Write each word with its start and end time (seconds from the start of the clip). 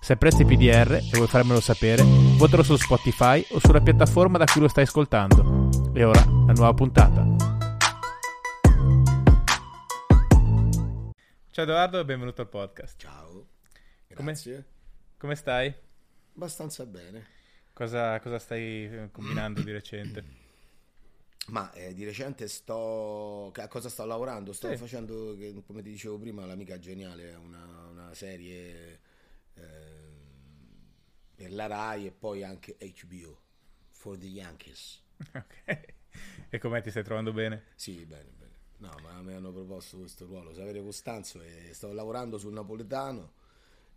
Se 0.00 0.12
apprezzi 0.14 0.44
PDR 0.44 0.92
e 0.94 1.10
vuoi 1.16 1.26
farmelo 1.28 1.60
sapere, 1.60 2.02
votalo 2.36 2.62
su 2.62 2.76
Spotify 2.76 3.44
o 3.50 3.58
sulla 3.58 3.80
piattaforma 3.80 4.38
da 4.38 4.44
cui 4.46 4.60
lo 4.60 4.68
stai 4.68 4.84
ascoltando. 4.84 5.68
E 5.92 6.04
ora 6.04 6.24
la 6.24 6.52
nuova 6.52 6.72
puntata. 6.72 7.26
Ciao 11.50 11.64
Edoardo 11.64 11.98
e 11.98 12.04
benvenuto 12.04 12.40
al 12.42 12.48
podcast. 12.48 12.98
Ciao, 12.98 13.46
Come- 14.14 14.32
grazie. 14.32 14.64
Come 15.18 15.34
stai? 15.34 15.74
Abbastanza 16.34 16.86
bene. 16.86 17.26
Cosa, 17.72 18.18
cosa 18.20 18.38
stai 18.38 18.84
eh, 18.84 19.08
combinando 19.12 19.60
di 19.62 19.72
recente? 19.72 20.24
Ma 21.48 21.72
eh, 21.72 21.92
di 21.94 22.04
recente 22.04 22.46
sto... 22.48 23.50
A 23.54 23.68
cosa 23.68 23.88
sto 23.88 24.04
lavorando? 24.04 24.52
Sto 24.52 24.68
Sì. 24.70 24.76
facendo, 24.76 25.36
come 25.66 25.82
ti 25.82 25.90
dicevo 25.90 26.18
prima, 26.18 26.44
L'Amica 26.46 26.78
Geniale, 26.78 27.34
una, 27.34 27.86
una 27.90 28.14
serie 28.14 29.00
ehm, 29.54 29.87
per 31.38 31.52
la 31.52 31.66
Rai 31.68 32.06
e 32.06 32.10
poi 32.10 32.42
anche 32.42 32.76
HBO, 32.80 33.40
For 33.92 34.18
the 34.18 34.26
Yankees. 34.26 35.00
ok. 35.34 35.94
E 36.50 36.58
com'è 36.58 36.82
ti 36.82 36.90
stai 36.90 37.04
trovando 37.04 37.32
bene? 37.32 37.62
Sì, 37.76 38.04
bene, 38.04 38.32
bene. 38.36 38.56
No, 38.78 38.98
ma 39.00 39.22
mi 39.22 39.34
hanno 39.34 39.52
proposto 39.52 39.98
questo 39.98 40.26
ruolo, 40.26 40.52
Saverio 40.52 40.82
Costanzo, 40.82 41.40
e 41.40 41.70
sto 41.72 41.92
lavorando 41.92 42.38
sul 42.38 42.52
napoletano. 42.52 43.34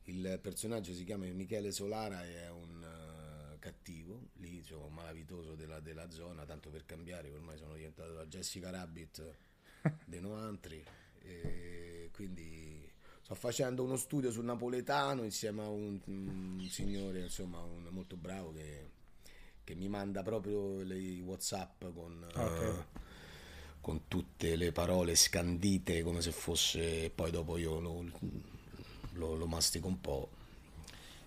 Il 0.03 0.37
personaggio 0.39 0.93
si 0.93 1.03
chiama 1.03 1.25
Michele 1.25 1.71
Solara 1.71 2.23
e 2.23 2.43
è 2.43 2.49
un 2.51 2.83
eh, 3.53 3.57
cattivo, 3.57 4.29
lì 4.33 4.57
insomma, 4.57 4.85
un 4.85 4.93
malavitoso 4.93 5.55
della, 5.55 5.79
della 5.79 6.11
zona, 6.11 6.45
tanto 6.45 6.69
per 6.69 6.85
cambiare, 6.85 7.31
ormai 7.31 7.57
sono 7.57 7.73
diventato 7.73 8.13
la 8.13 8.27
Jessica 8.27 8.69
Rabbit 8.69 9.35
dei 10.05 10.21
Noantri. 10.21 10.85
E 11.23 12.09
quindi 12.13 12.70
sto 13.31 13.35
facendo 13.35 13.83
uno 13.83 13.95
studio 13.95 14.29
sul 14.29 14.43
napoletano 14.43 15.23
insieme 15.23 15.61
a 15.63 15.69
un, 15.69 15.99
un 16.05 16.67
signore 16.69 17.21
insomma 17.21 17.59
un, 17.61 17.87
molto 17.91 18.17
bravo 18.17 18.51
che, 18.51 18.89
che 19.63 19.73
mi 19.75 19.87
manda 19.87 20.21
proprio 20.21 20.81
le 20.83 20.97
i 20.97 21.21
whatsapp 21.21 21.85
con, 21.93 22.25
Ok. 22.35 22.61
eh, 22.61 22.85
con 23.79 24.07
tutte 24.09 24.55
le 24.57 24.71
parole 24.73 25.15
scandite 25.15 26.03
come 26.03 26.21
se 26.21 26.31
fosse 26.31 27.09
poi 27.13 27.31
dopo 27.31 27.57
io 27.57 27.79
lo, 27.79 28.03
lo- 29.13 29.35
lo 29.35 29.47
mastico 29.47 29.87
un 29.87 30.01
po' 30.01 30.29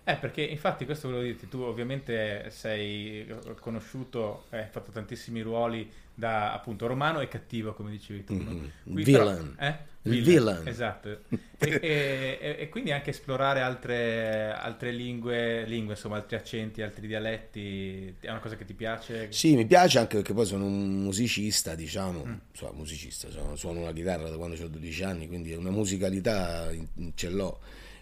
Eh, 0.07 0.17
perché 0.17 0.43
infatti 0.43 0.85
questo 0.85 1.07
volevo 1.07 1.25
dirti, 1.25 1.47
tu 1.47 1.61
ovviamente 1.61 2.51
sei 2.51 3.25
conosciuto, 3.59 4.45
hai 4.51 4.67
fatto 4.69 4.91
tantissimi 4.91 5.41
ruoli 5.41 5.91
da 6.13 6.53
appunto 6.53 6.85
romano 6.85 7.21
e 7.21 7.27
cattivo, 7.27 7.73
come 7.73 7.89
dicevi 7.89 8.23
tu. 8.23 8.39
no? 8.39 8.51
Mhm. 8.51 8.71
Qui 8.87 9.03
Villain. 9.03 9.57
però- 9.57 9.67
eh? 9.67 9.93
Il 10.07 10.21
villain. 10.23 10.67
Esatto. 10.67 11.21
E, 11.57 11.79
e- 11.81 12.55
e- 12.59 12.69
quindi 12.69 12.91
anche 12.91 13.09
esplorare 13.09 13.61
altre, 13.61 14.51
altre 14.51 14.91
lingue, 14.91 15.65
lingue, 15.65 15.93
insomma, 15.93 16.17
altri 16.17 16.35
accenti, 16.35 16.81
altri 16.83 17.07
dialetti, 17.07 18.15
è 18.19 18.29
una 18.29 18.39
cosa 18.39 18.55
che 18.55 18.65
ti 18.65 18.73
piace? 18.75 19.31
Sì, 19.31 19.55
mi 19.55 19.65
piace 19.65 19.97
anche 19.99 20.17
perché 20.17 20.33
poi 20.33 20.45
sono 20.45 20.65
un 20.65 21.01
musicista, 21.03 21.73
diciamo, 21.75 22.23
Mm. 22.25 22.33
Insomma, 22.51 22.71
musicista, 22.73 23.29
sono- 23.31 23.55
suono 23.55 23.81
la 23.83 23.91
chitarra 23.93 24.29
da 24.29 24.35
quando 24.37 24.61
ho 24.63 24.67
12 24.67 25.03
anni, 25.03 25.27
quindi 25.27 25.53
una 25.53 25.71
musicalità 25.71 26.69
ce 27.15 27.29
l'ho 27.29 27.59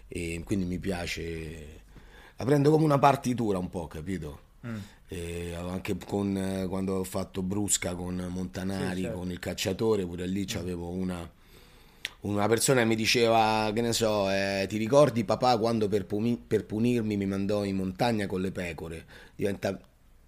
e 0.08 0.42
quindi 0.44 0.66
mi 0.66 0.78
piace, 0.78 1.80
la 2.36 2.44
prendo 2.44 2.70
come 2.70 2.84
una 2.84 2.98
partitura 2.98 3.56
un 3.58 3.70
po', 3.70 3.86
capito? 3.86 4.40
Mm. 4.66 4.76
E 5.08 5.54
anche 5.54 5.96
con, 6.04 6.36
eh, 6.36 6.66
quando 6.66 6.94
ho 6.96 7.04
fatto 7.04 7.42
Brusca 7.42 7.94
con 7.94 8.16
Montanari, 8.28 8.96
Sì, 8.96 9.02
certo. 9.02 9.18
con 9.18 9.30
il 9.30 9.38
cacciatore, 9.38 10.04
pure 10.06 10.26
lì 10.26 10.44
c'avevo 10.44 10.88
una, 10.90 11.30
una 12.24 12.46
persona 12.48 12.84
mi 12.84 12.96
diceva, 12.96 13.70
che 13.74 13.80
ne 13.82 13.92
so, 13.92 14.30
eh, 14.30 14.66
ti 14.68 14.76
ricordi 14.78 15.24
papà 15.24 15.58
quando 15.58 15.88
per, 15.88 16.06
pumi- 16.06 16.42
per 16.44 16.64
punirmi 16.64 17.16
mi 17.16 17.26
mandò 17.26 17.64
in 17.64 17.76
montagna 17.76 18.26
con 18.26 18.40
le 18.40 18.50
pecore? 18.50 19.04
Diventa, 19.36 19.78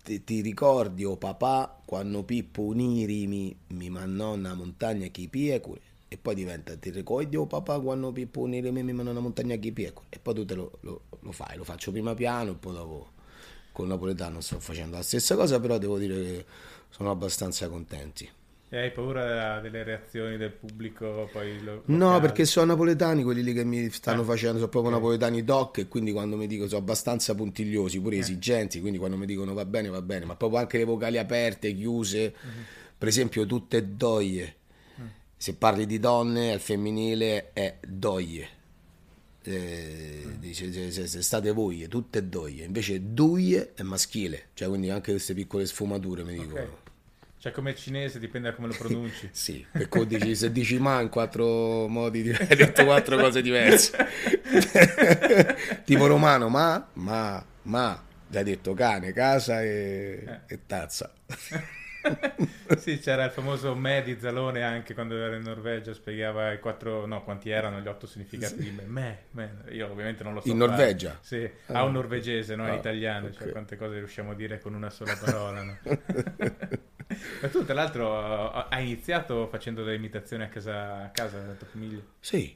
ti, 0.03 0.23
ti 0.23 0.41
ricordi 0.43 1.05
o 1.05 1.17
papà 1.17 1.81
quando 1.85 2.23
per 2.23 2.45
punirmi 2.45 3.57
mi 3.69 3.91
mandò 3.91 4.35
una 4.35 4.55
montagna 4.55 5.09
con 5.11 5.23
le 5.23 5.29
pecore? 5.29 5.81
E 6.09 6.19
poi 6.19 6.35
diventa, 6.35 6.77
ti 6.77 6.91
ricordi 6.91 7.37
o 7.37 7.47
papà 7.47 7.81
quando 7.81 8.13
per 8.13 8.29
punirmi 8.29 8.83
mi 8.83 8.93
mandò 8.93 9.11
una 9.13 9.21
montagna 9.21 9.55
con 9.57 9.65
le 9.65 9.73
pecore? 9.73 10.07
E 10.11 10.19
poi 10.19 10.35
tu 10.35 10.45
te 10.45 10.55
lo, 10.55 10.71
lo- 10.81 11.01
lo 11.21 11.33
fai, 11.33 11.57
lo 11.57 11.65
faccio 11.65 11.91
prima 11.93 12.15
piano 12.15 12.53
e 12.53 12.55
poi 12.55 12.73
dopo 12.75 13.09
col 13.73 13.87
napoletano 13.89 14.41
sto 14.41 14.61
facendo 14.61 14.97
la 14.97 15.03
stessa 15.03 15.35
cosa, 15.37 15.61
però 15.61 15.79
devo 15.79 15.99
dire 15.99 16.15
che 16.23 16.47
sono 16.91 17.11
abbastanza 17.11 17.69
contenti. 17.69 18.29
E 18.69 18.79
hai 18.79 18.91
paura 18.91 19.61
delle 19.61 19.85
reazioni 19.85 20.37
del 20.37 20.51
pubblico? 20.51 21.29
Poi 21.33 21.63
lo- 21.63 21.83
No, 21.87 22.19
perché 22.21 22.45
sono 22.45 22.67
napoletani 22.67 23.23
quelli 23.23 23.45
lì 23.45 23.53
che 23.53 23.65
mi 23.65 23.89
stanno 23.91 24.23
Eh, 24.23 24.25
facendo, 24.25 24.59
sono 24.59 24.69
proprio 24.69 24.91
ok. 24.93 24.99
napoletani 24.99 25.45
doc 25.45 25.79
e 25.79 25.87
quindi 25.89 26.11
quando 26.11 26.37
mi 26.37 26.49
dicono 26.49 26.69
sono 26.69 26.81
abbastanza 26.81 27.35
puntigliosi, 27.37 27.99
Eh. 27.99 28.01
pure 28.01 28.17
esigenti, 28.19 28.81
quindi 28.81 28.99
quando 28.99 29.17
mi 29.17 29.27
dicono 29.27 29.55
va 29.55 29.65
bene, 29.65 29.89
va 29.89 30.03
bene, 30.03 30.25
ma 30.25 30.35
proprio 30.35 30.59
anche 30.59 30.79
le 30.79 30.85
vocali 30.85 31.17
aperte, 31.17 31.73
chiuse, 31.75 32.35
Mhm. 32.43 32.65
per 32.99 33.07
esempio 33.07 33.47
tutte 33.47 33.95
doie. 33.97 34.57
Mm. 35.01 35.05
Se 35.37 35.55
parli 35.55 35.87
di 35.87 36.01
donne 36.01 36.53
al 36.53 36.61
femminile 36.61 37.53
è 37.53 37.77
doie. 37.87 38.49
Eh, 39.43 40.23
Mm. 40.27 40.33
dice 40.41 40.73
se, 40.73 40.91
se- 40.91 41.07
se 41.07 41.23
state 41.23 41.53
voi, 41.53 41.87
tutte 41.87 42.29
doie, 42.29 42.65
invece 42.65 43.13
duie 43.15 43.75
è 43.75 43.83
maschile, 43.83 44.47
cioè 44.55 44.67
quindi 44.67 44.91
anche 44.91 45.13
queste 45.13 45.35
piccole 45.35 45.67
sfumature 45.67 46.25
mi 46.25 46.33
dicono. 46.37 46.85
Cioè 47.47 47.55
come 47.55 47.71
il 47.71 47.77
cinese, 47.77 48.19
dipende 48.19 48.51
da 48.51 48.57
come 48.57 48.67
lo 48.67 48.75
pronunci. 48.77 49.29
Sì, 49.31 49.65
per 49.71 49.89
cui 49.89 50.05
dici, 50.05 50.35
se 50.35 50.51
dici 50.51 50.81
ma 50.81 51.01
in 51.01 51.09
quattro 51.09 51.87
modi 51.87 52.23
diversi, 52.23 52.51
hai 52.51 52.57
detto 52.57 52.85
quattro 52.85 53.17
cose 53.17 53.41
diverse. 53.41 53.97
tipo 55.87 56.07
romano, 56.07 56.49
ma, 56.49 56.85
ma, 56.95 57.45
ma, 57.63 58.03
hai 58.33 58.43
detto 58.43 58.75
cane, 58.75 59.13
casa 59.13 59.63
e, 59.63 60.41
e 60.49 60.59
tazza. 60.67 61.13
sì, 62.79 62.99
c'era 62.99 63.25
il 63.25 63.31
famoso 63.31 63.75
me 63.75 64.03
di 64.03 64.19
Zalone 64.19 64.63
anche 64.63 64.95
quando 64.95 65.17
era 65.17 65.37
in 65.37 65.43
Norvegia, 65.43 65.93
spiegava 65.93 66.53
i 66.53 66.61
quattro, 66.61 67.07
no, 67.07 67.23
quanti 67.25 67.51
erano 67.51 67.81
gli 67.81 67.89
otto 67.89 68.07
significati 68.07 68.63
di 68.63 68.71
me. 68.71 68.85
me, 68.85 69.25
me. 69.33 69.65
Io 69.71 69.91
ovviamente 69.91 70.23
non 70.23 70.35
lo 70.35 70.41
so. 70.41 70.51
In 70.51 70.59
fare. 70.59 70.67
Norvegia? 70.67 71.19
Sì, 71.21 71.51
Ah. 71.69 71.79
a 71.79 71.85
un 71.85 71.93
norvegese, 71.93 72.55
in 72.55 72.61
Ah, 72.61 72.75
italiano, 72.75 73.33
cioè 73.33 73.49
ok. 73.49 73.53
quante 73.53 73.77
cose 73.77 73.99
riusciamo 73.99 74.31
a 74.33 74.35
dire 74.35 74.61
con 74.61 74.75
una 74.75 74.91
sola 74.91 75.17
parola, 75.17 75.63
no? 75.63 75.79
Ma 77.41 77.49
tu, 77.49 77.65
tra 77.65 77.75
l'altro, 77.75 78.51
hai 78.69 78.85
iniziato 78.85 79.47
facendo 79.49 79.83
delle 79.85 79.97
imitazioni 79.97 80.43
a 80.45 80.49
casa, 80.49 81.03
a 81.05 81.11
casa 81.11 81.41
della 81.41 81.55
tua 81.55 81.67
famiglia? 81.67 82.03
Sì, 82.21 82.55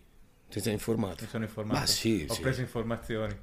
ti 0.48 0.60
sei 0.60 0.72
informato? 0.74 1.22
Mi 1.22 1.28
sono 1.28 1.44
informato. 1.44 1.82
Ma 1.82 1.86
sì, 1.86 2.26
Ho 2.26 2.34
sì. 2.34 2.40
preso 2.40 2.60
informazioni. 2.62 3.38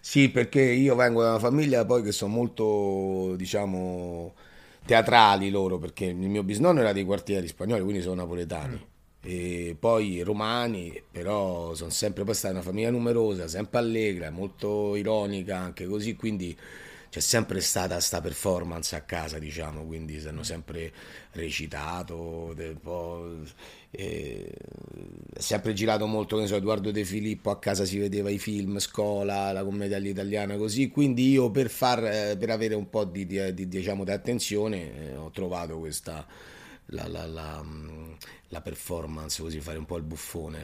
Sì, 0.00 0.30
perché 0.30 0.60
io 0.62 0.94
vengo 0.94 1.22
da 1.22 1.30
una 1.30 1.38
famiglia 1.38 1.84
poi 1.84 2.02
che 2.02 2.12
sono 2.12 2.32
molto, 2.34 3.34
diciamo, 3.36 4.34
teatrali 4.90 5.50
loro, 5.50 5.78
perché 5.78 6.06
il 6.06 6.16
mio 6.16 6.42
bisnonno 6.42 6.80
era 6.80 6.92
dei 6.92 7.04
quartieri 7.04 7.46
spagnoli, 7.46 7.80
quindi 7.82 8.02
sono 8.02 8.16
napoletani. 8.16 8.84
E 9.22 9.76
poi 9.78 10.20
romani, 10.22 11.00
però 11.08 11.74
sono 11.74 11.90
sempre 11.90 12.24
poi 12.24 12.34
stata 12.34 12.54
una 12.54 12.62
famiglia 12.62 12.90
numerosa, 12.90 13.46
sempre 13.46 13.78
allegra, 13.78 14.30
molto 14.30 14.96
ironica 14.96 15.56
anche 15.58 15.86
così, 15.86 16.16
quindi 16.16 16.56
c'è 17.10 17.20
sempre 17.20 17.60
stata 17.60 17.98
sta 18.00 18.20
performance 18.20 18.94
a 18.96 19.02
casa, 19.02 19.38
diciamo, 19.38 19.84
quindi 19.84 20.20
si 20.20 20.28
hanno 20.28 20.42
sempre 20.44 20.92
recitato, 21.32 22.54
eh, 23.92 24.52
è 25.32 25.40
sempre 25.40 25.72
girato 25.72 26.06
molto, 26.06 26.36
che 26.36 26.42
ne 26.42 26.48
so, 26.48 26.56
Edoardo 26.56 26.90
De 26.90 27.04
Filippo 27.04 27.50
a 27.50 27.58
casa 27.58 27.84
si 27.84 27.98
vedeva 27.98 28.30
i 28.30 28.38
film, 28.38 28.78
scuola, 28.78 29.52
la 29.52 29.64
commedia 29.64 29.96
all'italiana, 29.96 30.56
così, 30.56 30.88
quindi 30.90 31.30
io 31.30 31.50
per, 31.50 31.68
far, 31.70 32.04
eh, 32.04 32.36
per 32.38 32.50
avere 32.50 32.74
un 32.74 32.88
po' 32.88 33.04
di, 33.04 33.26
di- 33.26 33.52
di, 33.54 33.68
diciamo, 33.68 34.04
di 34.04 34.10
attenzione 34.12 35.10
eh, 35.10 35.16
ho 35.16 35.30
trovato 35.30 35.78
questa, 35.78 36.26
la, 36.86 37.06
la- 37.08 37.26
la, 37.26 37.62
mh, 37.62 38.16
la 38.48 38.60
performance, 38.60 39.42
così 39.42 39.60
fare 39.60 39.78
un 39.78 39.86
po' 39.86 39.96
il 39.96 40.02
buffone, 40.04 40.62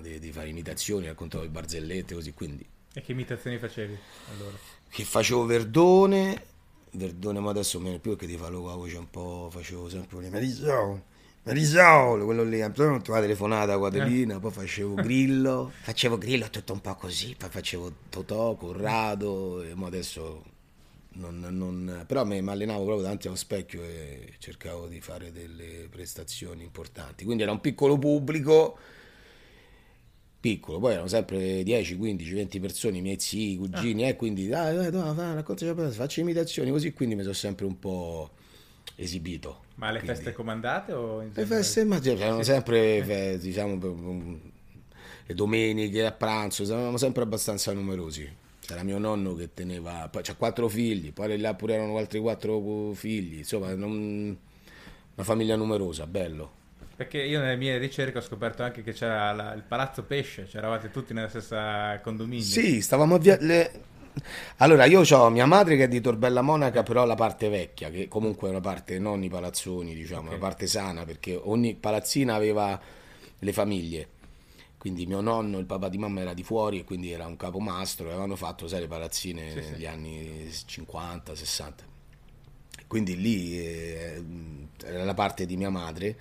di, 0.00 0.18
di 0.18 0.32
fare 0.32 0.48
imitazioni, 0.48 1.06
raccontavo 1.06 1.44
le 1.44 1.50
barzellette, 1.50 2.14
così, 2.14 2.32
quindi 2.32 2.66
E 2.94 3.02
che 3.02 3.12
imitazioni 3.12 3.58
facevi 3.58 3.98
allora? 4.30 4.56
Che 4.92 5.04
facevo 5.04 5.46
Verdone, 5.46 6.44
Verdone 6.90 7.40
ma 7.40 7.48
adesso 7.48 7.78
non 7.78 7.86
me 7.86 7.92
ne 7.94 7.98
più 7.98 8.10
perché 8.10 8.26
ti 8.26 8.36
fa 8.36 8.50
la 8.50 8.58
voce 8.58 8.98
un 8.98 9.08
po', 9.08 9.48
facevo 9.50 9.88
sempre 9.88 10.20
le 10.20 10.28
Marisol, 10.28 11.02
Marisol, 11.44 12.22
quello 12.22 12.44
lì, 12.44 12.58
poi 12.70 13.00
la 13.06 13.20
telefonata 13.20 13.72
a 13.72 13.78
Quaterina, 13.78 14.38
poi 14.38 14.50
facevo 14.50 14.94
Grillo, 14.96 15.72
facevo 15.80 16.18
Grillo 16.18 16.50
tutto 16.50 16.74
un 16.74 16.82
po' 16.82 16.94
così, 16.94 17.34
poi 17.38 17.48
facevo 17.48 17.92
Totò, 18.10 18.54
Corrado, 18.54 19.62
e 19.62 19.74
adesso 19.80 20.44
non, 21.14 21.40
non, 21.40 22.04
però 22.06 22.26
mi 22.26 22.46
allenavo 22.46 22.84
proprio 22.84 23.02
davanti 23.02 23.28
allo 23.28 23.36
specchio 23.36 23.82
e 23.82 24.34
cercavo 24.38 24.88
di 24.88 25.00
fare 25.00 25.32
delle 25.32 25.88
prestazioni 25.90 26.62
importanti. 26.62 27.24
Quindi 27.24 27.44
era 27.44 27.52
un 27.52 27.60
piccolo 27.60 27.96
pubblico, 27.96 28.76
piccolo, 30.42 30.80
poi 30.80 30.94
erano 30.94 31.06
sempre 31.06 31.62
10, 31.62 31.96
15, 31.96 32.34
20 32.34 32.58
persone, 32.60 32.98
i 32.98 33.00
miei 33.00 33.18
zii, 33.20 33.52
i 33.52 33.56
cugini, 33.56 34.04
ah. 34.04 34.08
e 34.08 34.16
quindi 34.16 34.48
dai, 34.48 34.74
dai, 34.74 34.90
dai, 34.90 35.14
dai 35.14 35.34
raccontaci, 35.34 35.72
faccio 35.92 36.18
imitazioni, 36.18 36.72
così 36.72 36.92
quindi 36.92 37.14
mi 37.14 37.22
sono 37.22 37.32
sempre 37.32 37.64
un 37.64 37.78
po' 37.78 38.28
esibito. 38.96 39.60
Ma 39.76 39.92
le 39.92 40.00
quindi, 40.00 40.16
feste 40.16 40.32
comandate 40.32 40.92
o 40.92 41.22
in 41.22 41.30
Le 41.32 41.46
feste, 41.46 41.84
ma 41.84 42.00
erano 42.02 42.42
sempre, 42.42 43.38
diciamo, 43.40 43.78
le 45.26 45.34
domeniche 45.34 46.04
a 46.04 46.10
pranzo, 46.10 46.64
eravamo 46.64 46.96
sempre 46.96 47.22
abbastanza 47.22 47.72
numerosi. 47.72 48.28
C'era 48.58 48.82
mio 48.82 48.98
nonno 48.98 49.36
che 49.36 49.54
teneva, 49.54 50.08
poi 50.10 50.22
c'ha 50.22 50.34
quattro 50.34 50.68
figli, 50.68 51.12
poi 51.12 51.38
là 51.38 51.54
pure 51.54 51.74
erano 51.74 51.96
altri 51.98 52.18
quattro 52.18 52.92
figli, 52.94 53.38
insomma, 53.38 53.72
non, 53.74 54.36
una 55.14 55.24
famiglia 55.24 55.54
numerosa, 55.54 56.04
bello. 56.08 56.60
Perché 56.94 57.22
io 57.22 57.40
nelle 57.40 57.56
mie 57.56 57.78
ricerche 57.78 58.18
ho 58.18 58.22
scoperto 58.22 58.62
anche 58.62 58.82
che 58.82 58.92
c'era 58.92 59.32
la, 59.32 59.54
il 59.54 59.62
Palazzo 59.62 60.02
Pesce, 60.04 60.44
c'eravate 60.44 60.90
tutti 60.90 61.12
nella 61.12 61.28
stessa 61.28 61.98
condominio. 62.02 62.44
Sì, 62.44 62.80
stavamo 62.80 63.14
a 63.14 63.18
via... 63.18 63.36
Le... 63.40 63.90
Allora, 64.58 64.84
io 64.84 65.00
ho 65.00 65.30
mia 65.30 65.46
madre 65.46 65.76
che 65.76 65.84
è 65.84 65.88
di 65.88 66.00
Torbella 66.00 66.42
Monaca, 66.42 66.82
però 66.82 67.04
la 67.06 67.14
parte 67.14 67.48
vecchia, 67.48 67.88
che 67.90 68.08
comunque 68.08 68.48
è 68.48 68.50
una 68.50 68.60
parte, 68.60 68.98
non 68.98 69.22
i 69.22 69.28
palazzoni, 69.28 69.94
diciamo, 69.94 70.26
okay. 70.26 70.32
la 70.32 70.38
parte 70.38 70.66
sana, 70.66 71.04
perché 71.04 71.34
ogni 71.34 71.74
palazzina 71.74 72.34
aveva 72.34 72.78
le 73.38 73.52
famiglie 73.52 74.08
quindi 74.82 75.06
mio 75.06 75.20
nonno, 75.20 75.60
il 75.60 75.64
papà 75.64 75.88
di 75.88 75.96
mamma 75.96 76.22
era 76.22 76.34
di 76.34 76.42
fuori 76.42 76.80
e 76.80 76.84
quindi 76.84 77.12
era 77.12 77.24
un 77.24 77.36
capomastro, 77.36 78.08
avevano 78.08 78.34
fatto 78.34 78.66
sai, 78.66 78.80
le 78.80 78.88
palazzine 78.88 79.50
sì, 79.52 79.70
negli 79.70 79.78
sì. 79.78 79.86
anni 79.86 80.50
50, 80.50 81.36
60. 81.36 81.84
Quindi 82.88 83.16
lì 83.16 83.60
eh, 83.60 84.24
era 84.82 85.04
la 85.04 85.14
parte 85.14 85.46
di 85.46 85.56
mia 85.56 85.70
madre. 85.70 86.16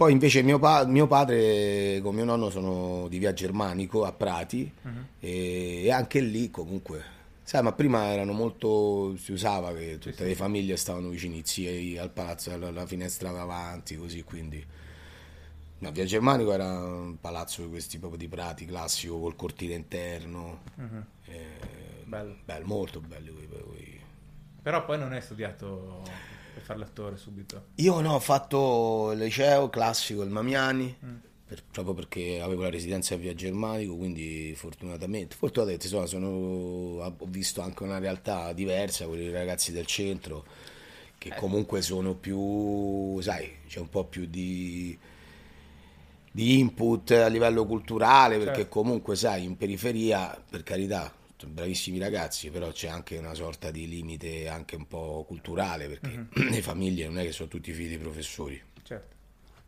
Poi 0.00 0.12
invece 0.12 0.40
mio, 0.40 0.58
pa- 0.58 0.86
mio, 0.86 1.06
padre 1.06 2.00
con 2.02 2.14
mio 2.14 2.24
nonno 2.24 2.48
sono 2.48 3.06
di 3.08 3.18
via 3.18 3.34
Germanico 3.34 4.06
a 4.06 4.12
Prati 4.12 4.72
uh-huh. 4.80 4.90
e, 5.20 5.90
anche 5.92 6.20
lì 6.20 6.50
comunque, 6.50 7.04
sai, 7.42 7.62
ma 7.62 7.72
prima 7.72 8.10
erano 8.10 8.32
molto, 8.32 9.14
si 9.18 9.32
usava 9.32 9.74
che 9.74 9.98
tutte 9.98 10.16
sì, 10.16 10.24
le 10.24 10.34
famiglie 10.34 10.78
stavano 10.78 11.10
vicini, 11.10 11.42
zii 11.44 11.98
al 11.98 12.08
palazzo, 12.08 12.50
alla, 12.50 12.68
alla 12.68 12.86
finestra 12.86 13.30
davanti, 13.30 13.98
così 13.98 14.22
quindi 14.22 14.64
No, 15.80 15.90
Via 15.92 16.06
Germanico 16.06 16.50
era 16.54 16.78
un 16.78 17.20
palazzo 17.20 17.62
di 17.62 17.68
questi 17.68 17.98
proprio 17.98 18.18
di 18.18 18.28
prati 18.28 18.64
classico 18.64 19.20
col 19.20 19.36
cortile 19.36 19.74
interno. 19.74 20.60
Uh-huh. 20.76 21.04
Eh, 21.26 22.04
bello. 22.04 22.36
bello. 22.42 22.66
molto 22.66 23.00
bello. 23.00 23.32
Però 24.62 24.82
poi 24.82 24.98
non 24.98 25.12
hai 25.12 25.20
studiato 25.20 26.02
per 26.52 26.62
fare 26.62 26.78
l'attore 26.78 27.16
subito? 27.16 27.66
Io 27.76 28.00
no, 28.00 28.14
ho 28.14 28.20
fatto 28.20 29.10
il 29.12 29.18
liceo 29.18 29.68
classico, 29.68 30.22
il 30.22 30.30
Mamiani, 30.30 30.94
mm. 31.04 31.16
per, 31.46 31.62
proprio 31.70 31.94
perché 31.94 32.40
avevo 32.40 32.62
la 32.62 32.70
residenza 32.70 33.14
a 33.14 33.18
Via 33.18 33.34
Germanico, 33.34 33.96
quindi 33.96 34.54
fortunatamente, 34.56 35.34
fortunatamente 35.36 35.86
insomma, 35.86 36.06
sono, 36.06 36.28
ho 36.28 37.26
visto 37.26 37.60
anche 37.60 37.82
una 37.82 37.98
realtà 37.98 38.52
diversa, 38.52 39.06
quelli 39.06 39.30
ragazzi 39.30 39.72
del 39.72 39.86
centro, 39.86 40.44
che 41.18 41.28
eh. 41.28 41.36
comunque 41.36 41.82
sono 41.82 42.14
più, 42.14 43.20
sai, 43.20 43.58
c'è 43.66 43.80
un 43.80 43.88
po' 43.88 44.04
più 44.04 44.26
di 44.26 44.98
di 46.32 46.58
input 46.58 47.10
a 47.10 47.26
livello 47.26 47.66
culturale, 47.66 48.38
perché 48.38 48.60
certo. 48.60 48.80
comunque 48.80 49.16
sai, 49.16 49.44
in 49.44 49.56
periferia, 49.56 50.40
per 50.48 50.62
carità, 50.62 51.12
bravissimi 51.46 51.98
ragazzi, 51.98 52.50
però 52.50 52.70
c'è 52.70 52.88
anche 52.88 53.18
una 53.18 53.34
sorta 53.34 53.70
di 53.70 53.88
limite 53.88 54.48
anche 54.48 54.76
un 54.76 54.86
po' 54.86 55.24
culturale, 55.26 55.88
perché 55.88 56.26
uh-huh. 56.34 56.48
le 56.50 56.62
famiglie 56.62 57.06
non 57.06 57.18
è 57.18 57.24
che 57.24 57.32
sono 57.32 57.48
tutti 57.48 57.72
figli 57.72 57.90
di 57.90 57.98
professori. 57.98 58.60
Certo. 58.82 59.16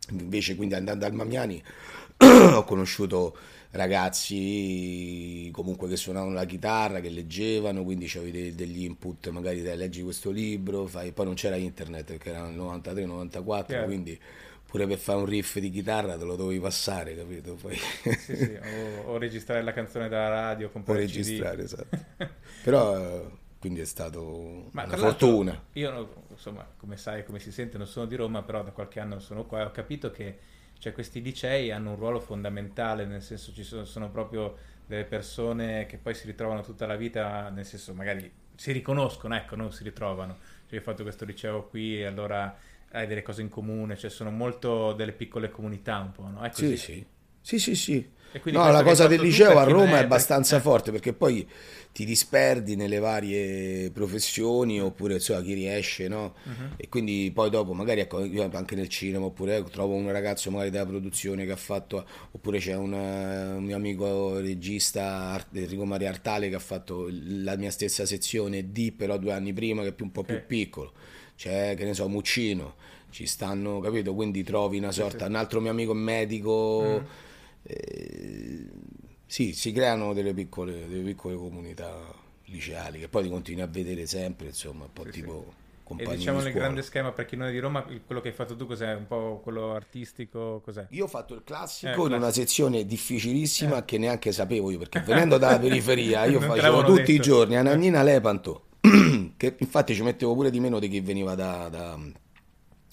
Invece 0.09 0.55
quindi 0.55 0.75
andando 0.75 1.05
al 1.05 1.13
Mamiani 1.13 1.63
ho 2.17 2.63
conosciuto 2.65 3.37
ragazzi 3.71 5.49
comunque 5.51 5.87
che 5.87 5.95
suonavano 5.95 6.33
la 6.33 6.45
chitarra, 6.45 6.99
che 6.99 7.09
leggevano, 7.09 7.83
quindi 7.83 8.05
c'avevi 8.07 8.53
degli 8.53 8.83
input, 8.83 9.29
magari 9.29 9.61
dai, 9.61 9.77
leggi 9.77 10.01
questo 10.03 10.29
libro, 10.29 10.85
fai... 10.85 11.11
poi 11.11 11.25
non 11.25 11.35
c'era 11.35 11.55
internet 11.55 12.05
perché 12.05 12.29
era 12.29 12.47
nel 12.47 12.57
93-94, 12.57 13.65
certo. 13.67 13.85
quindi 13.85 14.19
pure 14.73 14.87
per 14.87 14.97
fare 14.97 15.19
un 15.19 15.25
riff 15.27 15.59
di 15.59 15.69
chitarra 15.69 16.17
te 16.17 16.23
lo 16.23 16.35
dovevi 16.35 16.59
passare, 16.59 17.15
capito? 17.15 17.53
Poi... 17.53 17.75
Sì, 17.75 18.35
sì, 18.35 18.59
o, 19.03 19.11
o, 19.11 19.17
registrare 19.19 19.61
la 19.61 19.71
canzone 19.71 20.09
dalla 20.09 20.29
radio, 20.29 20.71
o 20.73 20.93
registrare, 20.93 21.61
esatto. 21.61 21.95
Però 22.63 23.29
quindi 23.59 23.81
è 23.81 23.85
stato 23.85 24.69
Ma 24.71 24.85
una 24.85 24.97
fortuna. 24.97 25.63
Io, 25.73 26.25
insomma, 26.27 26.67
come 26.75 26.97
sai, 26.97 27.23
come 27.23 27.37
si 27.37 27.51
sente, 27.51 27.77
non 27.77 27.85
sono 27.85 28.07
di 28.07 28.15
Roma, 28.15 28.41
però 28.41 28.63
da 28.63 28.71
qualche 28.71 28.99
anno 28.99 29.19
sono 29.19 29.45
qua 29.45 29.59
e 29.59 29.65
ho 29.65 29.71
capito 29.71 30.09
che 30.09 30.39
cioè, 30.79 30.91
questi 30.91 31.21
licei 31.21 31.69
hanno 31.69 31.91
un 31.91 31.95
ruolo 31.95 32.19
fondamentale, 32.19 33.05
nel 33.05 33.21
senso 33.21 33.53
ci 33.53 33.63
sono, 33.63 33.85
sono 33.85 34.09
proprio 34.09 34.57
delle 34.87 35.05
persone 35.05 35.85
che 35.85 35.99
poi 35.99 36.15
si 36.15 36.25
ritrovano 36.25 36.63
tutta 36.63 36.87
la 36.87 36.95
vita, 36.95 37.49
nel 37.51 37.65
senso 37.65 37.93
magari 37.93 38.29
si 38.55 38.71
riconoscono, 38.71 39.35
ecco, 39.35 39.55
non 39.55 39.71
si 39.71 39.83
ritrovano. 39.83 40.35
Cioè, 40.65 40.73
io 40.73 40.79
ho 40.79 40.83
fatto 40.83 41.03
questo 41.03 41.25
liceo 41.25 41.67
qui 41.67 41.99
e 41.99 42.05
allora 42.05 42.57
hai 42.93 43.07
delle 43.07 43.21
cose 43.21 43.41
in 43.41 43.49
comune, 43.49 43.97
cioè 43.97 44.09
sono 44.09 44.31
molto 44.31 44.93
delle 44.93 45.13
piccole 45.13 45.49
comunità 45.49 45.99
un 45.99 46.11
po', 46.11 46.27
no? 46.27 46.41
È 46.41 46.49
così. 46.49 46.77
Sì, 46.77 46.77
sì. 46.77 47.05
Sì, 47.41 47.59
sì, 47.59 47.75
sì. 47.75 48.11
No, 48.45 48.71
la 48.71 48.81
cosa 48.81 49.05
del 49.05 49.21
liceo 49.21 49.59
a 49.59 49.63
Roma 49.63 49.99
è 49.99 50.03
abbastanza 50.03 50.55
perché... 50.55 50.69
forte 50.69 50.91
perché 50.91 51.13
poi 51.13 51.47
ti 51.91 52.03
disperdi 52.03 52.75
nelle 52.75 52.97
varie 52.97 53.91
professioni 53.91 54.81
oppure 54.81 55.15
insomma 55.15 55.43
chi 55.43 55.53
riesce, 55.53 56.07
no? 56.07 56.33
Uh-huh. 56.43 56.69
E 56.77 56.89
quindi 56.89 57.29
poi 57.31 57.51
dopo 57.51 57.73
magari 57.73 57.99
ecco, 57.99 58.17
anche 58.17 58.75
nel 58.75 58.87
cinema 58.87 59.25
oppure 59.25 59.63
trovo 59.69 59.93
un 59.93 60.11
ragazzo 60.11 60.49
magari 60.49 60.71
della 60.71 60.87
produzione 60.87 61.45
che 61.45 61.51
ha 61.51 61.57
fatto 61.57 62.07
oppure 62.31 62.57
c'è 62.57 62.75
una, 62.75 63.55
un 63.55 63.63
mio 63.63 63.75
amico 63.75 64.39
regista 64.39 65.39
Enrico 65.53 65.85
Maria 65.85 66.09
Artale 66.09 66.49
che 66.49 66.55
ha 66.55 66.59
fatto 66.59 67.09
la 67.11 67.55
mia 67.55 67.69
stessa 67.69 68.07
sezione 68.07 68.71
D 68.71 68.93
però 68.93 69.17
due 69.17 69.33
anni 69.33 69.53
prima 69.53 69.83
che 69.83 69.89
è 69.89 69.93
più, 69.93 70.05
un 70.05 70.11
po' 70.11 70.21
okay. 70.21 70.37
più 70.37 70.45
piccolo 70.47 70.93
c'è 71.43 71.75
che 71.75 71.83
ne 71.83 71.93
so 71.93 72.07
Muccino 72.07 72.75
ci 73.09 73.25
stanno 73.25 73.81
capito 73.81 74.13
quindi 74.13 74.43
trovi 74.43 74.77
una 74.77 74.93
sorta 74.93 75.25
un 75.25 75.35
altro 75.35 75.59
mio 75.59 75.71
amico 75.71 75.93
medico 75.93 77.01
mm. 77.01 77.05
eh, 77.63 78.67
sì 79.25 79.51
si 79.51 79.73
creano 79.73 80.13
delle 80.13 80.33
piccole, 80.33 80.87
delle 80.87 81.03
piccole 81.03 81.35
comunità 81.35 81.99
liceali 82.45 82.99
che 82.99 83.09
poi 83.09 83.23
ti 83.23 83.29
continui 83.29 83.61
a 83.61 83.67
vedere 83.67 84.05
sempre 84.05 84.47
insomma 84.47 84.85
un 84.85 84.93
po' 84.93 85.03
sì, 85.03 85.11
tipo 85.11 85.45
sì. 85.47 85.61
E 85.97 86.15
diciamo 86.15 86.39
nel 86.39 86.53
grande 86.53 86.81
schema 86.81 87.11
per 87.11 87.25
chi 87.25 87.35
non 87.35 87.49
è 87.49 87.51
di 87.51 87.59
Roma, 87.59 87.83
quello 87.83 88.19
che 88.21 88.29
hai 88.29 88.33
fatto 88.33 88.55
tu 88.55 88.65
cos'è? 88.65 88.95
Un 88.95 89.05
po' 89.05 89.41
quello 89.43 89.73
artistico? 89.73 90.61
Cos'è? 90.63 90.87
Io 90.91 91.03
ho 91.03 91.07
fatto 91.07 91.35
il 91.35 91.43
classico 91.43 91.87
eh, 91.87 91.91
in 91.91 91.95
classico. 91.97 92.17
una 92.17 92.31
sezione 92.31 92.85
difficilissima 92.85 93.79
eh. 93.79 93.85
che 93.85 93.97
neanche 93.99 94.31
sapevo 94.31 94.71
io, 94.71 94.79
perché 94.79 95.01
venendo 95.01 95.37
dalla 95.37 95.59
periferia 95.59 96.23
io 96.25 96.39
facevo 96.39 96.83
tutti 96.83 97.01
detto. 97.01 97.11
i 97.11 97.19
giorni 97.19 97.57
a 97.57 97.61
Nannina 97.61 98.01
Lepanto 98.01 98.63
che 99.51 99.55
infatti 99.57 99.93
ci 99.93 100.03
mettevo 100.03 100.33
pure 100.33 100.49
di 100.49 100.59
meno 100.61 100.79
di 100.79 100.87
chi 100.87 101.01
veniva 101.01 101.35
da, 101.35 101.67
da, 101.67 101.99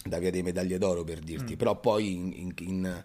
da 0.04 0.19
via 0.19 0.30
dei 0.30 0.42
medaglie 0.42 0.78
d'oro 0.78 1.04
per 1.04 1.21
dirti, 1.21 1.54
mm. 1.54 1.57
però 1.57 1.78
poi 1.78 2.14
in, 2.14 2.52
in, 2.59 3.04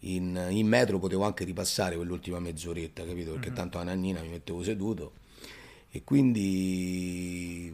in, 0.00 0.46
in, 0.50 0.66
metro 0.66 0.98
potevo 0.98 1.24
anche 1.24 1.44
ripassare 1.44 1.96
quell'ultima 1.96 2.38
mezz'oretta, 2.38 3.04
capito? 3.04 3.32
Perché 3.32 3.48
mm-hmm. 3.48 3.56
tanto 3.56 3.78
a 3.78 3.82
Nannina 3.82 4.22
mi 4.22 4.28
mettevo 4.28 4.62
seduto 4.62 5.12
e 5.90 6.02
quindi 6.02 7.72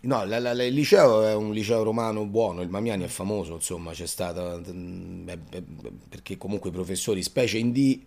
no, 0.00 0.24
la, 0.24 0.38
la, 0.38 0.52
il 0.64 0.74
liceo 0.74 1.24
è 1.24 1.34
un 1.34 1.52
liceo 1.52 1.82
romano 1.82 2.24
buono, 2.26 2.62
il 2.62 2.68
Mamiani 2.68 3.04
è 3.04 3.08
famoso, 3.08 3.54
insomma, 3.54 3.90
c'è 3.90 4.06
stata 4.06 4.56
beh, 4.58 5.36
beh, 5.36 5.62
perché 6.08 6.36
comunque 6.36 6.70
i 6.70 6.72
professori, 6.72 7.22
specie 7.22 7.58
in 7.58 7.72
D, 7.72 8.00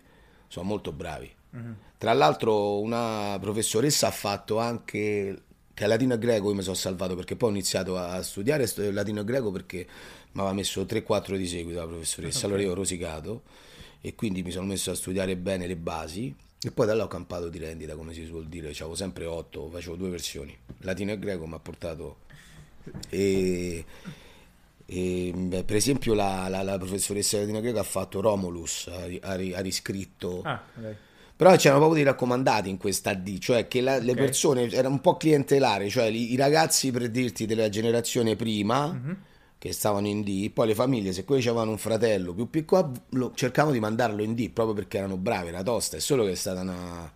sono 0.48 0.66
molto 0.66 0.92
bravi. 0.92 1.30
Mm-hmm. 1.56 1.72
Tra 1.98 2.12
l'altro 2.12 2.80
una 2.80 3.38
professoressa 3.40 4.08
ha 4.08 4.10
fatto 4.10 4.58
anche 4.58 5.43
che 5.74 5.84
è 5.84 5.86
latino 5.88 6.14
e 6.14 6.18
greco 6.18 6.48
io 6.48 6.54
mi 6.54 6.62
sono 6.62 6.76
salvato 6.76 7.16
perché 7.16 7.34
poi 7.34 7.50
ho 7.50 7.52
iniziato 7.52 7.98
a 7.98 8.22
studiare 8.22 8.66
latino 8.92 9.20
e 9.20 9.24
greco 9.24 9.50
perché 9.50 9.86
mi 10.32 10.40
aveva 10.40 10.54
messo 10.54 10.82
3-4 10.82 11.36
di 11.36 11.46
seguito 11.46 11.80
la 11.80 11.86
professoressa, 11.86 12.46
allora 12.46 12.62
io 12.62 12.70
ho 12.70 12.74
rosicato 12.74 13.42
e 14.00 14.14
quindi 14.14 14.42
mi 14.42 14.52
sono 14.52 14.66
messo 14.66 14.92
a 14.92 14.94
studiare 14.94 15.36
bene 15.36 15.66
le 15.66 15.76
basi 15.76 16.34
e 16.62 16.70
poi 16.70 16.86
da 16.86 16.94
là 16.94 17.04
ho 17.04 17.08
campato 17.08 17.48
di 17.48 17.58
rendita 17.58 17.96
come 17.96 18.12
si 18.14 18.24
suol 18.24 18.46
dire, 18.46 18.68
avevo 18.68 18.94
sempre 18.94 19.26
8, 19.26 19.68
facevo 19.68 19.96
due 19.96 20.08
versioni, 20.08 20.56
latino 20.78 21.12
e 21.12 21.18
greco 21.18 21.46
mi 21.46 21.54
ha 21.54 21.58
portato... 21.58 22.18
E, 23.08 23.84
e, 24.86 25.32
beh, 25.34 25.64
per 25.64 25.76
esempio 25.76 26.14
la, 26.14 26.48
la, 26.48 26.62
la 26.62 26.78
professoressa 26.78 27.38
latino 27.38 27.58
e 27.58 27.60
greco 27.62 27.80
ha 27.80 27.84
fatto 27.84 28.20
Romulus, 28.20 28.88
ha, 28.88 29.04
ha, 29.28 29.32
ha 29.32 29.60
riscritto... 29.60 30.42
Ah, 30.42 30.62
okay 30.78 30.96
però 31.36 31.56
c'erano 31.56 31.80
proprio 31.80 32.02
dei 32.02 32.12
raccomandati 32.12 32.68
in 32.68 32.76
questa 32.76 33.14
D, 33.14 33.38
cioè 33.38 33.66
che 33.66 33.80
la, 33.80 33.94
okay. 33.94 34.06
le 34.06 34.14
persone 34.14 34.70
erano 34.70 34.94
un 34.94 35.00
po' 35.00 35.16
clientelari, 35.16 35.90
cioè 35.90 36.04
i, 36.04 36.32
i 36.32 36.36
ragazzi 36.36 36.90
per 36.90 37.08
dirti 37.10 37.46
della 37.46 37.68
generazione 37.68 38.36
prima 38.36 38.92
mm-hmm. 38.92 39.14
che 39.58 39.72
stavano 39.72 40.06
in 40.06 40.22
D, 40.22 40.50
poi 40.50 40.68
le 40.68 40.74
famiglie 40.74 41.12
se 41.12 41.24
quelli 41.24 41.42
avevano 41.42 41.72
un 41.72 41.78
fratello 41.78 42.34
più 42.34 42.48
piccolo 42.48 42.92
cercavano 43.34 43.72
di 43.72 43.80
mandarlo 43.80 44.22
in 44.22 44.34
D 44.34 44.50
proprio 44.50 44.74
perché 44.74 44.98
erano 44.98 45.16
bravi, 45.16 45.48
era 45.48 45.62
tosta, 45.62 45.96
è 45.96 46.00
solo 46.00 46.24
che 46.24 46.32
è 46.32 46.36
stata 46.36 46.60
una 46.60 47.12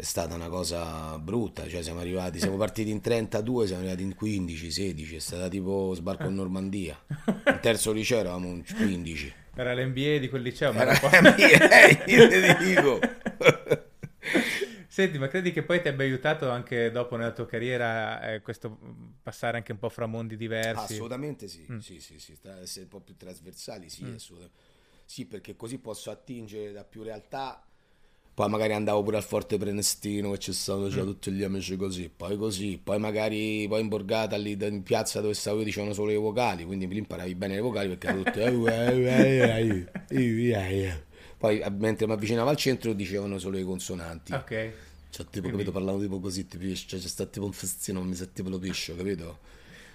è 0.00 0.04
stata 0.04 0.34
una 0.34 0.48
cosa 0.48 1.18
brutta, 1.18 1.68
cioè 1.68 1.82
siamo 1.82 2.00
arrivati, 2.00 2.38
siamo 2.38 2.56
partiti 2.58 2.90
in 2.90 3.02
32, 3.02 3.66
siamo 3.66 3.82
arrivati 3.82 4.02
in 4.02 4.14
15, 4.14 4.70
16, 4.70 5.16
è 5.16 5.18
stata 5.18 5.48
tipo 5.48 5.92
sbarco 5.94 6.26
in 6.26 6.34
Normandia. 6.34 6.98
In 7.46 7.58
terzo 7.60 7.92
liceo 7.92 8.20
eravamo 8.20 8.46
in 8.46 8.64
15. 8.64 9.34
Era 9.54 9.74
l'NBA 9.74 10.16
di 10.16 10.28
quel 10.30 10.40
liceo, 10.40 10.72
ma 10.72 10.80
Era 10.80 10.92
era 10.92 11.32
po'- 11.32 11.42
eh, 11.42 12.02
io 12.06 12.28
te 12.28 12.56
dico. 12.60 12.98
Senti, 14.88 15.18
ma 15.18 15.28
credi 15.28 15.52
che 15.52 15.62
poi 15.62 15.80
ti 15.80 15.88
abbia 15.88 16.04
aiutato 16.04 16.50
anche 16.50 16.90
dopo 16.90 17.16
nella 17.16 17.32
tua 17.32 17.46
carriera 17.46 18.32
eh, 18.32 18.40
questo 18.42 18.76
passare 19.22 19.56
anche 19.56 19.72
un 19.72 19.78
po' 19.78 19.88
fra 19.88 20.06
mondi 20.06 20.36
diversi? 20.36 20.94
Assolutamente 20.94 21.46
sì, 21.48 21.64
Mm. 21.70 21.78
sì, 21.78 22.00
sì, 22.00 22.18
sì, 22.18 22.36
tra- 22.40 22.60
essere 22.60 22.84
un 22.84 22.90
po' 22.90 23.00
più 23.00 23.16
trasversali, 23.16 23.88
sì, 23.88 24.04
assolutamente. 24.14 24.58
Sì, 25.04 25.26
perché 25.26 25.56
così 25.56 25.78
posso 25.78 26.10
attingere 26.10 26.72
da 26.72 26.84
più 26.84 27.02
realtà. 27.02 27.64
Poi 28.32 28.48
magari 28.48 28.72
andavo 28.72 29.02
pure 29.02 29.16
al 29.18 29.22
Forte 29.22 29.58
Prenestino 29.58 30.30
che 30.32 30.38
c'è 30.38 30.52
stato, 30.52 30.82
Mm. 30.82 30.88
c'erano 30.88 31.10
tutti 31.10 31.30
gli 31.32 31.42
amici 31.42 31.76
così, 31.76 32.08
poi 32.14 32.36
così, 32.36 32.80
poi 32.82 32.98
magari 32.98 33.66
poi 33.68 33.80
in 33.80 33.88
borgata 33.88 34.36
lì 34.36 34.56
in 34.60 34.82
piazza 34.82 35.20
dove 35.20 35.34
stavo 35.34 35.58
io 35.58 35.64
dicevano 35.64 35.92
solo 35.92 36.08
le 36.08 36.16
vocali, 36.16 36.64
quindi 36.64 36.86
lì 36.88 36.98
imparavi 36.98 37.34
bene 37.34 37.54
le 37.56 37.60
vocali 37.60 37.88
perché 37.88 38.06
erano 38.08 38.22
tutte 38.24 38.40
poi 41.40 41.58
eh, 41.60 41.70
mentre 41.70 42.06
mi 42.06 42.12
avvicinavo 42.12 42.50
al 42.50 42.56
centro 42.56 42.92
dicevano 42.92 43.38
solo 43.38 43.56
le 43.56 43.64
consonanti. 43.64 44.34
Ok. 44.34 44.48
Cioè, 45.08 45.26
tipo, 45.26 45.30
Quindi- 45.30 45.50
capito, 45.50 45.72
parlavo 45.72 45.98
tipo 45.98 46.20
così, 46.20 46.46
tipo, 46.46 46.62
cioè, 46.74 47.00
c'è 47.00 47.08
sta 47.08 47.24
tipo 47.24 47.46
un 47.46 47.52
festino, 47.52 48.02
mi 48.02 48.14
sa 48.14 48.26
tipo 48.26 48.50
lo 48.50 48.58
piscio, 48.58 48.94
capito? 48.94 49.38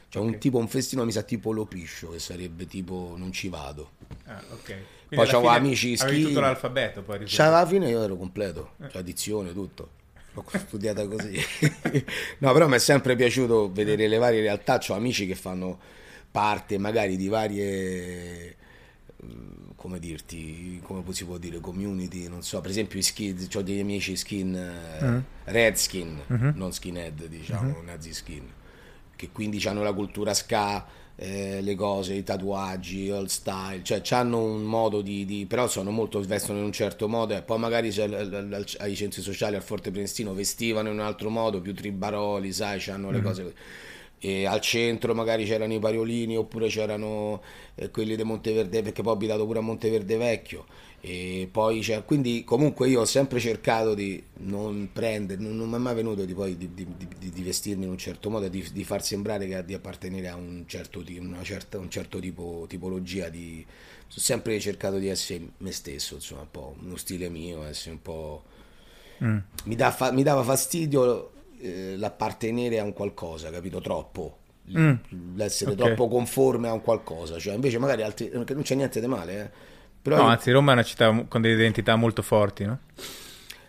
Cioè, 0.09 0.23
un 0.23 0.39
tipo, 0.39 0.57
un 0.57 0.67
festino 0.67 1.05
mi 1.05 1.11
sa 1.11 1.21
tipo 1.21 1.51
lo 1.51 1.65
piscio, 1.65 2.09
che 2.09 2.19
sarebbe 2.19 2.65
tipo 2.65 3.13
non 3.15 3.31
ci 3.31 3.47
vado. 3.47 3.91
Ah, 4.25 4.41
ok. 4.53 4.63
Quindi 4.65 5.15
Poi 5.15 5.25
c'avevo 5.27 5.49
amici 5.49 5.93
Avevi 5.99 6.17
schi- 6.21 6.27
tutto 6.29 6.39
l'alfabeto 6.39 7.03
poi 7.03 7.19
risulta. 7.19 7.43
Cioè, 7.43 7.45
alla 7.53 7.65
fine 7.67 7.89
io 7.89 8.01
ero 8.01 8.15
completo, 8.17 8.71
cioè, 8.89 8.97
addizione, 9.01 9.53
tutto. 9.53 9.89
L'ho 10.33 10.43
studiata 10.67 11.07
così. 11.07 11.39
no, 12.39 12.51
però 12.53 12.67
mi 12.67 12.75
è 12.75 12.79
sempre 12.79 13.15
piaciuto 13.15 13.71
vedere 13.71 14.07
le 14.07 14.17
varie 14.17 14.41
realtà. 14.41 14.81
Ho 14.87 14.93
amici 14.95 15.27
che 15.27 15.35
fanno 15.35 15.79
parte 16.31 16.77
magari 16.79 17.15
di 17.15 17.27
varie 17.29 17.63
eh, 18.49 18.55
come 19.75 19.99
dirti, 19.99 20.79
come 20.83 21.03
si 21.11 21.25
può 21.25 21.37
dire, 21.37 21.59
community, 21.59 22.27
non 22.27 22.41
so, 22.43 22.61
per 22.61 22.69
esempio 22.71 22.99
i 22.99 23.03
skin, 23.03 23.47
ho 23.53 23.61
degli 23.61 23.79
amici 23.79 24.15
skin, 24.15 24.55
eh, 24.55 25.15
red 25.45 25.75
skin, 25.75 26.19
non 26.53 26.71
skinhead, 26.73 27.25
diciamo, 27.27 27.81
nazi 27.81 28.13
skin, 28.13 28.51
che 29.15 29.29
quindi 29.31 29.65
hanno 29.67 29.83
la 29.83 29.93
cultura 29.93 30.33
ska, 30.33 30.85
eh, 31.17 31.61
le 31.61 31.75
cose, 31.75 32.13
i 32.13 32.23
tatuaggi, 32.23 33.09
all 33.09 33.25
style, 33.25 33.83
cioè 33.83 34.01
hanno 34.09 34.43
un 34.43 34.63
modo 34.63 35.01
di, 35.01 35.23
di- 35.25 35.45
però 35.45 35.67
sono 35.67 35.91
molto, 35.91 36.19
vestono 36.21 36.59
in 36.59 36.65
un 36.65 36.73
certo 36.73 37.07
modo 37.07 37.35
e 37.35 37.41
poi 37.41 37.57
magari 37.59 37.89
ai 38.79 38.95
centri 38.95 39.21
sociali 39.21 39.55
al 39.55 39.63
Forte 39.63 39.91
Prenestino 39.91 40.33
vestivano 40.33 40.89
in 40.89 40.95
un 40.95 41.01
altro 41.05 41.29
modo, 41.29 41.61
più 41.61 41.73
tribaroli, 41.73 42.51
sai, 42.51 42.83
hanno 42.89 43.11
le 43.11 43.21
cose 43.21 43.43
così. 43.43 43.55
E 44.25 44.45
al 44.45 44.61
centro 44.61 45.13
magari 45.13 45.45
c'erano 45.45 45.73
i 45.73 45.79
pariolini 45.79 46.35
oppure 46.37 46.67
c'erano 46.67 47.41
eh, 47.75 47.91
quelli 47.91 48.15
di 48.15 48.23
Monteverde 48.23 48.81
perché 48.81 49.01
poi 49.01 49.11
ho 49.11 49.15
abitato 49.15 49.45
pure 49.45 49.59
a 49.59 49.61
Monteverde 49.61 50.17
Vecchio 50.17 50.65
e 51.01 51.47
poi 51.51 51.81
c'è 51.81 52.03
quindi 52.03 52.43
comunque 52.43 52.87
io 52.87 53.01
ho 53.01 53.05
sempre 53.05 53.39
cercato 53.39 53.93
di 53.93 54.23
non 54.37 54.89
prendere 54.91 55.39
non, 55.39 55.55
non 55.55 55.69
mi 55.69 55.75
è 55.75 55.77
mai 55.77 55.93
venuto 55.93 56.25
di, 56.25 56.33
poi 56.33 56.57
di, 56.57 56.73
di- 56.73 56.87
di- 56.97 57.41
vestirmi 57.43 57.83
in 57.83 57.91
un 57.91 57.97
certo 57.97 58.29
modo 58.31 58.47
di, 58.47 58.63
far 58.83 59.03
sembrare 59.03 59.47
che 59.47 59.63
di 59.63 59.73
appartenere 59.75 60.27
a 60.29 60.35
un 60.35 60.63
certo, 60.65 61.03
una 61.19 61.43
certa, 61.43 61.77
un 61.77 61.89
certo 61.91 62.17
tipo 62.19 62.65
tipologia 62.67 63.29
di 63.29 63.63
ho 64.07 64.19
sempre 64.19 64.59
cercato 64.59 64.97
di 64.97 65.07
essere 65.07 65.41
me 65.57 65.71
stesso 65.71 66.15
insomma 66.15 66.41
un 66.41 66.51
po' 66.51 66.75
uno 66.81 66.95
stile 66.95 67.29
mio 67.29 67.63
essere 67.63 67.91
un 67.91 68.01
po' 68.01 68.43
Mm. 69.21 69.37
mi, 69.65 69.75
dà 69.75 69.91
fa- 69.91 70.11
mi 70.11 70.23
dava 70.23 70.43
fastidio 70.43 71.31
eh, 71.65 71.97
l'appartenere 71.97 72.79
a 72.79 72.83
un 72.83 72.93
qualcosa, 72.93 73.49
capito? 73.49 73.81
Troppo. 73.81 74.37
Mm. 74.77 74.93
L'essere 75.35 75.71
Ok. 75.71 75.77
troppo 75.77 76.07
conforme 76.07 76.67
a 76.67 76.73
un 76.73 76.81
qualcosa. 76.81 77.37
Cioè, 77.39 77.53
invece 77.55 77.77
magari 77.77 78.01
altri... 78.03 78.29
non 78.33 78.43
c'è 78.61 78.75
niente 78.75 78.99
di 78.99 79.07
male, 79.07 79.43
eh. 79.43 79.49
Però 80.01 80.17
No, 80.17 80.23
io- 80.23 80.27
anzi, 80.29 80.51
Roma 80.51 80.71
è 80.71 80.73
una 80.73 80.83
città 80.83 81.25
con 81.27 81.41
delle 81.41 81.55
identità 81.55 81.95
molto 81.95 82.21
forti, 82.21 82.65
no? 82.65 82.79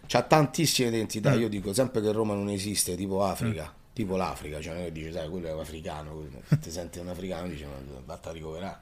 c'ha 0.06 0.22
tantissime 0.22 0.88
identità. 0.88 1.34
Mm. 1.34 1.40
Io 1.40 1.48
dico 1.48 1.72
sempre 1.72 2.00
che 2.00 2.12
Roma 2.12 2.34
non 2.34 2.48
esiste, 2.48 2.94
tipo 2.96 3.22
Africa. 3.24 3.72
Tipo 3.92 4.16
l'Africa, 4.16 4.60
cioè 4.60 4.74
non 4.74 4.82
è 4.82 4.84
che 4.86 4.92
dici, 4.92 5.10
sai, 5.12 5.26
quello 5.30 5.46
è 5.48 5.52
un 5.54 5.60
africano, 5.60 6.12
quello- 6.12 6.42
ti 6.60 6.70
senti 6.70 6.98
un 6.98 7.08
africano, 7.08 7.48
dici, 7.48 7.64
ma 7.64 7.72
vatta 8.04 8.28
a 8.30 8.32
ricoverare. 8.32 8.78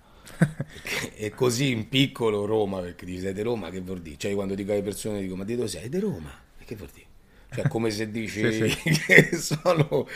È 1.15 1.31
così 1.31 1.71
in 1.71 1.89
piccolo 1.89 2.45
Roma, 2.47 2.81
perché 2.81 3.05
dici, 3.07 3.21
sei 3.21 3.33
di 3.33 3.43
Roma, 3.43 3.71
che 3.71 3.81
vuol 3.81 4.01
dire? 4.01 4.17
Cioè, 4.17 4.35
quando 4.35 4.55
dico 4.55 4.73
alle 4.73 4.83
persone, 4.83 5.21
dico, 5.21 5.37
ma 5.37 5.45
di 5.45 5.55
dove 5.55 5.69
sei? 5.69 5.89
Di 5.89 5.99
Roma. 6.01 6.31
E 6.59 6.65
che 6.65 6.75
vuol 6.75 6.91
dire? 6.93 7.07
Cioè, 7.55 7.69
come 7.69 7.91
se 7.91 8.11
dici 8.11 8.53
Sì, 8.53 8.69
sì. 8.69 8.91
che 9.07 9.37
sono... 9.37 10.07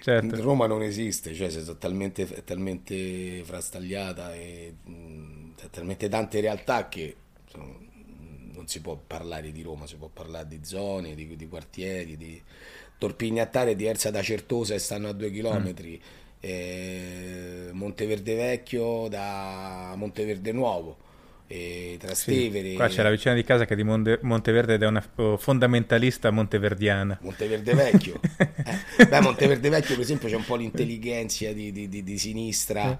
Certo. 0.00 0.40
Roma 0.40 0.66
non 0.66 0.82
esiste, 0.82 1.34
cioè 1.34 1.48
è 1.48 1.78
talmente, 1.78 2.26
è 2.26 2.44
talmente 2.44 3.42
frastagliata 3.44 4.32
e 4.34 4.74
mh, 4.84 5.50
talmente 5.70 6.08
tante 6.08 6.40
realtà 6.40 6.88
che 6.88 7.14
insomma, 7.44 7.74
non 8.54 8.66
si 8.68 8.80
può 8.80 8.98
parlare 9.04 9.50
di 9.52 9.60
Roma, 9.60 9.86
si 9.86 9.96
può 9.96 10.08
parlare 10.10 10.46
di 10.46 10.60
zone, 10.62 11.14
di, 11.14 11.36
di 11.36 11.48
quartieri, 11.48 12.16
di 12.16 12.40
Torpignattare 12.98 13.72
è 13.72 13.76
diversa 13.76 14.10
da 14.10 14.22
Certosa 14.22 14.74
e 14.74 14.78
stanno 14.80 15.08
a 15.08 15.12
due 15.12 15.30
chilometri, 15.30 16.00
eh, 16.40 17.68
Monteverde 17.72 18.34
Vecchio 18.34 19.06
da 19.08 19.94
Monteverde 19.96 20.50
Nuovo, 20.50 20.96
e 21.48 21.92
Sì. 21.92 22.06
Trastevere. 22.06 22.74
Qua 22.74 22.88
c'è 22.88 23.02
la 23.02 23.10
vicina 23.10 23.34
di 23.34 23.42
casa 23.42 23.64
che 23.64 23.72
è 23.72 23.76
di 23.76 23.82
Monte- 23.82 24.20
Monteverde 24.22 24.74
ed 24.74 24.82
è 24.82 24.86
una 24.86 25.04
oh, 25.16 25.36
fondamentalista 25.36 26.30
monteverdiana. 26.30 27.18
Monteverde 27.22 27.74
Vecchio. 27.74 28.20
Eh, 28.98 29.06
Beh, 29.06 29.20
Monteverde 29.20 29.68
Vecchio, 29.68 29.94
per 29.94 30.04
esempio, 30.04 30.28
c'è 30.28 30.34
un 30.36 30.44
po' 30.44 30.56
l'intelligenza 30.56 31.50
di, 31.52 31.72
di- 31.72 31.88
di- 31.88 32.02
di 32.04 32.18
sinistra. 32.18 32.98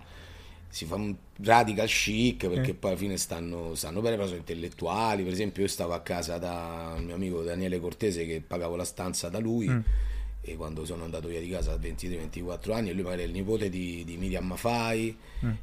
Si 0.71 0.85
fa 0.85 0.97
un 0.97 1.15
radical 1.43 1.87
chic 1.89 2.47
perché 2.49 2.75
poi 2.75 2.91
alla 2.91 2.99
fine 2.99 3.17
stanno, 3.17 3.75
stanno 3.75 4.01
bene, 4.01 4.17
però 4.17 4.27
sono 4.27 4.39
intellettuali. 4.39 5.23
Per 5.25 5.33
esempio, 5.33 5.63
io 5.63 5.69
stavo 5.69 5.93
a 5.95 6.01
casa 6.01 6.39
da 6.39 6.95
mio 6.99 7.15
amico 7.15 7.43
Daniele 7.43 7.81
Cortese 7.81 8.27
che 8.27 8.43
pagavo 8.47 8.77
la 8.77 8.85
stanza 8.85 9.29
da 9.29 9.39
lui. 9.39 9.67
E 10.51 10.57
quando 10.57 10.85
sono 10.85 11.05
andato 11.05 11.29
via 11.29 11.41
di 11.41 11.49
casa 11.51 11.73
a 11.73 11.77
23-24 11.77 12.73
anni, 12.73 12.91
e 12.91 12.93
lui 12.95 13.03
magari 13.03 13.23
è 13.23 13.27
il 13.27 13.33
nipote 13.33 13.69
di, 13.69 14.03
di 14.05 14.17
Miriam 14.17 14.47
Mafai, 14.47 15.17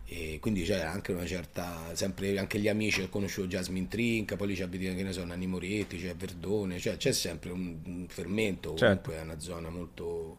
e 0.05 0.37
quindi 0.39 0.63
c'è 0.63 0.81
anche 0.81 1.11
una 1.11 1.25
certa, 1.25 1.91
sempre 1.93 2.37
anche 2.37 2.59
gli 2.59 2.67
amici, 2.67 3.01
ho 3.01 3.09
conosciuto 3.09 3.47
Jasmine 3.47 3.87
Trinca, 3.87 4.35
poi 4.35 4.47
lì 4.47 4.55
c'è 4.55 4.69
che 4.69 5.03
ne 5.03 5.11
so, 5.11 5.25
Nanni 5.25 5.47
Moretti, 5.47 5.97
c'è 5.97 6.15
Verdone, 6.15 6.77
cioè 6.79 6.97
c'è 6.97 7.11
sempre 7.11 7.51
un, 7.51 7.77
un 7.83 8.05
fermento, 8.07 8.75
Certo. 8.75 9.09
comunque 9.09 9.15
è 9.15 9.21
una 9.21 9.39
zona 9.39 9.69
molto 9.69 10.37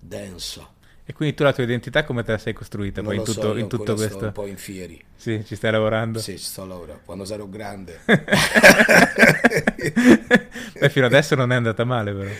densa. 0.00 0.68
E 1.06 1.12
quindi 1.12 1.34
tu 1.34 1.42
la 1.42 1.52
tua 1.52 1.64
identità 1.64 2.02
come 2.02 2.22
te 2.22 2.32
la 2.32 2.38
sei 2.38 2.54
costruita 2.54 3.02
Non 3.02 3.10
poi 3.10 3.18
in 3.20 3.26
so, 3.26 3.34
tutto, 3.34 3.52
io 3.54 3.58
in 3.58 3.68
tutto 3.68 3.90
ancora 3.90 4.08
sto 4.08 4.08
questo? 4.08 4.24
un 4.24 4.32
po' 4.32 4.46
in 4.46 4.56
fieri. 4.56 5.04
Sì, 5.14 5.44
ci 5.44 5.54
stai 5.54 5.70
lavorando. 5.70 6.18
Sì, 6.18 6.38
ci 6.38 6.44
sto 6.44 6.64
lavorando. 6.64 7.02
Quando 7.04 7.26
sarò 7.26 7.46
grande. 7.46 8.00
Beh, 10.80 10.88
fino 10.88 11.04
adesso 11.06 11.34
non 11.34 11.52
è 11.52 11.56
andata 11.56 11.84
male 11.84 12.12
però. 12.12 12.30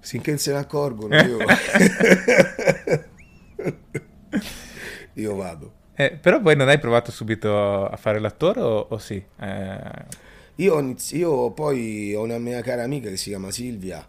Finché 0.00 0.36
se 0.38 0.52
ne 0.52 0.58
accorgono 0.58 1.14
io... 1.14 1.38
io 5.14 5.34
vado. 5.34 5.72
Eh, 5.94 6.12
però 6.20 6.40
poi 6.40 6.56
non 6.56 6.68
hai 6.68 6.78
provato 6.78 7.10
subito 7.10 7.86
a 7.86 7.96
fare 7.96 8.18
l'attore 8.18 8.60
o, 8.60 8.86
o 8.88 8.98
sì? 8.98 9.22
Eh, 9.38 9.78
Io, 10.56 10.94
io 11.12 11.50
poi 11.50 12.14
ho 12.14 12.22
una 12.22 12.38
mia 12.38 12.62
cara 12.62 12.82
amica 12.84 13.08
che 13.10 13.16
si 13.16 13.30
chiama 13.30 13.50
Silvia 13.50 14.06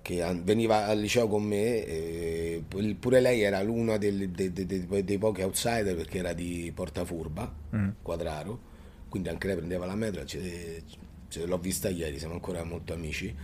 che 0.00 0.24
veniva 0.42 0.86
al 0.86 1.00
liceo 1.00 1.28
con 1.28 1.42
me 1.42 2.62
pur- 2.66 2.94
pure 2.94 3.20
lei 3.20 3.42
era 3.42 3.60
l'una 3.62 3.98
del- 3.98 4.30
de- 4.30 4.52
de- 4.52 4.64
de- 4.66 5.04
dei 5.04 5.18
pochi 5.18 5.42
outsider 5.42 5.94
perché 5.94 6.18
era 6.18 6.32
di 6.32 6.72
Portafurba, 6.74 7.52
Quadraro, 8.00 8.58
quindi 9.08 9.28
anche 9.28 9.48
lei 9.48 9.56
prendeva 9.56 9.84
la 9.86 9.96
metro, 9.96 10.22
l'ho 11.44 11.58
vista 11.58 11.88
ieri, 11.90 12.18
siamo 12.18 12.34
ancora 12.34 12.64
molto 12.64 12.94
amici 12.94 13.34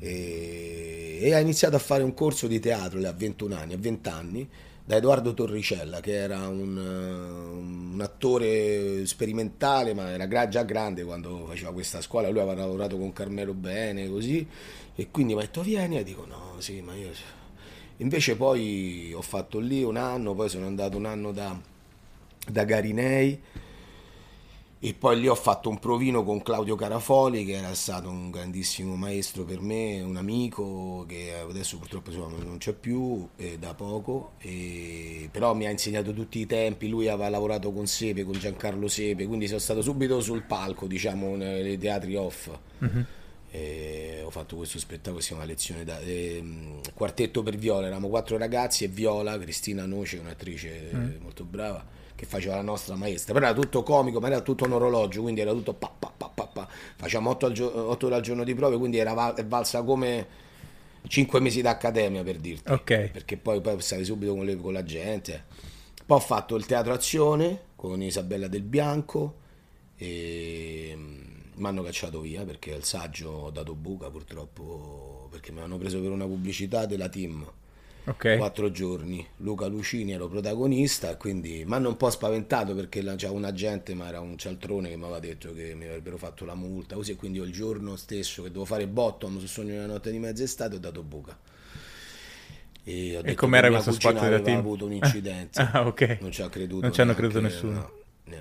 e, 0.00 1.18
e 1.20 1.34
ha 1.34 1.38
iniziato 1.38 1.76
a 1.76 1.78
fare 1.78 2.02
un 2.02 2.14
corso 2.14 2.46
di 2.46 2.58
teatro 2.58 2.98
a 3.06 3.12
21 3.12 3.54
anni, 3.54 3.74
a 3.74 3.78
20 3.78 4.08
anni 4.08 4.48
da 4.82 4.96
Edoardo 4.96 5.34
Torricella 5.34 6.00
che 6.00 6.14
era 6.14 6.48
un, 6.48 6.76
un 6.76 8.00
attore 8.00 9.06
sperimentale 9.06 9.94
ma 9.94 10.10
era 10.10 10.48
già 10.48 10.64
grande 10.64 11.04
quando 11.04 11.46
faceva 11.46 11.72
questa 11.72 12.00
scuola. 12.00 12.28
Lui 12.28 12.40
aveva 12.40 12.62
lavorato 12.62 12.98
con 12.98 13.12
Carmelo 13.12 13.54
Bene 13.54 14.08
così. 14.08 14.44
E 14.96 15.08
quindi 15.10 15.34
mi 15.34 15.40
ha 15.40 15.44
detto 15.44 15.62
vieni. 15.62 15.98
E 15.98 16.02
dico 16.02 16.26
no 16.26 16.56
sì 16.58 16.80
ma 16.80 16.94
io 16.94 17.10
invece 17.98 18.34
poi 18.34 19.12
ho 19.14 19.22
fatto 19.22 19.58
lì 19.58 19.82
un 19.84 19.96
anno 19.96 20.34
poi 20.34 20.48
sono 20.48 20.66
andato 20.66 20.96
un 20.96 21.04
anno 21.04 21.30
da, 21.32 21.56
da 22.48 22.64
Garinei 22.64 23.40
e 24.82 24.94
poi 24.94 25.20
lì 25.20 25.28
ho 25.28 25.34
fatto 25.34 25.68
un 25.68 25.78
provino 25.78 26.24
con 26.24 26.40
Claudio 26.42 26.74
Carafoli, 26.74 27.44
che 27.44 27.52
era 27.52 27.74
stato 27.74 28.08
un 28.08 28.30
grandissimo 28.30 28.96
maestro 28.96 29.44
per 29.44 29.60
me, 29.60 30.00
un 30.00 30.16
amico 30.16 31.04
che 31.06 31.34
adesso 31.34 31.76
purtroppo 31.76 32.08
insomma, 32.10 32.42
non 32.42 32.56
c'è 32.56 32.72
più 32.72 33.28
eh, 33.36 33.58
da 33.58 33.74
poco, 33.74 34.32
e- 34.38 35.28
però 35.30 35.52
mi 35.54 35.66
ha 35.66 35.70
insegnato 35.70 36.14
tutti 36.14 36.38
i 36.38 36.46
tempi, 36.46 36.88
lui 36.88 37.08
aveva 37.08 37.28
lavorato 37.28 37.70
con 37.72 37.86
Sepe, 37.86 38.24
con 38.24 38.32
Giancarlo 38.38 38.88
Sepe, 38.88 39.26
quindi 39.26 39.46
sono 39.46 39.58
stato 39.60 39.82
subito 39.82 40.20
sul 40.22 40.44
palco, 40.44 40.86
diciamo, 40.86 41.36
nei 41.36 41.76
teatri 41.76 42.16
off. 42.16 42.48
E 43.52 44.22
ho 44.24 44.30
fatto 44.30 44.54
questo 44.56 44.78
spettacolo 44.78 45.16
che 45.16 45.22
si 45.22 45.28
chiama 45.30 45.44
Lezione 45.44 45.82
da 45.84 45.98
ehm, 46.00 46.80
Quartetto 46.94 47.42
per 47.42 47.56
Viola, 47.56 47.86
eravamo 47.86 48.08
quattro 48.08 48.38
ragazzi 48.38 48.84
e 48.84 48.88
Viola, 48.88 49.36
Cristina 49.38 49.84
Noce, 49.86 50.18
un'attrice 50.18 50.90
Mm. 50.94 51.20
molto 51.20 51.44
brava, 51.44 51.84
che 52.20 52.26
faceva 52.26 52.56
la 52.56 52.60
nostra 52.62 52.96
maestra, 52.96 53.32
però 53.32 53.46
era 53.46 53.54
tutto 53.58 53.82
comico, 53.82 54.20
ma 54.20 54.26
era 54.26 54.42
tutto 54.42 54.64
un 54.66 54.72
orologio, 54.72 55.22
quindi 55.22 55.40
era 55.40 55.52
tutto 55.52 55.72
pa 55.72 55.90
pa 55.98 56.12
pa 56.14 56.28
pa 56.28 56.46
pa. 56.46 56.68
Facciamo 56.96 57.30
otto, 57.30 57.46
al 57.46 57.52
gio- 57.52 57.88
otto 57.88 58.06
ore 58.06 58.16
al 58.16 58.20
giorno 58.20 58.44
di 58.44 58.54
prove, 58.54 58.76
quindi 58.76 58.98
era 58.98 59.14
val- 59.14 59.34
è 59.34 59.44
valsa 59.46 59.82
come 59.82 60.26
cinque 61.08 61.40
mesi 61.40 61.62
d'accademia 61.62 62.22
per 62.22 62.36
dirti 62.38 62.70
Ok. 62.72 63.08
perché 63.10 63.38
poi, 63.38 63.62
poi 63.62 63.80
stavi 63.80 64.04
subito 64.04 64.34
con, 64.34 64.44
le- 64.44 64.56
con 64.56 64.74
la 64.74 64.82
gente. 64.84 65.44
Poi 66.04 66.18
ho 66.18 66.20
fatto 66.20 66.56
il 66.56 66.66
teatro 66.66 66.92
azione 66.92 67.58
con 67.76 68.02
Isabella 68.02 68.48
Del 68.48 68.62
Bianco 68.64 69.36
e 69.96 70.94
mi 70.96 71.66
hanno 71.66 71.82
cacciato 71.82 72.20
via 72.20 72.44
perché 72.44 72.74
al 72.74 72.84
saggio 72.84 73.30
ho 73.30 73.50
dato 73.50 73.74
buca 73.74 74.10
purtroppo 74.10 75.28
perché 75.30 75.52
mi 75.52 75.60
hanno 75.60 75.78
preso 75.78 76.00
per 76.00 76.10
una 76.10 76.26
pubblicità 76.26 76.84
della 76.84 77.08
team. 77.08 77.50
Ok. 78.10 78.36
Quattro 78.38 78.70
giorni, 78.72 79.24
Luca 79.36 79.66
Lucini 79.66 80.12
ero 80.12 80.26
protagonista, 80.28 81.16
quindi 81.16 81.64
mi 81.64 81.74
hanno 81.74 81.88
un 81.90 81.96
po' 81.96 82.10
spaventato 82.10 82.74
perché 82.74 83.02
c'era 83.16 83.32
un 83.32 83.44
agente, 83.44 83.94
ma 83.94 84.08
era 84.08 84.20
un 84.20 84.36
cialtrone 84.36 84.88
che 84.88 84.96
mi 84.96 85.04
aveva 85.04 85.20
detto 85.20 85.52
che 85.54 85.74
mi 85.74 85.84
avrebbero 85.86 86.16
fatto 86.16 86.44
la 86.44 86.54
multa, 86.56 86.96
così 86.96 87.12
e 87.12 87.16
quindi 87.16 87.38
io 87.38 87.44
il 87.44 87.52
giorno 87.52 87.94
stesso 87.94 88.42
che 88.42 88.48
dovevo 88.48 88.64
fare 88.64 88.88
bottom 88.88 89.38
su 89.38 89.46
Sogno 89.46 89.70
della 89.74 89.86
notte 89.86 90.10
di 90.10 90.18
mezza 90.18 90.42
estate 90.42 90.74
ho 90.74 90.78
dato 90.78 91.02
buca. 91.02 91.38
E, 92.82 93.16
ho 93.16 93.22
detto 93.22 93.36
com'era 93.40 93.68
questo 93.70 93.92
spot 93.92 94.14
della 94.14 94.26
aveva 94.26 94.42
team? 94.42 94.58
avuto 94.58 94.86
un 94.86 94.92
incidente. 94.92 95.60
Ah, 95.60 95.86
ok. 95.86 96.18
Non 96.20 96.32
ci 96.32 96.42
ha 96.42 96.48
creduto. 96.48 96.82
Non 96.82 96.92
ci 96.92 97.00
hanno 97.00 97.14
creduto 97.14 97.40
nessuno. 97.40 97.72
no. 98.24 98.38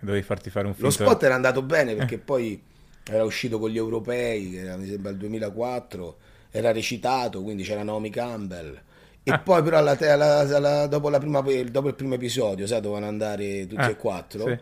Dovevi 0.00 0.22
farti 0.24 0.50
fare 0.50 0.66
un 0.66 0.74
Lo 0.76 0.90
finto... 0.90 1.04
spot 1.10 1.22
era 1.22 1.34
andato 1.34 1.62
bene 1.62 1.92
Eh. 1.92 1.96
perché 1.96 2.18
poi 2.18 2.60
era 3.04 3.24
uscito 3.24 3.58
con 3.58 3.70
gli 3.70 3.76
europei, 3.76 4.50
che 4.50 4.58
era, 4.60 4.76
mi 4.76 4.86
sembra 4.86 5.10
il 5.10 5.16
2004, 5.18 6.16
era 6.56 6.70
recitato, 6.70 7.42
quindi 7.42 7.64
c'era 7.64 7.82
Naomi 7.82 8.10
Campbell. 8.10 8.80
E 9.24 9.30
Ah. 9.32 9.40
poi 9.40 9.60
però 9.64 9.78
alla 9.78 9.96
alla- 9.98 10.38
alla- 10.40 10.86
dopo, 10.86 11.08
la 11.08 11.18
prima- 11.18 11.40
dopo 11.40 11.88
il 11.88 11.94
primo 11.96 12.14
episodio, 12.14 12.64
sai, 12.68 12.80
dovevano 12.80 13.06
andare 13.08 13.66
tutti 13.66 13.80
Ah, 13.80 13.88
e 13.90 13.96
quattro. 13.96 14.46
sì. 14.46 14.58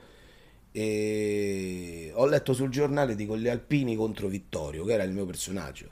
E 0.75 2.11
ho 2.15 2.25
letto 2.27 2.55
sul 2.55 2.71
giornale 2.71 3.15
di 3.15 3.27
gli 3.27 3.49
alpini 3.49 3.95
contro 3.95 4.29
Vittorio, 4.29 4.85
che 4.85 4.93
era 4.95 5.03
il 5.03 5.13
mio 5.13 5.27
personaggio. 5.27 5.87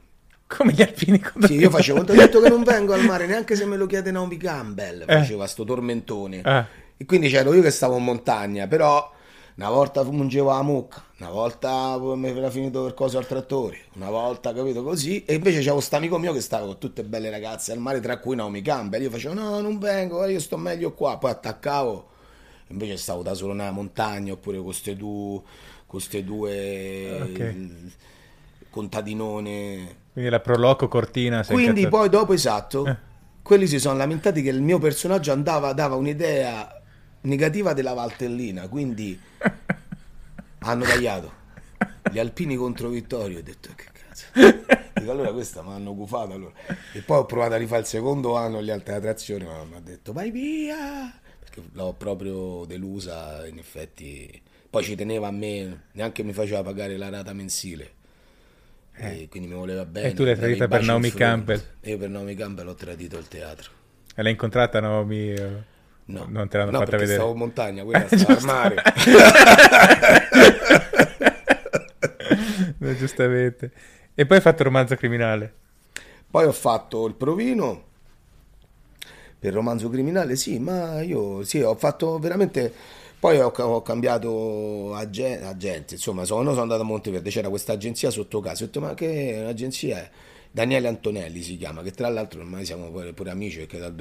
Come 0.46 0.72
gli 0.72 0.80
alpini 0.82 1.20
contro 1.20 1.46
Sì, 1.48 1.54
io 1.56 1.68
facevo, 1.68 2.00
ho 2.00 2.02
detto 2.04 2.40
che 2.40 2.48
non 2.48 2.62
vengo 2.62 2.94
al 2.94 3.04
mare 3.04 3.26
neanche 3.26 3.54
se 3.56 3.66
me 3.66 3.76
lo 3.76 3.84
chiede 3.86 4.10
Naomi 4.10 4.36
Campbell, 4.38 5.02
Eh. 5.02 5.04
faceva 5.06 5.46
sto 5.46 5.64
tormentone. 5.64 6.40
Ah. 6.42 6.66
E 6.96 7.04
quindi 7.04 7.28
c'ero 7.28 7.52
io 7.52 7.60
che 7.62 7.70
stavo 7.70 7.96
in 7.98 8.04
montagna, 8.04 8.66
però 8.66 9.12
una 9.60 9.68
volta 9.68 10.02
mungevo 10.04 10.48
la 10.48 10.62
mucca, 10.62 11.04
una 11.18 11.28
volta 11.28 11.98
mi 11.98 12.28
era 12.30 12.48
finito 12.48 12.82
per 12.82 12.94
cosa 12.94 13.18
al 13.18 13.26
trattore, 13.26 13.82
una 13.96 14.08
volta 14.08 14.54
capito 14.54 14.82
così, 14.82 15.22
e 15.26 15.34
invece 15.34 15.58
c'avevo 15.58 15.80
sto 15.80 15.96
amico 15.96 16.16
mio 16.16 16.32
che 16.32 16.40
stava 16.40 16.64
con 16.64 16.78
tutte 16.78 17.04
belle 17.04 17.28
ragazze 17.28 17.72
al 17.72 17.78
mare, 17.78 18.00
tra 18.00 18.18
cui 18.18 18.36
Naomi 18.36 18.62
Campbell, 18.62 19.02
io 19.02 19.10
facevo 19.10 19.34
no, 19.34 19.60
non 19.60 19.78
vengo, 19.78 20.24
io 20.24 20.40
sto 20.40 20.56
meglio 20.56 20.94
qua, 20.94 21.18
poi 21.18 21.32
attaccavo, 21.32 22.08
invece 22.68 22.96
stavo 22.96 23.20
da 23.20 23.34
solo 23.34 23.52
nella 23.52 23.70
montagna, 23.70 24.32
oppure 24.32 24.56
con 24.56 24.64
queste 24.64 24.96
due, 24.96 25.42
queste 25.84 26.24
due 26.24 27.20
Ok. 27.20 27.38
eh, 27.38 27.66
contadinone. 28.70 29.96
Quindi 30.14 30.30
la 30.30 30.40
Proloco 30.40 30.88
Cortina. 30.88 31.44
Quindi 31.44 31.86
poi 31.86 32.08
dopo, 32.08 32.32
esatto, 32.32 32.86
Eh. 32.86 32.96
quelli 33.42 33.66
si 33.66 33.78
sono 33.78 33.98
lamentati 33.98 34.40
che 34.40 34.48
il 34.48 34.62
mio 34.62 34.78
personaggio 34.78 35.32
andava, 35.32 35.74
dava 35.74 35.96
un'idea 35.96 36.79
negativa 37.22 37.72
della 37.72 37.94
Valtellina, 37.94 38.68
quindi 38.68 39.18
hanno 40.60 40.84
tagliato 40.84 41.38
gli 42.10 42.18
alpini 42.18 42.56
contro 42.56 42.88
Vittorio. 42.88 43.38
Ho 43.38 43.42
detto 43.42 43.70
che 43.74 43.86
cazzo. 43.92 44.26
Dico, 44.94 45.10
allora 45.10 45.32
questa 45.32 45.62
mi 45.62 45.72
hanno 45.72 45.94
gufato 45.94 46.32
allora. 46.32 46.52
E 46.92 47.00
poi 47.00 47.18
ho 47.18 47.26
provato 47.26 47.54
a 47.54 47.56
rifare 47.56 47.80
il 47.80 47.86
secondo 47.86 48.36
anno 48.36 48.62
gli 48.62 48.70
altre 48.70 48.94
attrazioni, 48.94 49.44
ma 49.44 49.64
mi 49.64 49.76
ha 49.76 49.80
detto 49.80 50.12
vai 50.12 50.30
via, 50.30 51.12
perché 51.38 51.62
l'ho 51.72 51.94
proprio 51.94 52.64
delusa, 52.66 53.46
in 53.46 53.58
effetti. 53.58 54.42
Poi 54.68 54.84
ci 54.84 54.94
teneva 54.94 55.28
a 55.28 55.32
me, 55.32 55.84
neanche 55.92 56.22
mi 56.22 56.32
faceva 56.32 56.62
pagare 56.62 56.96
la 56.96 57.08
rata 57.08 57.32
mensile. 57.32 57.98
E 58.92 59.28
quindi 59.30 59.48
mi 59.48 59.54
voleva 59.54 59.84
bene. 59.86 60.08
Eh. 60.08 60.10
E 60.10 60.14
tu 60.14 60.24
l'hai 60.24 60.36
tradita 60.36 60.68
per 60.68 60.82
Naomi. 60.82 61.10
Campbell. 61.10 61.62
Io 61.82 61.96
per 61.96 62.10
Naomi 62.10 62.34
Campbell 62.34 62.68
ho 62.68 62.74
tradito 62.74 63.16
il 63.16 63.26
teatro. 63.28 63.70
E 64.14 64.22
l'hai 64.22 64.32
incontrata 64.32 64.78
Naomi? 64.80 65.34
No, 66.10 66.26
Non 66.28 66.48
te 66.48 66.58
l'hanno 66.58 66.72
no, 66.72 66.78
fatta 66.78 66.90
perché 66.90 67.06
vedere. 67.06 67.18
stavo 67.18 67.32
in 67.32 67.38
montagna, 67.38 67.84
quella 67.84 68.06
stava 68.08 68.36
al 68.36 68.42
mare. 68.42 68.82
No, 72.78 72.94
giustamente. 72.94 73.70
E 74.14 74.26
poi 74.26 74.36
hai 74.38 74.42
fatto 74.42 74.62
romanzo 74.62 74.96
criminale. 74.96 75.52
Poi 76.30 76.44
ho 76.46 76.52
fatto 76.52 77.06
il 77.06 77.14
provino 77.14 77.84
per 79.38 79.52
romanzo 79.54 79.88
criminale, 79.88 80.36
sì, 80.36 80.58
ma 80.58 81.00
io 81.00 81.42
sì, 81.44 81.60
ho 81.60 81.74
fatto 81.76 82.18
veramente. 82.18 82.72
Poi 83.18 83.38
ho, 83.38 83.48
ho 83.54 83.82
cambiato 83.82 84.94
agen- 84.94 85.44
agente, 85.44 85.94
insomma, 85.94 86.24
sono, 86.24 86.50
sono 86.50 86.62
andato 86.62 86.80
a 86.82 86.84
Monteverde, 86.84 87.28
c'era 87.28 87.50
questa 87.50 87.72
agenzia 87.74 88.08
sotto 88.10 88.40
casa, 88.40 88.62
ho 88.62 88.66
detto 88.66 88.80
ma 88.80 88.94
che 88.94 89.44
agenzia 89.46 89.98
è? 89.98 90.10
Daniele 90.50 90.88
Antonelli 90.88 91.42
si 91.42 91.58
chiama, 91.58 91.82
che 91.82 91.90
tra 91.92 92.08
l'altro 92.08 92.40
ormai 92.40 92.64
siamo 92.64 92.90
pure, 92.90 93.12
pure 93.12 93.30
amici 93.30 93.58
perché 93.58 93.78
dal 93.78 93.92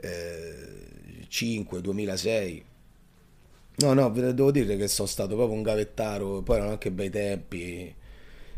2005-2006 0.00 2.64
No, 3.76 3.94
no, 3.94 4.10
ve- 4.10 4.34
devo 4.34 4.50
dire 4.50 4.76
che 4.76 4.88
sono 4.88 5.06
stato 5.06 5.36
proprio 5.36 5.56
un 5.56 5.62
gavettaro, 5.62 6.42
poi 6.42 6.56
erano 6.56 6.72
anche 6.72 6.90
bei 6.90 7.10
tempi, 7.10 7.94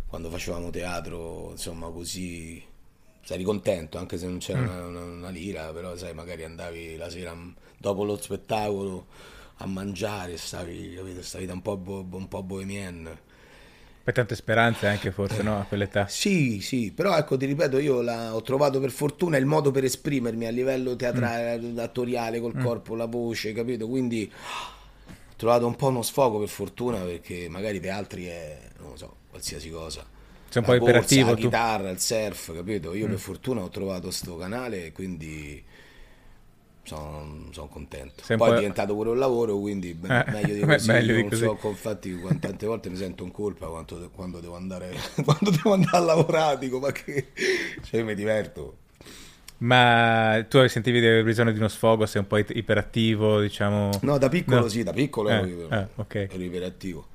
quando 0.06 0.30
facevamo 0.30 0.70
teatro, 0.70 1.50
insomma 1.52 1.90
così, 1.90 2.62
eri 3.28 3.42
contento 3.44 3.98
anche 3.98 4.16
se 4.18 4.26
non 4.26 4.38
c'era 4.38 4.60
una, 4.60 4.86
una- 4.86 5.04
una 5.04 5.28
lira, 5.30 5.72
però 5.72 5.94
sai, 5.96 6.14
magari 6.14 6.44
andavi 6.44 6.96
la 6.96 7.10
sera 7.10 7.34
mm, 7.34 7.50
dopo 7.78 8.04
lo 8.04 8.16
spettacolo 8.20 9.06
a 9.58 9.66
mangiare, 9.66 10.36
stavi, 10.38 10.94
capito, 10.96 11.22
stavi 11.22 11.44
da 11.46 11.52
un 11.52 11.62
po', 11.62 11.76
bo- 11.76 12.06
un 12.10 12.28
po' 12.28 12.42
bohemian. 12.42 13.18
Poi 14.10 14.12
tante 14.12 14.34
speranze 14.34 14.88
anche 14.88 15.12
forse, 15.12 15.42
no? 15.42 15.60
A 15.60 15.64
quell'età. 15.64 16.08
Sì, 16.08 16.60
sì, 16.60 16.90
però 16.92 17.16
ecco, 17.16 17.36
ti 17.36 17.46
ripeto, 17.46 17.78
io 17.78 18.02
la- 18.02 18.34
ho 18.34 18.42
trovato 18.42 18.80
per 18.80 18.90
fortuna 18.90 19.36
il 19.36 19.46
modo 19.46 19.70
per 19.70 19.84
esprimermi 19.84 20.44
a 20.46 20.50
livello 20.50 20.96
teatrale, 20.96 21.80
attoriale, 21.80 22.40
col 22.40 22.56
corpo, 22.56 22.96
la 22.96 23.06
voce, 23.06 23.52
capito? 23.52 23.86
Quindi 23.88 24.30
ho 24.32 25.34
trovato 25.36 25.66
un 25.66 25.76
po' 25.76 25.88
uno 25.88 26.02
sfogo 26.02 26.38
per 26.40 26.48
fortuna 26.48 26.98
perché 26.98 27.48
magari 27.48 27.80
per 27.80 27.92
altri 27.92 28.26
è, 28.26 28.58
non 28.80 28.90
lo 28.90 28.96
so, 28.96 29.16
qualsiasi 29.30 29.70
cosa. 29.70 30.04
Sei 30.48 30.60
un 30.62 30.62
La 30.62 30.64
po' 30.64 30.74
borsa, 30.74 30.90
iperattivo 30.90 31.30
la 31.30 31.36
tu. 31.36 31.40
chitarra, 31.40 31.90
il 31.90 32.00
surf, 32.00 32.52
capito? 32.54 32.92
Io 32.94 33.06
per 33.08 33.18
fortuna 33.18 33.62
ho 33.62 33.68
trovato 33.70 34.10
sto 34.10 34.36
canale 34.36 34.92
quindi 34.92 35.62
sono, 36.82 37.48
sono 37.52 37.68
contento. 37.68 38.22
Poi 38.26 38.36
po'- 38.36 38.52
è 38.52 38.56
diventato 38.56 38.94
pure 38.94 39.10
un 39.10 39.18
lavoro, 39.18 39.58
quindi 39.58 39.90
Eh, 39.90 40.24
meglio 40.30 40.54
di 40.54 40.60
così. 40.66 40.90
meglio 40.90 41.14
di 41.14 41.20
non 41.20 41.28
così. 41.30 41.42
so, 41.44 41.58
infatti 41.68 42.20
tante 42.40 42.66
volte 42.66 42.90
mi 42.90 42.96
sento 42.96 43.22
in 43.24 43.30
colpa 43.30 43.66
quando, 43.66 44.10
quando 44.12 44.40
devo 44.40 44.56
andare 44.56 44.94
quando 45.24 45.50
devo 45.50 45.72
andare 45.74 45.96
a 45.96 46.00
lavorare, 46.00 46.58
dico 46.58 46.78
ma 46.78 46.90
che... 46.92 47.28
Cioè 47.82 48.00
io 48.00 48.06
mi 48.06 48.14
diverto. 48.14 48.76
Ma 49.58 50.42
tu 50.48 50.66
sentivi 50.68 51.00
di 51.00 51.06
aver 51.06 51.22
bisogno 51.22 51.52
di 51.52 51.58
uno 51.58 51.68
sfogo, 51.68 52.06
sei 52.06 52.22
un 52.22 52.26
po' 52.26 52.38
iperattivo, 52.38 53.40
diciamo... 53.42 53.90
No, 54.02 54.16
da 54.16 54.30
piccolo 54.30 54.60
No. 54.60 54.68
sì, 54.68 54.82
da 54.82 54.92
piccolo 54.94 55.28
Eh, 55.28 55.34
ero, 55.34 55.68
eh, 55.68 55.86
ok. 55.96 56.14
ero 56.30 56.42
iperattivo. 56.42 57.06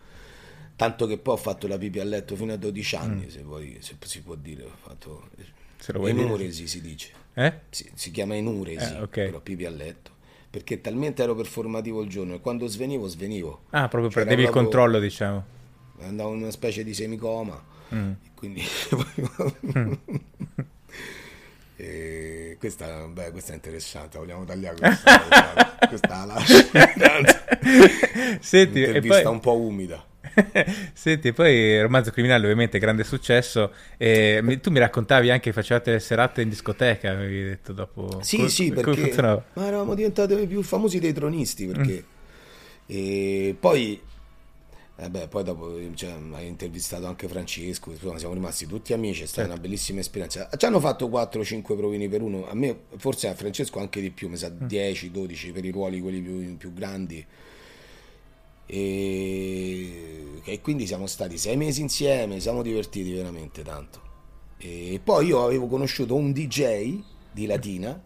Tanto 0.75 1.07
che 1.07 1.17
poi 1.17 1.33
ho 1.33 1.37
fatto 1.37 1.67
la 1.67 1.77
pipì 1.79 1.99
a 1.99 2.03
letto 2.03 2.35
fino 2.35 2.53
a 2.53 2.57
12 2.57 2.97
Mm. 2.97 3.01
anni, 3.01 3.29
se, 3.31 3.41
vuoi, 3.41 3.77
se 3.79 3.95
si 3.99 4.21
può 4.21 4.35
dire. 4.35 4.63
Ho 4.63 4.75
fatto... 4.79 5.29
Se 5.77 5.91
lo 5.91 5.99
vuoi 5.99 6.13
dire. 6.13 6.51
Si 6.51 6.81
dice. 6.81 7.11
Eh? 7.35 7.53
Si, 7.69 7.89
si 7.93 8.11
chiama 8.11 8.35
enuresi, 8.35 8.93
Eh, 8.93 9.01
ok. 9.01 9.09
però 9.09 9.39
pipì 9.41 9.65
a 9.65 9.69
letto. 9.69 10.11
Perché 10.49 10.79
talmente 10.81 11.21
ero 11.21 11.35
performativo 11.35 12.01
il 12.01 12.09
giorno 12.09 12.35
e 12.35 12.39
quando 12.41 12.65
svenivo, 12.67 13.07
svenivo. 13.07 13.63
Ah, 13.71 13.87
proprio 13.89 14.09
C'era 14.09 14.21
perdevi 14.25 14.43
il 14.43 14.49
proprio- 14.49 14.63
controllo, 14.71 14.99
diciamo. 14.99 15.45
Andavo 16.01 16.33
in 16.33 16.41
una 16.41 16.51
specie 16.51 16.83
di 16.83 16.93
semicoma. 16.93 17.61
Mm. 17.93 18.11
Quindi... 18.35 18.63
E 21.77 22.55
questa, 22.57 23.05
beh, 23.05 23.31
questa 23.31 23.51
è 23.51 23.55
interessante, 23.55 24.17
vogliamo 24.17 24.45
tagliare 24.45 24.77
questa, 24.77 25.75
questa 25.89 26.23
la 26.23 26.39
Senti, 28.39 28.79
intervista 28.79 29.23
poi... 29.23 29.31
un 29.33 29.39
po' 29.41 29.57
umida. 29.59 30.05
Senti, 30.93 31.31
poi 31.33 31.81
romanzo 31.81 32.11
criminale 32.11 32.43
ovviamente 32.43 32.79
grande 32.79 33.03
successo. 33.03 33.71
E 33.97 34.59
tu 34.61 34.71
mi 34.71 34.79
raccontavi 34.79 35.29
anche 35.29 35.43
che 35.45 35.53
facevate 35.53 35.91
le 35.91 35.99
serate 35.99 36.41
in 36.41 36.49
discoteca, 36.49 37.11
avevi 37.11 37.43
detto 37.43 37.73
dopo. 37.73 38.19
Sì, 38.21 38.37
Come- 38.37 38.49
sì, 38.49 38.69
come 38.69 38.81
perché 38.81 39.01
funzionava? 39.01 39.43
ma 39.53 39.65
eravamo 39.67 39.93
diventati 39.95 40.33
i 40.33 40.47
più 40.47 40.61
famosi 40.63 40.99
dei 40.99 41.13
tronisti 41.13 41.65
perché 41.67 42.03
e 42.87 43.55
poi 43.59 43.99
vabbè, 44.97 45.27
poi 45.27 45.43
dopo 45.43 45.77
cioè, 45.95 46.15
hai 46.33 46.47
intervistato 46.47 47.05
anche 47.05 47.27
Francesco, 47.27 47.91
insomma, 47.91 48.17
siamo 48.17 48.33
rimasti 48.33 48.65
tutti 48.65 48.93
amici, 48.93 49.23
è 49.23 49.25
stata 49.25 49.41
Certo. 49.47 49.53
una 49.53 49.61
bellissima 49.61 49.99
esperienza. 49.99 50.49
Ci 50.55 50.65
hanno 50.65 50.79
fatto 50.79 51.07
4-5 51.09 51.75
provini 51.75 52.07
per 52.07 52.21
uno, 52.21 52.47
a 52.47 52.53
me 52.55 52.77
forse 52.97 53.27
a 53.27 53.35
Francesco 53.35 53.79
anche 53.79 54.01
di 54.01 54.11
più, 54.11 54.29
mi 54.29 54.37
sa 54.37 54.49
Mm. 54.49 54.65
10-12 54.67 55.51
per 55.51 55.65
i 55.65 55.71
ruoli 55.71 55.99
quelli 55.99 56.21
più, 56.21 56.57
più 56.57 56.73
grandi. 56.73 57.25
E, 58.65 60.41
e 60.43 60.61
quindi 60.61 60.87
siamo 60.87 61.07
stati 61.07 61.37
sei 61.37 61.57
mesi 61.57 61.81
insieme, 61.81 62.39
siamo 62.39 62.61
divertiti 62.61 63.11
veramente 63.13 63.63
tanto. 63.63 64.01
E 64.57 64.99
poi 65.03 65.27
io 65.27 65.43
avevo 65.43 65.67
conosciuto 65.67 66.15
un 66.15 66.31
DJ 66.31 66.99
di 67.31 67.45
Latina 67.45 68.01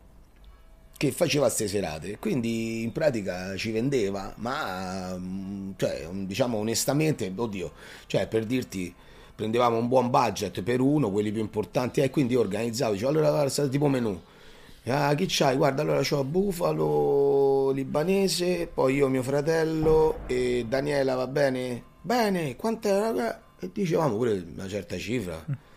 che 0.99 1.13
faceva 1.13 1.45
queste 1.45 1.69
serate, 1.69 2.19
quindi 2.19 2.81
in 2.81 2.91
pratica 2.91 3.55
ci 3.55 3.71
vendeva, 3.71 4.33
ma 4.37 5.15
mm, 5.17 5.71
cioè, 5.77 6.09
diciamo 6.11 6.57
onestamente, 6.57 7.31
oddio, 7.33 7.71
cioè 8.05 8.27
per 8.27 8.45
dirti 8.45 8.93
prendevamo 9.33 9.77
un 9.77 9.87
buon 9.87 10.09
budget 10.09 10.61
per 10.61 10.81
uno, 10.81 11.09
quelli 11.09 11.31
più 11.31 11.39
importanti, 11.39 12.01
e 12.01 12.09
quindi 12.09 12.35
organizzavo, 12.35 12.91
dicevo, 12.91 13.11
allora 13.11 13.47
sarà 13.47 13.69
tipo 13.69 13.87
menù. 13.87 14.19
Ah, 14.87 15.15
chi 15.15 15.25
c'hai? 15.27 15.55
Guarda, 15.55 15.83
allora 15.83 16.01
c'ho 16.01 16.23
Bufalo 16.25 16.83
libanese, 17.71 18.69
poi 18.73 18.95
io, 18.95 19.07
mio 19.07 19.23
fratello 19.23 20.19
e 20.27 20.65
Daniela, 20.67 21.15
va 21.15 21.27
bene? 21.27 21.83
Bene, 22.01 22.55
quant'è? 22.55 23.37
E 23.59 23.69
dicevamo 23.73 24.15
pure 24.15 24.43
una 24.53 24.67
certa 24.67 24.97
cifra. 24.97 25.67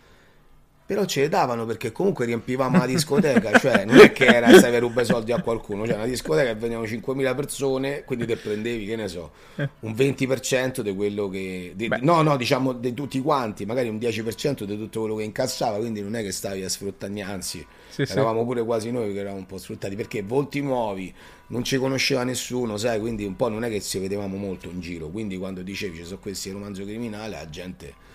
Però 0.85 1.05
ce 1.05 1.21
le 1.21 1.29
davano 1.29 1.65
perché 1.65 1.93
comunque 1.93 2.25
riempivamo 2.25 2.77
la 2.77 2.85
discoteca, 2.85 3.55
cioè 3.57 3.85
non 3.85 3.99
è 3.99 4.11
che 4.11 4.25
era 4.25 4.49
stai 4.57 4.69
per 4.69 4.81
rubare 4.81 5.05
soldi 5.05 5.31
a 5.31 5.41
qualcuno, 5.41 5.85
cioè 5.85 5.95
una 5.95 6.05
discoteca 6.05 6.49
e 6.49 6.55
venivano 6.55 6.85
5.000 6.85 7.35
persone, 7.35 8.03
quindi 8.03 8.25
te 8.25 8.35
prendevi, 8.35 8.85
che 8.85 8.97
ne 8.97 9.07
so, 9.07 9.31
un 9.55 9.93
20% 9.93 10.81
di 10.81 10.93
quello 10.93 11.29
che... 11.29 11.71
Di, 11.73 11.89
no, 12.01 12.21
no, 12.21 12.35
diciamo 12.35 12.73
di 12.73 12.93
tutti 12.93 13.21
quanti, 13.21 13.65
magari 13.65 13.87
un 13.87 13.95
10% 13.95 14.63
di 14.63 14.77
tutto 14.77 14.99
quello 14.99 15.15
che 15.15 15.23
incassava, 15.23 15.77
quindi 15.77 16.01
non 16.01 16.17
è 16.17 16.21
che 16.21 16.33
stavi 16.33 16.63
a 16.65 16.69
sfruttare, 16.69 17.21
anzi, 17.21 17.65
sì, 17.87 18.01
eravamo 18.01 18.41
sì. 18.41 18.45
pure 18.45 18.63
quasi 18.65 18.91
noi 18.91 19.13
che 19.13 19.19
eravamo 19.19 19.39
un 19.39 19.45
po' 19.45 19.57
sfruttati, 19.57 19.95
perché 19.95 20.21
volti 20.21 20.59
nuovi, 20.59 21.13
non 21.53 21.63
ci 21.63 21.77
conosceva 21.77 22.23
nessuno, 22.23 22.77
sai, 22.77 22.99
quindi 22.99 23.23
un 23.25 23.35
po' 23.35 23.47
non 23.47 23.63
è 23.63 23.69
che 23.69 23.79
ci 23.79 23.99
vedevamo 23.99 24.37
molto 24.37 24.67
in 24.67 24.81
giro, 24.81 25.09
quindi 25.09 25.37
quando 25.37 25.61
dicevi 25.61 25.97
ci 25.97 26.03
sono 26.03 26.17
questi 26.17 26.49
romanzo 26.49 26.83
criminale, 26.83 27.35
la 27.35 27.49
gente 27.49 28.11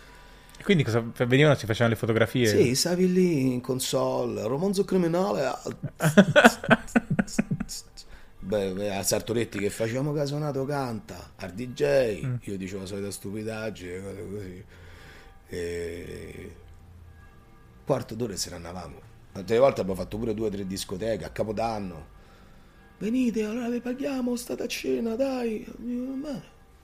quindi 0.60 0.82
cosa 0.82 1.04
venivano? 1.24 1.54
Si 1.54 1.66
facevano 1.66 1.94
le 1.94 2.00
fotografie? 2.00 2.48
Sì, 2.48 2.74
stavi 2.74 3.12
lì 3.12 3.52
in 3.52 3.60
console, 3.60 4.42
romanzo 4.42 4.84
criminale. 4.84 5.52
Beh, 8.40 8.96
a 8.96 9.02
Sartoretti 9.04 9.58
che 9.58 9.70
facevamo 9.70 10.12
casonato 10.12 10.64
canta, 10.64 11.34
al 11.36 11.52
DJ, 11.52 12.24
mm. 12.24 12.34
io 12.40 12.56
dicevo 12.56 12.80
la 12.80 12.86
solita 12.86 13.10
stupidaggine, 13.10 14.02
cose 14.02 14.26
così. 14.28 14.64
E... 15.48 16.54
Quarto 17.84 18.14
d'ora 18.16 18.36
se 18.36 18.50
ne 18.50 18.56
andavamo. 18.56 19.00
Altre 19.34 19.58
volte 19.58 19.80
abbiamo 19.82 20.00
fatto 20.00 20.18
pure 20.18 20.34
due 20.34 20.48
o 20.48 20.50
tre 20.50 20.66
discoteche 20.66 21.24
a 21.24 21.30
Capodanno. 21.30 22.16
Venite, 22.98 23.44
allora 23.44 23.68
vi 23.68 23.80
paghiamo, 23.80 24.36
state 24.36 24.62
a 24.62 24.66
cena, 24.66 25.14
dai. 25.14 25.64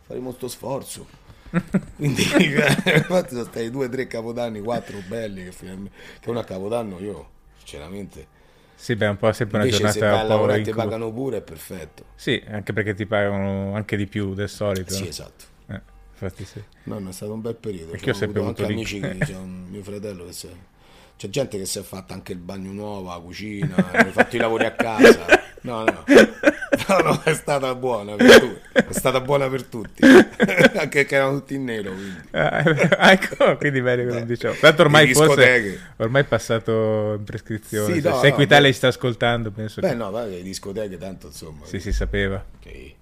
Faremo 0.03 0.33
sto 0.33 0.49
sforzo. 0.49 1.07
Quindi 1.97 2.23
infatti 2.43 3.35
sono 3.35 3.45
stati 3.45 3.71
due, 3.71 3.89
tre 3.89 4.07
capodanni, 4.07 4.61
quattro 4.61 4.99
belli 5.07 5.45
che, 5.45 5.55
che 6.21 6.31
uno 6.31 6.41
a 6.41 6.45
capodanno 6.45 6.99
io 6.99 7.31
sinceramente 7.59 8.43
sì, 8.85 8.97
beh, 8.97 9.07
un 9.07 9.17
po' 9.17 9.33
sempre 9.33 9.61
una 9.61 9.69
giornata 9.69 9.93
se 9.93 10.01
lavorare 10.01 10.61
ti 10.63 10.73
pagano 10.73 11.11
pure 11.11 11.39
è 11.39 11.41
perfetto. 11.41 12.05
Sì, 12.17 12.43
anche 12.47 12.73
perché 12.73 12.93
ti 12.95 13.07
pagano 13.07 13.75
anche 13.75 13.97
di 13.97 14.07
più 14.07 14.35
del 14.35 14.49
solito. 14.49 14.93
Sì, 14.93 15.07
esatto. 15.09 15.45
Eh, 15.69 15.81
infatti 16.13 16.45
sì. 16.45 16.63
No, 16.83 16.99
no, 16.99 17.09
è 17.09 17.13
stato 17.13 17.33
un 17.33 17.41
bel 17.41 17.55
periodo. 17.55 17.93
Perché 17.93 18.11
ho 18.11 18.15
sempre 18.15 18.41
avuto 18.41 18.63
anche 18.63 18.73
amici, 18.75 19.01
che, 19.01 19.17
c'è 19.19 19.37
un 19.37 19.69
mio 19.71 19.83
fratello 19.83 20.27
che 20.27 20.33
si 20.33 20.49
è... 20.49 20.51
C'è 21.17 21.29
gente 21.31 21.57
che 21.57 21.65
si 21.65 21.79
è 21.79 21.83
fatta 21.83 22.13
anche 22.13 22.33
il 22.33 22.39
bagno 22.39 22.73
nuovo, 22.73 23.09
la 23.09 23.19
cucina, 23.21 23.77
ha 23.93 24.05
fatto 24.07 24.37
i 24.37 24.39
lavori 24.39 24.67
a 24.67 24.73
casa. 24.73 25.25
No, 25.65 25.85
no. 25.85 26.05
No, 26.89 26.99
no, 26.99 27.23
è 27.23 27.33
stata 27.35 27.75
buona 27.75 28.17
per 28.17 28.41
tutti. 28.41 28.61
È 28.73 28.93
stata 28.93 29.21
buona 29.21 29.49
per 29.49 29.63
tutti. 29.63 30.03
Anche 30.77 31.07
che 31.07 31.15
erano 31.15 31.39
tutti 31.39 31.55
in 31.55 31.65
nero. 31.65 31.93
Quindi. 31.93 32.21
Ah, 32.33 33.13
ecco, 33.13 33.57
quindi 33.57 33.81
bene 33.81 34.05
come 34.07 34.27
diciamo. 34.27 34.55
Tanto 34.61 34.83
ormai 34.83 35.15
forse 35.15 35.81
ormai 35.97 36.23
è 36.23 36.27
passato 36.27 37.15
in 37.17 37.25
prescrizione. 37.25 37.95
Sì, 37.95 38.01
no, 38.03 38.17
se 38.17 38.29
no, 38.29 38.33
Equitalia 38.35 38.73
sta 38.73 38.89
ascoltando, 38.89 39.53
penso 39.53 39.81
Beh, 39.81 39.91
che... 39.91 39.95
no, 39.95 40.11
vabbè, 40.11 40.31
le 40.31 40.43
discoteche 40.43 40.99
tanto 40.99 41.29
insomma. 41.29 41.65
Sì, 41.65 41.79
si 41.79 41.93
sapeva. 41.93 42.45
Ok. 42.57 42.93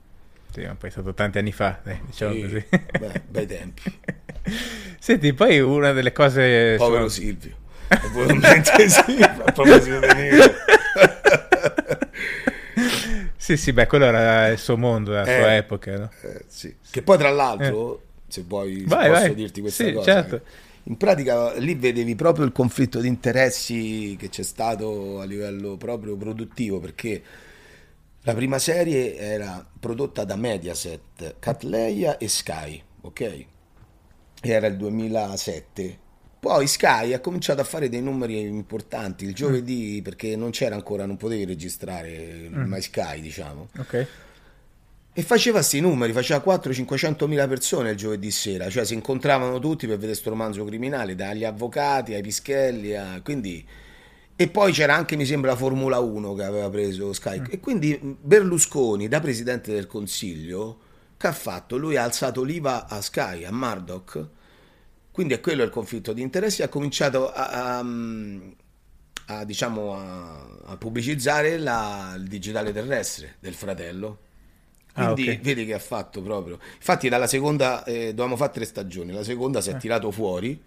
Sì, 0.52 0.60
ma 0.60 0.76
poi 0.78 0.90
è 0.90 0.92
stato 0.92 1.14
tanti 1.14 1.38
anni 1.38 1.52
fa, 1.52 1.80
dai, 1.82 1.98
diciamo 2.04 2.34
sì, 2.34 2.40
così. 2.42 2.66
Beh, 3.00 3.22
bei 3.26 3.46
tempi. 3.46 4.00
Senti, 5.00 5.32
poi 5.32 5.60
una 5.60 5.92
delle 5.92 6.12
cose... 6.12 6.76
Povero 6.76 7.08
sono... 7.08 7.08
Silvio. 7.08 7.56
Probabilmente 7.88 8.88
sì, 8.88 9.22
a 9.22 9.50
proposito 9.52 9.98
di 9.98 10.06
nero. 10.06 10.54
Sì, 13.52 13.64
sì, 13.64 13.72
beh, 13.72 13.86
quello 13.86 14.06
era 14.06 14.48
il 14.48 14.58
suo 14.58 14.78
mondo, 14.78 15.12
la 15.12 15.24
eh, 15.24 15.38
sua 15.38 15.56
epoca. 15.56 15.98
No? 15.98 16.10
Eh, 16.22 16.44
sì. 16.46 16.74
Che 16.90 17.02
poi, 17.02 17.18
tra 17.18 17.30
l'altro, 17.30 17.96
eh. 17.96 18.00
se 18.28 18.44
vuoi, 18.46 18.84
vai, 18.86 19.08
posso 19.10 19.20
vai. 19.20 19.34
dirti 19.34 19.60
questa 19.60 19.84
sì, 19.84 19.92
cosa. 19.92 20.12
Certo. 20.12 20.40
In 20.84 20.96
pratica 20.96 21.52
lì 21.58 21.74
vedevi 21.74 22.14
proprio 22.14 22.44
il 22.46 22.52
conflitto 22.52 23.00
di 23.00 23.08
interessi 23.08 24.16
che 24.18 24.30
c'è 24.30 24.42
stato 24.42 25.20
a 25.20 25.24
livello 25.24 25.76
proprio 25.76 26.16
produttivo, 26.16 26.80
perché 26.80 27.22
la 28.22 28.34
prima 28.34 28.58
serie 28.58 29.16
era 29.16 29.64
prodotta 29.78 30.24
da 30.24 30.36
Mediaset, 30.36 31.36
Catleia 31.38 32.16
e 32.16 32.28
Sky, 32.28 32.82
ok? 33.02 33.44
Era 34.40 34.66
il 34.66 34.76
2007 34.76 35.98
poi 36.42 36.66
Sky 36.66 37.12
ha 37.12 37.20
cominciato 37.20 37.60
a 37.60 37.64
fare 37.64 37.88
dei 37.88 38.02
numeri 38.02 38.40
importanti 38.40 39.24
il 39.24 39.32
giovedì 39.32 39.98
mm. 40.00 40.02
perché 40.02 40.34
non 40.34 40.50
c'era 40.50 40.74
ancora, 40.74 41.06
non 41.06 41.16
potevi 41.16 41.44
registrare 41.44 42.48
mm. 42.48 42.64
mai 42.64 42.82
Sky, 42.82 43.20
diciamo. 43.20 43.68
Ok. 43.78 44.06
E 45.12 45.22
faceva 45.22 45.58
questi 45.58 45.78
numeri, 45.78 46.12
faceva 46.12 46.42
400-500 46.44 47.28
mila 47.28 47.46
persone 47.46 47.90
il 47.90 47.96
giovedì 47.96 48.32
sera, 48.32 48.68
cioè 48.70 48.84
si 48.84 48.94
incontravano 48.94 49.60
tutti 49.60 49.86
per 49.86 49.94
vedere 49.94 50.14
questo 50.14 50.30
romanzo 50.30 50.64
criminale, 50.64 51.14
dagli 51.14 51.44
avvocati 51.44 52.12
ai 52.14 52.22
pischelli, 52.22 52.96
a... 52.96 53.20
quindi... 53.22 53.64
E 54.34 54.48
poi 54.48 54.72
c'era 54.72 54.96
anche, 54.96 55.14
mi 55.14 55.24
sembra, 55.24 55.52
la 55.52 55.56
Formula 55.56 56.00
1 56.00 56.34
che 56.34 56.42
aveva 56.42 56.68
preso 56.70 57.12
Sky. 57.12 57.38
Mm. 57.38 57.44
E 57.50 57.60
quindi 57.60 58.16
Berlusconi, 58.20 59.06
da 59.06 59.20
Presidente 59.20 59.72
del 59.72 59.86
Consiglio, 59.86 60.80
che 61.16 61.28
ha 61.28 61.32
fatto? 61.32 61.76
Lui 61.76 61.94
ha 61.94 62.02
alzato 62.02 62.42
l'IVA 62.42 62.88
a 62.88 63.00
Sky, 63.00 63.44
a 63.44 63.52
Murdoch, 63.52 64.40
quindi 65.12 65.34
è 65.34 65.40
quello 65.40 65.62
il 65.62 65.70
conflitto 65.70 66.14
di 66.14 66.22
interessi, 66.22 66.62
ha 66.62 66.68
cominciato 66.68 67.30
a, 67.30 67.78
a, 67.78 67.84
a, 69.26 69.44
diciamo, 69.44 69.94
a 69.94 70.76
pubblicizzare 70.78 71.58
la, 71.58 72.14
il 72.16 72.26
digitale 72.26 72.72
terrestre 72.72 73.36
del 73.38 73.54
fratello. 73.54 74.18
Ah, 74.94 75.12
Quindi 75.12 75.30
ah, 75.30 75.32
okay. 75.32 75.44
vedi 75.44 75.66
che 75.66 75.74
ha 75.74 75.78
fatto 75.78 76.22
proprio. 76.22 76.58
Infatti 76.76 77.08
dalla 77.08 77.26
seconda, 77.26 77.84
eh, 77.84 78.08
dovevamo 78.08 78.36
fare 78.36 78.52
tre 78.52 78.64
stagioni, 78.64 79.12
la 79.12 79.22
seconda 79.22 79.60
si 79.60 79.70
è 79.70 79.74
eh. 79.74 79.78
tirato 79.78 80.10
fuori, 80.10 80.60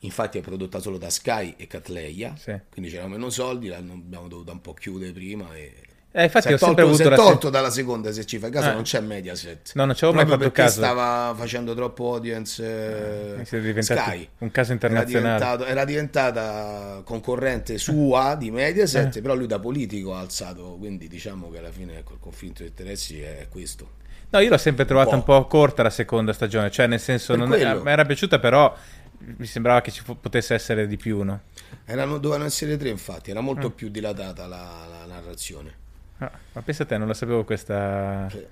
infatti 0.00 0.38
è 0.38 0.40
prodotta 0.40 0.80
solo 0.80 0.98
da 0.98 1.10
Sky 1.10 1.54
e 1.56 1.66
Catleia, 1.68 2.34
sì. 2.36 2.56
quindi 2.70 2.90
c'erano 2.90 3.10
meno 3.10 3.30
soldi, 3.30 3.68
l'abbiamo 3.68 4.28
dovuto 4.28 4.50
un 4.52 4.60
po' 4.60 4.74
chiudere 4.74 5.12
prima 5.12 5.54
e 5.54 5.72
eh, 6.14 6.24
infatti 6.24 6.48
si 6.48 6.52
ho 6.52 6.58
sempre 6.58 6.84
tolto, 6.84 7.02
avuto 7.02 7.16
si 7.16 7.20
è 7.20 7.24
tolto 7.24 7.50
dalla 7.50 7.70
seconda, 7.70 8.12
se 8.12 8.26
ci 8.26 8.38
fai 8.38 8.50
caso, 8.50 8.68
eh. 8.68 8.74
non 8.74 8.82
c'è 8.82 9.00
Mediaset. 9.00 9.72
No, 9.74 9.86
non 9.86 9.94
ci 9.94 10.04
avevo 10.04 10.18
mai 10.18 10.26
fatto 10.26 10.38
perché 10.40 10.62
caso. 10.62 10.80
stava 10.80 11.34
facendo 11.34 11.74
troppo 11.74 12.12
audience 12.12 13.40
eh, 13.40 13.82
Sky. 13.82 14.28
Un 14.38 14.50
caso 14.50 14.72
internazionale. 14.72 15.42
Era, 15.42 15.66
era, 15.66 15.84
diventata 15.86 17.00
concorrente 17.02 17.78
sua 17.78 18.34
di 18.34 18.50
Mediaset, 18.50 19.16
eh. 19.16 19.20
però 19.22 19.34
lui 19.34 19.46
da 19.46 19.58
politico 19.58 20.14
ha 20.14 20.20
alzato, 20.20 20.76
quindi 20.78 21.08
diciamo 21.08 21.50
che 21.50 21.58
alla 21.58 21.72
fine 21.72 21.98
ecco, 21.98 22.12
il 22.12 22.20
conflitto 22.20 22.62
di 22.62 22.68
interessi 22.68 23.22
è 23.22 23.46
questo. 23.48 24.00
No, 24.28 24.38
io 24.40 24.50
l'ho 24.50 24.58
sempre 24.58 24.84
trovata 24.84 25.10
un, 25.10 25.16
un 25.16 25.22
po' 25.24 25.46
corta 25.46 25.82
la 25.82 25.90
seconda 25.90 26.34
stagione, 26.34 26.70
cioè 26.70 26.86
nel 26.86 27.00
senso, 27.00 27.36
non 27.36 27.48
mi 27.48 27.58
era 27.58 28.04
piaciuta 28.04 28.38
però 28.38 28.74
mi 29.18 29.46
sembrava 29.46 29.80
che 29.80 29.90
ci 29.90 30.02
potesse 30.02 30.52
essere 30.52 30.86
di 30.86 30.96
più, 30.96 31.22
no? 31.22 31.42
Erano, 31.86 32.18
dovevano 32.18 32.46
essere 32.46 32.76
tre 32.76 32.90
infatti, 32.90 33.30
era 33.30 33.40
molto 33.40 33.68
mm. 33.68 33.72
più 33.72 33.88
dilatata 33.88 34.46
la, 34.46 34.86
la 34.90 35.06
narrazione. 35.06 35.80
Ah, 36.22 36.30
ma 36.52 36.62
pensa 36.62 36.84
a 36.84 36.86
te, 36.86 36.98
non 36.98 37.08
la 37.08 37.14
sapevo 37.14 37.42
questa 37.42 38.28
sì. 38.30 38.46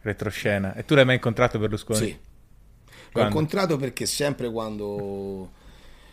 retroscena. 0.00 0.74
E 0.74 0.84
tu 0.84 0.96
l'hai 0.96 1.04
mai 1.04 1.14
incontrato 1.14 1.56
Berlusconi? 1.58 1.98
Sì. 1.98 2.18
L'ho 3.12 3.22
incontrato 3.22 3.76
perché 3.76 4.06
sempre 4.06 4.50
quando, 4.50 5.52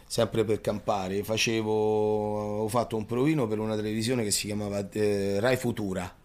sempre 0.05 0.45
per 0.45 0.61
campare, 0.61 1.23
facevo, 1.23 2.61
ho 2.61 2.67
fatto 2.67 2.95
un 2.95 3.07
provino 3.07 3.47
per 3.47 3.57
una 3.57 3.75
televisione 3.75 4.23
che 4.23 4.29
si 4.29 4.45
chiamava 4.45 4.87
eh, 4.91 5.39
Rai 5.39 5.57
Futura. 5.57 6.15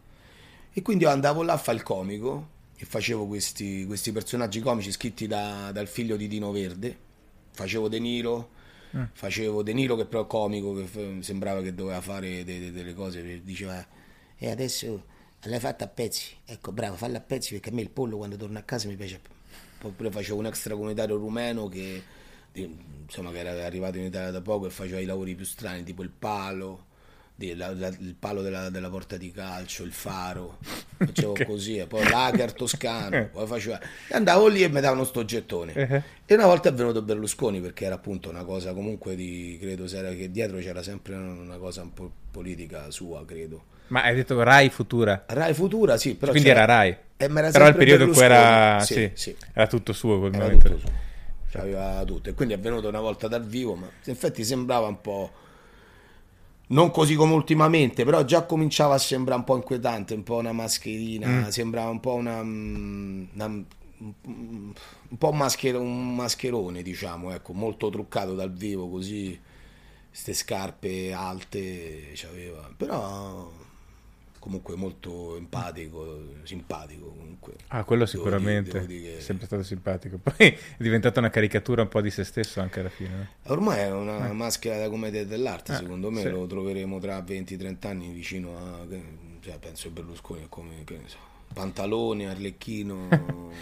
E 0.70 0.82
quindi 0.82 1.04
io 1.04 1.10
andavo 1.10 1.42
là 1.42 1.54
a 1.54 1.56
fare 1.56 1.78
il 1.78 1.82
comico 1.82 2.48
e 2.76 2.84
facevo 2.84 3.26
questi, 3.26 3.86
questi 3.86 4.12
personaggi 4.12 4.60
comici 4.60 4.92
scritti 4.92 5.26
da, 5.26 5.72
dal 5.72 5.88
figlio 5.88 6.16
di 6.16 6.28
Dino 6.28 6.52
Verde. 6.52 7.06
Facevo 7.52 7.88
De 7.88 7.98
Niro, 7.98 8.50
mm. 8.96 9.02
facevo 9.14 9.62
De 9.62 9.72
Niro 9.72 9.96
che 9.96 10.04
però 10.04 10.26
comico, 10.26 10.74
che 10.74 11.18
sembrava 11.22 11.62
che 11.62 11.74
doveva 11.74 12.02
fare 12.02 12.44
delle, 12.44 12.70
delle 12.70 12.94
cose, 12.94 13.40
diceva 13.42 13.84
e 14.38 14.50
adesso 14.50 15.04
l'hai 15.42 15.60
fatta 15.60 15.84
a 15.84 15.88
pezzi. 15.88 16.34
Ecco, 16.44 16.72
bravo, 16.72 16.96
falla 16.96 17.18
a 17.18 17.20
pezzi 17.20 17.52
perché 17.52 17.70
a 17.70 17.72
me 17.72 17.82
il 17.82 17.90
pollo 17.90 18.16
quando 18.16 18.36
torno 18.36 18.58
a 18.58 18.62
casa 18.62 18.88
mi 18.88 18.96
piace. 18.96 19.20
Oppure 19.82 20.10
facevo 20.10 20.38
un 20.38 20.46
extracomunitario 20.46 21.16
rumeno 21.16 21.68
che, 21.68 22.02
insomma, 22.52 23.30
che 23.30 23.38
era 23.38 23.64
arrivato 23.64 23.98
in 23.98 24.04
Italia 24.04 24.30
da 24.30 24.40
poco 24.40 24.66
e 24.66 24.70
faceva 24.70 25.00
i 25.00 25.04
lavori 25.04 25.34
più 25.34 25.44
strani, 25.44 25.84
tipo 25.84 26.02
il 26.02 26.10
palo, 26.10 26.86
la, 27.54 27.72
la, 27.72 27.86
il 27.86 28.16
palo 28.18 28.42
della, 28.42 28.68
della, 28.70 28.90
porta 28.90 29.16
di 29.16 29.30
calcio, 29.30 29.84
il 29.84 29.92
faro, 29.92 30.58
facevo 30.96 31.30
okay. 31.30 31.46
così, 31.46 31.76
e 31.76 31.86
poi 31.86 32.08
l'hacker 32.08 32.52
toscano, 32.52 33.28
poi 33.30 33.46
facevo... 33.46 33.78
E 34.08 34.14
andavo 34.14 34.48
lì 34.48 34.64
e 34.64 34.68
mi 34.68 34.80
davano 34.80 35.04
sto 35.04 35.24
gettone. 35.24 35.72
Uh-huh. 35.76 36.02
E 36.26 36.34
una 36.34 36.46
volta 36.46 36.68
è 36.68 36.72
venuto 36.72 37.02
Berlusconi 37.02 37.60
perché 37.60 37.84
era 37.84 37.94
appunto 37.94 38.28
una 38.28 38.44
cosa 38.44 38.72
comunque 38.72 39.14
di, 39.14 39.56
credo, 39.60 39.84
che 39.84 40.30
dietro 40.32 40.58
c'era 40.58 40.82
sempre 40.82 41.14
una 41.14 41.58
cosa 41.58 41.82
un 41.82 41.92
po' 41.92 42.10
politica 42.32 42.90
sua, 42.90 43.24
credo. 43.24 43.76
Ma 43.88 44.02
hai 44.02 44.14
detto 44.14 44.42
Rai 44.42 44.68
Futura? 44.70 45.24
Rai 45.26 45.54
Futura, 45.54 45.96
sì. 45.96 46.14
Però 46.14 46.30
Quindi 46.30 46.48
era 46.48 46.64
Rai. 46.64 46.96
Eh, 47.16 47.24
era 47.24 47.50
però 47.50 47.68
il 47.68 47.74
periodo 47.76 48.04
in 48.04 48.12
cui 48.12 48.22
era... 48.22 48.80
Sì, 48.80 48.94
sì, 48.94 49.10
sì. 49.14 49.36
era 49.52 49.66
tutto 49.66 49.92
suo 49.92 50.18
quel 50.18 50.34
era 50.34 50.44
momento. 50.44 50.68
Tutto 50.68 50.80
suo. 50.80 50.90
C'aveva 51.50 52.04
tutto. 52.04 52.28
E 52.28 52.34
quindi 52.34 52.54
è 52.54 52.58
venuto 52.58 52.88
una 52.88 53.00
volta 53.00 53.28
dal 53.28 53.44
vivo, 53.44 53.74
ma 53.74 53.86
in 53.86 54.12
effetti 54.12 54.44
sembrava 54.44 54.86
un 54.86 55.00
po' 55.00 55.32
non 56.68 56.90
così 56.90 57.14
come 57.14 57.32
ultimamente, 57.32 58.04
però 58.04 58.24
già 58.24 58.42
cominciava 58.42 58.94
a 58.94 58.98
sembrare 58.98 59.38
un 59.38 59.44
po' 59.46 59.56
inquietante, 59.56 60.14
un 60.14 60.22
po' 60.22 60.36
una 60.36 60.52
mascherina, 60.52 61.26
mm. 61.26 61.48
sembrava 61.48 61.88
un 61.88 62.00
po' 62.00 62.14
una, 62.14 62.40
una 62.40 63.64
un 64.00 64.72
po' 65.18 65.32
maschero, 65.32 65.80
un 65.80 66.14
mascherone, 66.14 66.82
diciamo, 66.82 67.32
ecco, 67.32 67.52
molto 67.52 67.88
truccato 67.90 68.34
dal 68.34 68.52
vivo 68.52 68.88
così, 68.88 69.38
queste 70.08 70.34
scarpe 70.34 71.12
alte, 71.12 72.12
c'aveva, 72.14 72.70
però 72.76 73.50
comunque 74.48 74.76
molto 74.76 75.36
empatico, 75.36 76.24
simpatico 76.44 77.08
comunque. 77.08 77.52
Ah, 77.68 77.84
quello 77.84 78.06
sicuramente, 78.06 78.86
dire, 78.86 79.18
è 79.18 79.20
sempre 79.20 79.44
stato 79.44 79.62
simpatico. 79.62 80.16
Poi 80.24 80.34
è 80.38 80.56
diventata 80.78 81.20
una 81.20 81.28
caricatura 81.28 81.82
un 81.82 81.88
po' 81.88 82.00
di 82.00 82.10
se 82.10 82.24
stesso 82.24 82.62
anche 82.62 82.80
alla 82.80 82.88
fine. 82.88 83.32
Ormai 83.48 83.80
è 83.80 83.92
una 83.92 84.30
eh. 84.30 84.32
maschera 84.32 84.78
da 84.78 84.88
commedia 84.88 85.26
dell'arte, 85.26 85.72
eh, 85.72 85.76
secondo 85.76 86.10
me 86.10 86.22
sì. 86.22 86.30
lo 86.30 86.46
troveremo 86.46 86.98
tra 86.98 87.18
20-30 87.18 87.86
anni 87.86 88.08
vicino 88.08 88.56
a, 88.56 88.86
cioè, 89.40 89.58
penso 89.58 89.90
Berlusconi 89.90 90.46
come, 90.48 90.82
che 90.84 90.94
ne 90.94 91.08
so, 91.08 91.18
Pantalone, 91.52 92.30
Arlecchino... 92.30 93.08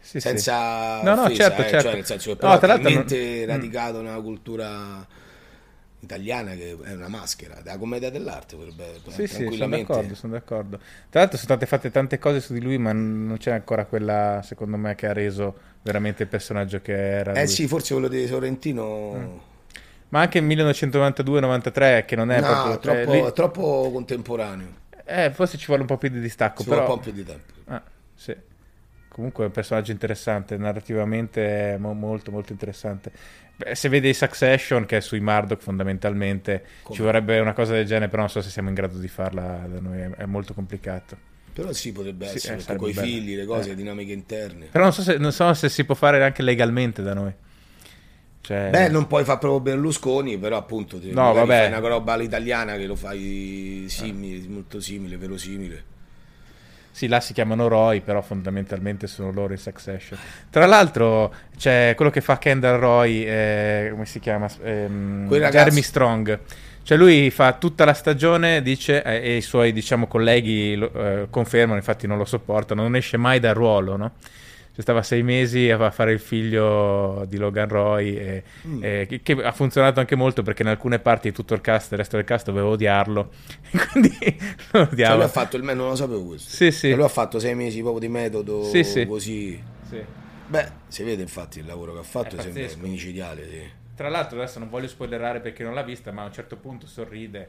sì, 0.00 0.18
senza 0.18 0.98
sì. 0.98 1.04
No, 1.04 1.14
no, 1.14 1.22
offesa, 1.22 1.36
certo, 1.36 1.62
eh, 1.62 1.68
certo. 1.68 1.86
Cioè, 1.86 1.94
nel 1.94 2.04
senso 2.04 2.36
che 2.36 2.46
no, 2.46 2.54
è 2.54 2.58
talmente 2.58 3.44
non... 3.46 3.46
radicato 3.46 4.02
nella 4.02 4.20
cultura 4.20 5.06
italiana 6.02 6.54
che 6.54 6.76
è 6.82 6.92
una 6.92 7.08
maschera, 7.08 7.60
della 7.62 7.78
commedia 7.78 8.10
dell'arte 8.10 8.56
potrebbe 8.56 9.00
sì, 9.08 9.26
sì, 9.26 9.48
sono 9.52 9.76
d'accordo, 9.76 10.14
sono 10.14 10.32
d'accordo. 10.32 10.78
Tra 11.08 11.20
l'altro 11.20 11.38
sono 11.38 11.54
state 11.54 11.66
fatte 11.66 11.90
tante 11.90 12.18
cose 12.18 12.40
su 12.40 12.52
di 12.52 12.60
lui, 12.60 12.76
ma 12.76 12.92
non 12.92 13.36
c'è 13.38 13.52
ancora 13.52 13.84
quella, 13.84 14.40
secondo 14.42 14.76
me, 14.76 14.94
che 14.94 15.06
ha 15.06 15.12
reso 15.12 15.54
veramente 15.82 16.24
il 16.24 16.28
personaggio 16.28 16.80
che 16.80 16.92
era. 16.92 17.32
Eh 17.32 17.44
lui. 17.44 17.48
sì, 17.48 17.66
forse 17.66 17.92
quello 17.94 18.08
di 18.08 18.26
Sorrentino... 18.26 19.12
Mm. 19.16 19.36
Ma 20.08 20.20
anche 20.20 20.38
il 20.38 20.44
1992-93, 20.44 22.04
che 22.04 22.16
non 22.16 22.30
è 22.30 22.40
no, 22.40 22.46
proprio... 22.46 22.78
Troppo, 22.78 23.12
cioè, 23.12 23.24
lì... 23.24 23.32
troppo 23.32 23.90
contemporaneo. 23.92 24.80
Eh, 25.06 25.30
forse 25.32 25.56
ci 25.56 25.66
vuole 25.66 25.80
un 25.80 25.86
po' 25.86 25.96
più 25.96 26.10
di 26.10 26.20
distacco, 26.20 26.62
ci 26.62 26.68
però... 26.68 26.84
vuole 26.84 26.92
un 26.92 26.98
po' 26.98 27.10
più 27.10 27.12
di 27.12 27.24
tempo. 27.24 27.52
Ah, 27.66 27.82
sì. 28.14 28.36
Comunque 29.12 29.44
è 29.44 29.46
un 29.48 29.52
personaggio 29.52 29.92
interessante, 29.92 30.56
narrativamente 30.56 31.76
mo- 31.78 31.92
molto 31.92 32.30
molto 32.30 32.52
interessante. 32.52 33.12
Beh, 33.54 33.74
se 33.74 33.90
vede 33.90 34.10
Succession, 34.14 34.86
che 34.86 34.96
è 34.96 35.00
sui 35.00 35.20
Murdoch 35.20 35.60
fondamentalmente, 35.60 36.64
Come? 36.82 36.96
ci 36.96 37.02
vorrebbe 37.02 37.38
una 37.38 37.52
cosa 37.52 37.74
del 37.74 37.84
genere, 37.84 38.08
però 38.08 38.22
non 38.22 38.30
so 38.30 38.40
se 38.40 38.48
siamo 38.48 38.70
in 38.70 38.74
grado 38.74 38.96
di 38.96 39.08
farla 39.08 39.66
da 39.70 39.80
noi, 39.80 40.00
è, 40.16 40.24
molto 40.24 40.54
complicato. 40.54 41.18
Però 41.52 41.70
sì, 41.74 41.92
potrebbe 41.92 42.26
sì, 42.28 42.36
essere, 42.36 42.62
eh, 42.66 42.76
con 42.76 42.88
i 42.88 42.94
figli, 42.94 43.36
le 43.36 43.44
cose, 43.44 43.72
eh. 43.72 43.74
dinamiche 43.74 44.12
interne. 44.12 44.68
Però 44.70 44.84
non 44.84 44.94
so, 44.94 45.02
se, 45.02 45.18
non 45.18 45.30
so 45.30 45.52
se 45.52 45.68
si 45.68 45.84
può 45.84 45.94
fare 45.94 46.24
anche 46.24 46.40
legalmente 46.40 47.02
da 47.02 47.12
noi. 47.12 47.34
Cioè... 48.40 48.70
Beh, 48.70 48.88
non 48.88 49.06
puoi 49.06 49.24
fare 49.24 49.38
proprio 49.38 49.60
Berlusconi, 49.60 50.38
però 50.38 50.56
appunto 50.56 50.98
no, 51.02 51.34
vabbè. 51.34 51.58
fai 51.58 51.66
una 51.66 51.86
roba 51.86 52.14
all'italiana 52.14 52.76
che 52.76 52.86
lo 52.86 52.96
fai 52.96 53.84
simile, 53.88 54.48
molto 54.48 54.80
simile, 54.80 55.18
verosimile. 55.18 55.90
Sì, 56.92 57.08
là 57.08 57.20
si 57.20 57.32
chiamano 57.32 57.68
Roy, 57.68 58.00
però 58.00 58.20
fondamentalmente 58.20 59.06
sono 59.06 59.32
loro 59.32 59.52
in 59.52 59.58
Succession. 59.58 60.18
Tra 60.50 60.66
l'altro 60.66 61.34
c'è 61.56 61.94
quello 61.96 62.10
che 62.10 62.20
fa 62.20 62.36
Kendall 62.36 62.78
Roy, 62.78 63.24
eh, 63.24 63.88
come 63.90 64.04
si 64.04 64.20
chiama? 64.20 64.46
Ehm, 64.62 65.26
Jeremy 65.50 65.82
Strong. 65.82 66.38
Cioè 66.84 66.98
lui 66.98 67.30
fa 67.30 67.54
tutta 67.54 67.84
la 67.84 67.94
stagione, 67.94 68.60
dice, 68.60 69.02
eh, 69.02 69.22
e 69.22 69.36
i 69.36 69.40
suoi 69.40 69.72
diciamo, 69.72 70.06
colleghi 70.06 70.74
lo, 70.74 70.92
eh, 70.92 71.26
confermano, 71.30 71.78
infatti 71.78 72.06
non 72.06 72.18
lo 72.18 72.24
sopportano, 72.24 72.82
non 72.82 72.94
esce 72.96 73.16
mai 73.16 73.40
dal 73.40 73.54
ruolo, 73.54 73.96
no? 73.96 74.12
Cioè, 74.72 74.80
stava 74.80 75.02
sei 75.02 75.22
mesi 75.22 75.70
a 75.70 75.90
fare 75.90 76.12
il 76.12 76.18
figlio 76.18 77.26
di 77.28 77.36
Logan 77.36 77.68
Roy 77.68 78.16
e, 78.16 78.42
mm. 78.66 78.82
e, 78.82 79.06
che, 79.06 79.20
che, 79.20 79.32
ha 79.32 79.52
funzionato 79.52 80.00
anche 80.00 80.16
molto 80.16 80.42
perché 80.42 80.62
in 80.62 80.68
alcune 80.68 80.98
parti 80.98 81.30
tutto 81.30 81.52
il 81.52 81.60
cast, 81.60 81.92
il 81.92 81.98
resto 81.98 82.16
del 82.16 82.24
cast 82.24 82.46
doveva 82.46 82.68
odiarlo 82.68 83.32
quindi 83.92 84.16
lo 84.70 84.80
odiava. 84.80 85.10
Cioè 85.10 85.14
lui 85.16 85.24
ha 85.24 85.28
fatto 85.28 85.56
il 85.56 85.62
me 85.62 85.74
non 85.74 85.88
lo 85.88 85.94
sapevo 85.94 86.24
questo. 86.24 86.48
Sì, 86.48 86.70
sì. 86.70 86.88
Cioè 86.88 86.96
lui 86.96 87.04
ha 87.04 87.08
fatto 87.08 87.38
sei 87.38 87.54
mesi 87.54 87.80
proprio 87.80 88.00
di 88.00 88.08
metodo 88.08 88.64
sì, 88.64 88.82
sì. 88.82 89.04
così. 89.06 89.62
Sì. 89.88 90.02
Beh, 90.46 90.70
si 90.88 91.02
vede 91.02 91.20
infatti 91.20 91.58
il 91.58 91.66
lavoro 91.66 91.92
che 91.92 91.98
ha 91.98 92.04
fatto, 92.04 92.36
è 92.36 92.40
sembra 92.40 92.88
micidiale, 92.88 93.48
sì. 93.48 93.70
Tra 93.94 94.08
l'altro 94.08 94.38
adesso 94.38 94.58
non 94.58 94.70
voglio 94.70 94.88
spoilerare 94.88 95.40
perché 95.40 95.62
non 95.62 95.74
l'ha 95.74 95.82
vista, 95.82 96.12
ma 96.12 96.22
a 96.22 96.26
un 96.26 96.32
certo 96.32 96.56
punto 96.56 96.86
sorride 96.86 97.48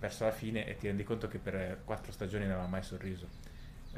verso 0.00 0.24
la 0.24 0.32
fine 0.32 0.66
e 0.66 0.76
ti 0.76 0.88
rendi 0.88 1.04
conto 1.04 1.28
che 1.28 1.38
per 1.38 1.78
quattro 1.84 2.10
stagioni 2.10 2.44
non 2.44 2.54
aveva 2.54 2.68
mai 2.68 2.82
sorriso. 2.82 3.26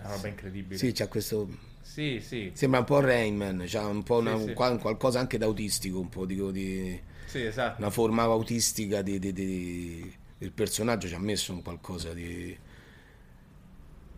È 0.00 0.04
una 0.04 0.14
roba 0.14 0.28
incredibile. 0.28 0.78
Sì, 0.78 0.92
c'ha 0.92 1.08
questo 1.08 1.48
sì, 1.88 2.20
sì. 2.20 2.50
Sembra 2.54 2.80
un 2.80 2.84
po' 2.84 3.00
Rayman, 3.00 3.64
cioè 3.66 3.82
un 3.84 4.02
po' 4.02 4.18
una, 4.18 4.38
sì, 4.38 4.48
sì. 4.48 4.52
qualcosa 4.52 5.18
anche 5.18 5.38
d'autistico, 5.38 5.98
un 5.98 6.10
po' 6.10 6.26
di, 6.26 6.52
di 6.52 7.00
sì, 7.24 7.42
esatto. 7.42 7.80
una 7.80 7.90
forma 7.90 8.22
autistica 8.24 9.00
di, 9.00 9.18
di, 9.18 9.32
di, 9.32 10.14
del 10.36 10.52
personaggio 10.52 11.08
ci 11.08 11.14
ha 11.14 11.18
messo 11.18 11.52
un 11.52 11.62
qualcosa 11.62 12.12
di, 12.12 12.56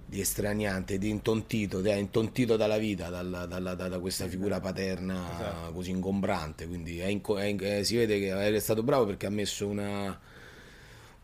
di 0.04 0.20
estraniante, 0.20 0.98
di 0.98 1.08
intontito, 1.08 1.80
è 1.80 1.94
intontito 1.94 2.56
dalla 2.56 2.76
vita, 2.76 3.08
dalla, 3.08 3.46
dalla, 3.46 3.74
da, 3.74 3.88
da, 3.88 4.00
questa 4.00 4.26
figura 4.26 4.58
paterna 4.58 5.32
esatto. 5.32 5.72
così 5.72 5.90
ingombrante, 5.90 6.66
quindi 6.66 6.98
è 6.98 7.06
in, 7.06 7.22
è 7.24 7.44
in, 7.44 7.84
si 7.84 7.96
vede 7.96 8.18
che 8.18 8.54
è 8.54 8.60
stato 8.60 8.82
bravo 8.82 9.06
perché 9.06 9.26
ha 9.26 9.30
messo 9.30 9.68
una, 9.68 10.20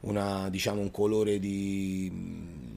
una 0.01 0.49
diciamo 0.49 0.81
un 0.81 0.93
colore 0.93 1.41
di 1.41 2.76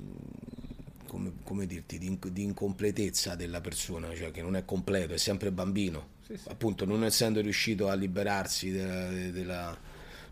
come, 1.10 1.34
come 1.43 1.65
dirti, 1.65 1.98
di, 1.98 2.17
di, 2.32 2.43
incompletezza 2.43 3.34
della 3.36 3.60
persona, 3.60 4.13
cioè 4.15 4.30
che 4.30 4.43
non 4.43 4.56
è 4.56 4.63
completo, 4.63 5.15
è 5.15 5.17
sempre 5.17 5.52
bambino. 5.52 6.17
Sì, 6.26 6.38
sì. 6.38 6.50
Appunto, 6.50 6.86
non 6.86 7.04
essendo 7.04 7.41
riuscito 7.41 7.89
a 7.89 7.95
liberarsi 7.95 8.69
della, 8.69 9.10
della, 9.32 9.78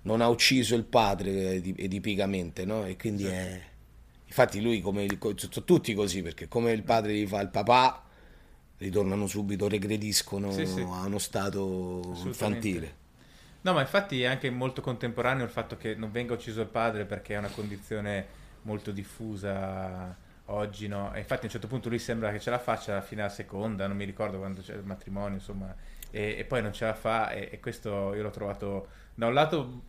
non 0.04 0.22
ha 0.22 0.30
ucciso 0.30 0.76
il 0.76 0.84
padre 0.84 1.56
edipicamente, 1.56 2.64
no? 2.64 2.86
E 2.86 2.96
quindi 2.96 3.24
sì. 3.24 3.30
è... 3.30 3.62
Infatti 4.28 4.62
lui, 4.62 4.82
come 4.82 5.08
sono 5.20 5.66
tutti 5.66 5.94
così, 5.96 6.22
perché 6.22 6.48
come 6.48 6.72
il 6.74 6.84
padre 6.84 7.16
gli 7.16 7.26
fa 7.26 7.42
il 7.42 7.50
papà, 7.50 8.04
ritornano 8.78 9.26
subito, 9.26 9.68
regrediscono 9.68 10.50
a 10.50 11.06
uno 11.06 11.18
stato 11.18 12.16
infantile. 12.24 13.06
No, 13.62 13.74
ma 13.74 13.82
infatti 13.82 14.22
è 14.22 14.26
anche 14.26 14.50
molto 14.52 14.82
contemporaneo 14.82 15.44
il 15.44 15.50
fatto 15.50 15.76
che 15.76 15.96
non 15.96 16.12
venga 16.12 16.34
ucciso 16.34 16.62
il 16.62 16.68
padre 16.68 17.06
perché 17.06 17.34
è 17.34 17.38
una 17.38 17.50
condizione 17.50 18.26
molto 18.62 18.92
diffusa 18.92 20.16
oggi 20.48 20.88
no. 20.88 21.14
E 21.14 21.20
infatti 21.20 21.42
a 21.42 21.46
un 21.46 21.52
certo 21.52 21.68
punto 21.68 21.90
lui 21.90 22.00
sembra 22.00 22.32
che 22.32 22.40
ce 22.40 22.50
la 22.50 22.60
faccia 22.60 22.92
alla 22.94 23.02
fine 23.02 23.22
della 23.22 23.34
seconda, 23.34 23.88
non 23.88 23.98
mi 23.98 24.06
ricordo 24.06 24.38
quando 24.38 24.62
c'è 24.62 24.74
il 24.74 24.84
matrimonio, 24.84 25.36
insomma, 25.38 25.74
e, 26.12 26.36
e 26.38 26.44
poi 26.46 26.62
non 26.62 26.74
ce 26.74 26.86
la 26.86 26.94
fa 26.94 27.32
e, 27.32 27.50
e, 27.52 27.60
questo 27.60 28.14
io 28.14 28.24
l'ho 28.24 28.30
trovato 28.30 28.88
da 29.14 29.28
un 29.28 29.34
lato 29.34 29.82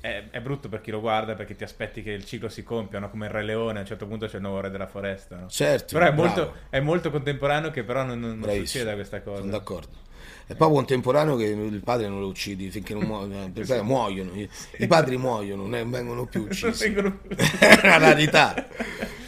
è, 0.00 0.24
è, 0.30 0.40
brutto 0.40 0.68
per 0.68 0.80
chi 0.80 0.90
lo 0.90 1.00
guarda 1.00 1.34
perché 1.34 1.56
ti 1.56 1.64
aspetti 1.64 2.02
che 2.02 2.10
il 2.10 2.24
ciclo 2.24 2.48
si 2.48 2.62
compia, 2.62 2.98
no? 2.98 3.10
come 3.10 3.26
il 3.26 3.32
Re 3.32 3.42
Leone, 3.42 3.78
a 3.78 3.80
un 3.80 3.86
certo 3.86 4.06
punto 4.06 4.26
c'è 4.26 4.36
il 4.36 4.42
nuovo 4.42 4.60
Re 4.60 4.70
della 4.70 4.86
Foresta. 4.86 5.36
No? 5.36 5.48
Certo, 5.48 5.98
però 5.98 6.10
è 6.10 6.14
molto, 6.14 6.54
è 6.70 6.80
molto, 6.80 7.10
contemporaneo 7.10 7.70
che 7.70 7.82
però 7.82 8.04
non, 8.04 8.20
non 8.20 8.50
succeda 8.50 8.94
questa 8.94 9.22
cosa. 9.22 9.38
Sono 9.38 9.50
d'accordo. 9.50 10.04
È 10.46 10.54
proprio 10.54 10.76
contemporaneo 10.76 11.34
che 11.34 11.46
il 11.46 11.80
padre 11.82 12.06
non 12.06 12.20
lo 12.20 12.28
uccidi 12.28 12.70
finché 12.70 12.94
non 12.94 13.02
muoiono, 13.02 13.50
perché 13.50 13.82
muoiono. 13.82 14.30
I 14.32 14.86
padri 14.86 15.16
muoiono, 15.16 15.66
non 15.66 15.90
vengono 15.90 16.26
più 16.26 16.42
uccisi. 16.48 16.84
Vengono... 16.84 17.18
è 17.58 17.80
una 17.82 17.98
rarità. 17.98 18.66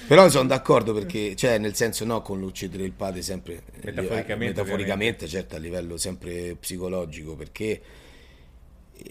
Però 0.09 0.27
sono 0.31 0.49
d'accordo 0.49 0.95
perché, 0.95 1.37
cioè, 1.37 1.59
nel 1.59 1.75
senso, 1.75 2.07
no, 2.07 2.23
con 2.23 2.41
l'uccidere 2.41 2.83
il 2.83 2.93
padre 2.93 3.21
sempre 3.21 3.63
metaforicamente, 3.83 4.63
metaforicamente 4.63 5.29
certo, 5.29 5.57
a 5.57 5.59
livello 5.59 5.99
sempre 5.99 6.57
psicologico, 6.59 7.37
perché 7.37 7.81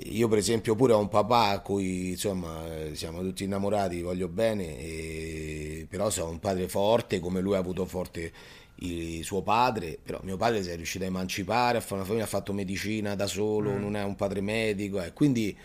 io, 0.05 0.27
per 0.27 0.39
esempio, 0.39 0.75
pure 0.75 0.93
ho 0.93 0.99
un 0.99 1.07
papà 1.07 1.49
a 1.49 1.59
cui 1.59 2.09
insomma 2.09 2.63
siamo 2.93 3.21
tutti 3.21 3.43
innamorati, 3.43 4.01
voglio 4.01 4.27
bene, 4.27 4.79
e... 4.79 5.85
però 5.87 6.09
sono 6.09 6.31
un 6.31 6.39
padre 6.39 6.67
forte, 6.67 7.19
come 7.19 7.41
lui 7.41 7.53
ha 7.53 7.59
avuto 7.59 7.85
forte 7.85 8.31
il 8.77 9.23
suo 9.23 9.43
padre, 9.43 9.99
però 10.03 10.19
mio 10.23 10.35
padre 10.35 10.63
si 10.63 10.71
è 10.71 10.75
riuscito 10.75 11.03
a 11.03 11.07
emancipare, 11.07 11.77
a 11.77 11.81
fare 11.81 11.95
una 11.95 12.05
famiglia, 12.05 12.25
ha 12.25 12.27
fatto 12.27 12.53
medicina 12.53 13.13
da 13.13 13.27
solo, 13.27 13.71
mm. 13.71 13.79
non 13.79 13.95
è 13.95 14.03
un 14.03 14.15
padre 14.15 14.41
medico, 14.41 14.99
e 14.99 15.13
quindi 15.13 15.55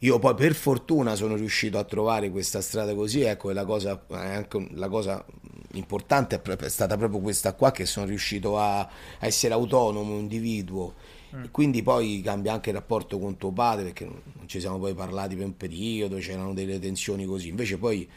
io 0.00 0.18
poi 0.18 0.34
per 0.34 0.54
fortuna 0.54 1.14
sono 1.14 1.36
riuscito 1.36 1.78
a 1.78 1.84
trovare 1.84 2.30
questa 2.30 2.60
strada 2.60 2.94
così, 2.94 3.22
ecco, 3.22 3.50
la 3.52 3.64
cosa, 3.64 4.04
anche 4.08 4.68
la 4.72 4.88
cosa 4.88 5.24
importante 5.72 6.40
è 6.40 6.68
stata 6.68 6.96
proprio 6.96 7.20
questa 7.20 7.54
qua, 7.54 7.70
che 7.72 7.86
sono 7.86 8.06
riuscito 8.06 8.58
a, 8.58 8.80
a 8.80 8.88
essere 9.20 9.54
autonomo, 9.54 10.18
individuo, 10.18 10.94
Mm. 11.34 11.46
quindi 11.50 11.82
poi 11.82 12.20
cambia 12.22 12.52
anche 12.52 12.70
il 12.70 12.76
rapporto 12.76 13.18
con 13.18 13.36
tuo 13.36 13.50
padre 13.50 13.84
perché 13.84 14.04
non 14.04 14.46
ci 14.46 14.60
siamo 14.60 14.78
poi 14.78 14.94
parlati 14.94 15.34
per 15.34 15.44
un 15.44 15.56
periodo, 15.56 16.16
c'erano 16.18 16.54
delle 16.54 16.78
tensioni 16.78 17.24
così. 17.24 17.48
Invece 17.48 17.76
poi 17.76 18.08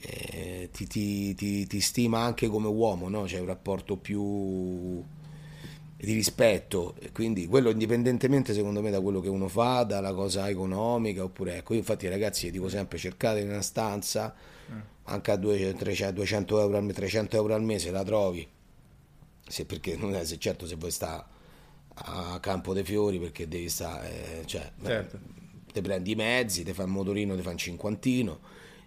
eh, 0.00 0.68
ti, 0.72 0.86
ti, 0.86 1.34
ti, 1.34 1.66
ti, 1.66 1.80
stima 1.80 2.20
anche 2.20 2.46
come 2.48 2.68
uomo, 2.68 3.08
no? 3.08 3.22
C'è 3.22 3.40
un 3.40 3.46
rapporto 3.46 3.96
più 3.96 5.02
di 5.96 6.12
rispetto, 6.12 6.96
quindi 7.12 7.46
quello 7.46 7.70
indipendentemente 7.70 8.52
secondo 8.52 8.82
me 8.82 8.90
da 8.90 9.00
quello 9.00 9.20
che 9.20 9.28
uno 9.28 9.48
fa, 9.48 9.84
dalla 9.84 10.12
cosa 10.12 10.48
economica, 10.48 11.24
oppure 11.24 11.58
ecco, 11.58 11.72
io 11.72 11.78
infatti 11.78 12.08
ragazzi 12.08 12.50
dico 12.50 12.68
sempre 12.68 12.98
cercate 12.98 13.42
una 13.42 13.62
stanza 13.62 14.34
mm. 14.70 14.78
anche 15.04 15.30
a 15.30 15.36
200, 15.36 16.12
200 16.12 16.60
euro, 16.60 16.86
300 16.92 17.36
euro 17.36 17.54
al 17.54 17.62
mese 17.62 17.90
la 17.90 18.02
trovi, 18.02 18.46
se, 19.46 19.64
perché 19.64 19.96
non 19.96 20.14
è 20.14 20.24
se 20.24 20.38
certo 20.38 20.66
se 20.66 20.74
vuoi 20.76 20.90
sta 20.90 21.26
a 21.96 22.40
Campo 22.40 22.74
dei 22.74 22.84
Fiori 22.84 23.18
perché 23.18 23.46
devi 23.46 23.68
stare, 23.68 24.40
eh, 24.40 24.46
cioè, 24.46 24.72
certo. 24.82 25.18
te 25.72 25.80
prendi 25.80 26.10
i 26.10 26.16
mezzi, 26.16 26.64
ti 26.64 26.72
fai 26.72 26.86
il 26.86 26.90
motorino, 26.90 27.36
ti 27.36 27.42
fai 27.42 27.52
un 27.52 27.58
cinquantino 27.58 28.40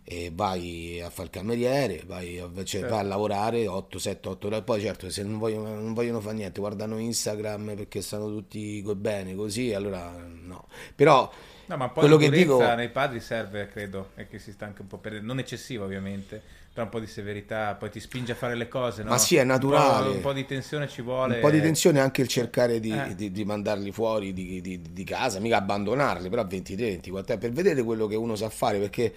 e 0.09 0.31
vai 0.33 1.01
a 1.01 1.09
fare 1.09 1.23
il 1.23 1.29
cameriere, 1.31 2.01
vai 2.05 2.39
a, 2.39 2.49
cioè, 2.53 2.65
certo. 2.65 2.91
vai 2.91 2.99
a 2.99 3.03
lavorare 3.03 3.67
8, 3.67 3.99
7, 3.99 4.29
8 4.29 4.47
ore. 4.47 4.61
Poi 4.61 4.79
certo 4.79 5.09
se 5.09 5.21
non 5.21 5.37
vogliono, 5.37 5.75
non 5.75 5.93
vogliono 5.93 6.21
fare 6.21 6.35
niente, 6.35 6.61
guardano 6.61 6.97
Instagram 6.97 7.75
perché 7.75 8.01
stanno 8.01 8.29
tutti 8.29 8.81
bene 8.95 9.35
così, 9.35 9.73
allora 9.73 10.15
no. 10.43 10.67
Però 10.95 11.29
no, 11.65 11.75
ma 11.75 11.89
poi 11.89 12.07
quello 12.07 12.15
che 12.15 12.29
dico 12.29 12.57
nei 12.75 12.87
padri 12.87 13.19
serve, 13.19 13.67
credo, 13.67 14.11
e 14.15 14.29
che 14.29 14.39
si 14.39 14.53
sta 14.53 14.63
anche 14.63 14.81
un 14.81 14.87
po' 14.87 14.97
per 14.97 15.21
non 15.21 15.39
eccessiva 15.39 15.83
ovviamente, 15.83 16.41
però 16.71 16.85
un 16.85 16.89
po' 16.89 17.01
di 17.01 17.07
severità, 17.07 17.75
poi 17.75 17.89
ti 17.89 17.99
spinge 17.99 18.31
a 18.31 18.35
fare 18.35 18.55
le 18.55 18.69
cose, 18.69 19.03
no? 19.03 19.09
Ma 19.09 19.17
sì, 19.17 19.35
è 19.35 19.43
naturale. 19.43 20.05
Un 20.05 20.11
po', 20.11 20.15
un 20.15 20.21
po', 20.21 20.33
di 20.33 20.45
tensione 20.45 20.87
ci 20.87 21.01
vuole. 21.01 21.35
Un 21.35 21.41
po' 21.41 21.51
di 21.51 21.59
tensione 21.59 21.99
anche 21.99 22.21
il 22.21 22.29
cercare 22.29 22.79
di, 22.79 22.91
eh. 22.91 23.13
di, 23.13 23.29
di 23.29 23.43
mandarli 23.43 23.91
fuori 23.91 24.31
di, 24.31 24.61
di, 24.61 25.03
casa, 25.03 25.41
mica 25.41 25.57
abbandonarli, 25.57 26.29
però 26.29 26.43
a 26.43 26.45
23, 26.45 26.85
24 26.91 27.37
per 27.37 27.51
vedere 27.51 27.83
quello 27.83 28.07
che 28.07 28.15
uno 28.15 28.37
sa 28.37 28.49
fare, 28.49 28.79
perché 28.79 29.13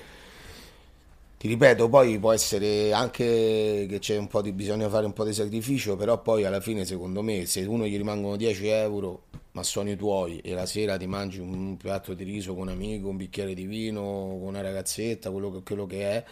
ti 1.41 1.49
ripeto, 1.49 1.89
poi 1.89 2.19
può 2.19 2.33
essere 2.33 2.93
anche 2.93 3.87
che 3.89 3.99
c'è 3.99 4.19
un 4.19 4.27
po' 4.27 4.43
di 4.43 4.53
bisogna 4.53 4.91
fare 4.91 5.07
un 5.07 5.15
po' 5.15 5.25
di 5.25 5.33
sacrificio, 5.33 5.97
però 5.97 6.21
poi 6.21 6.45
alla 6.45 6.61
fine 6.61 6.85
secondo 6.85 7.23
me 7.23 7.47
se 7.47 7.65
uno 7.65 7.87
gli 7.87 7.97
rimangono 7.97 8.37
10 8.37 8.67
euro, 8.67 9.23
ma 9.53 9.63
sono 9.63 9.89
i 9.89 9.97
tuoi, 9.97 10.41
e 10.41 10.53
la 10.53 10.67
sera 10.67 10.99
ti 10.99 11.07
mangi 11.07 11.41
un 11.41 11.79
piatto 11.79 12.13
di 12.13 12.25
riso 12.25 12.53
con 12.53 12.65
un 12.65 12.75
amico, 12.75 13.09
un 13.09 13.17
bicchiere 13.17 13.55
di 13.55 13.65
vino, 13.65 14.03
con 14.03 14.49
una 14.49 14.61
ragazzetta, 14.61 15.31
quello 15.31 15.51
che, 15.51 15.63
quello 15.63 15.87
che 15.87 16.11
è, 16.11 16.25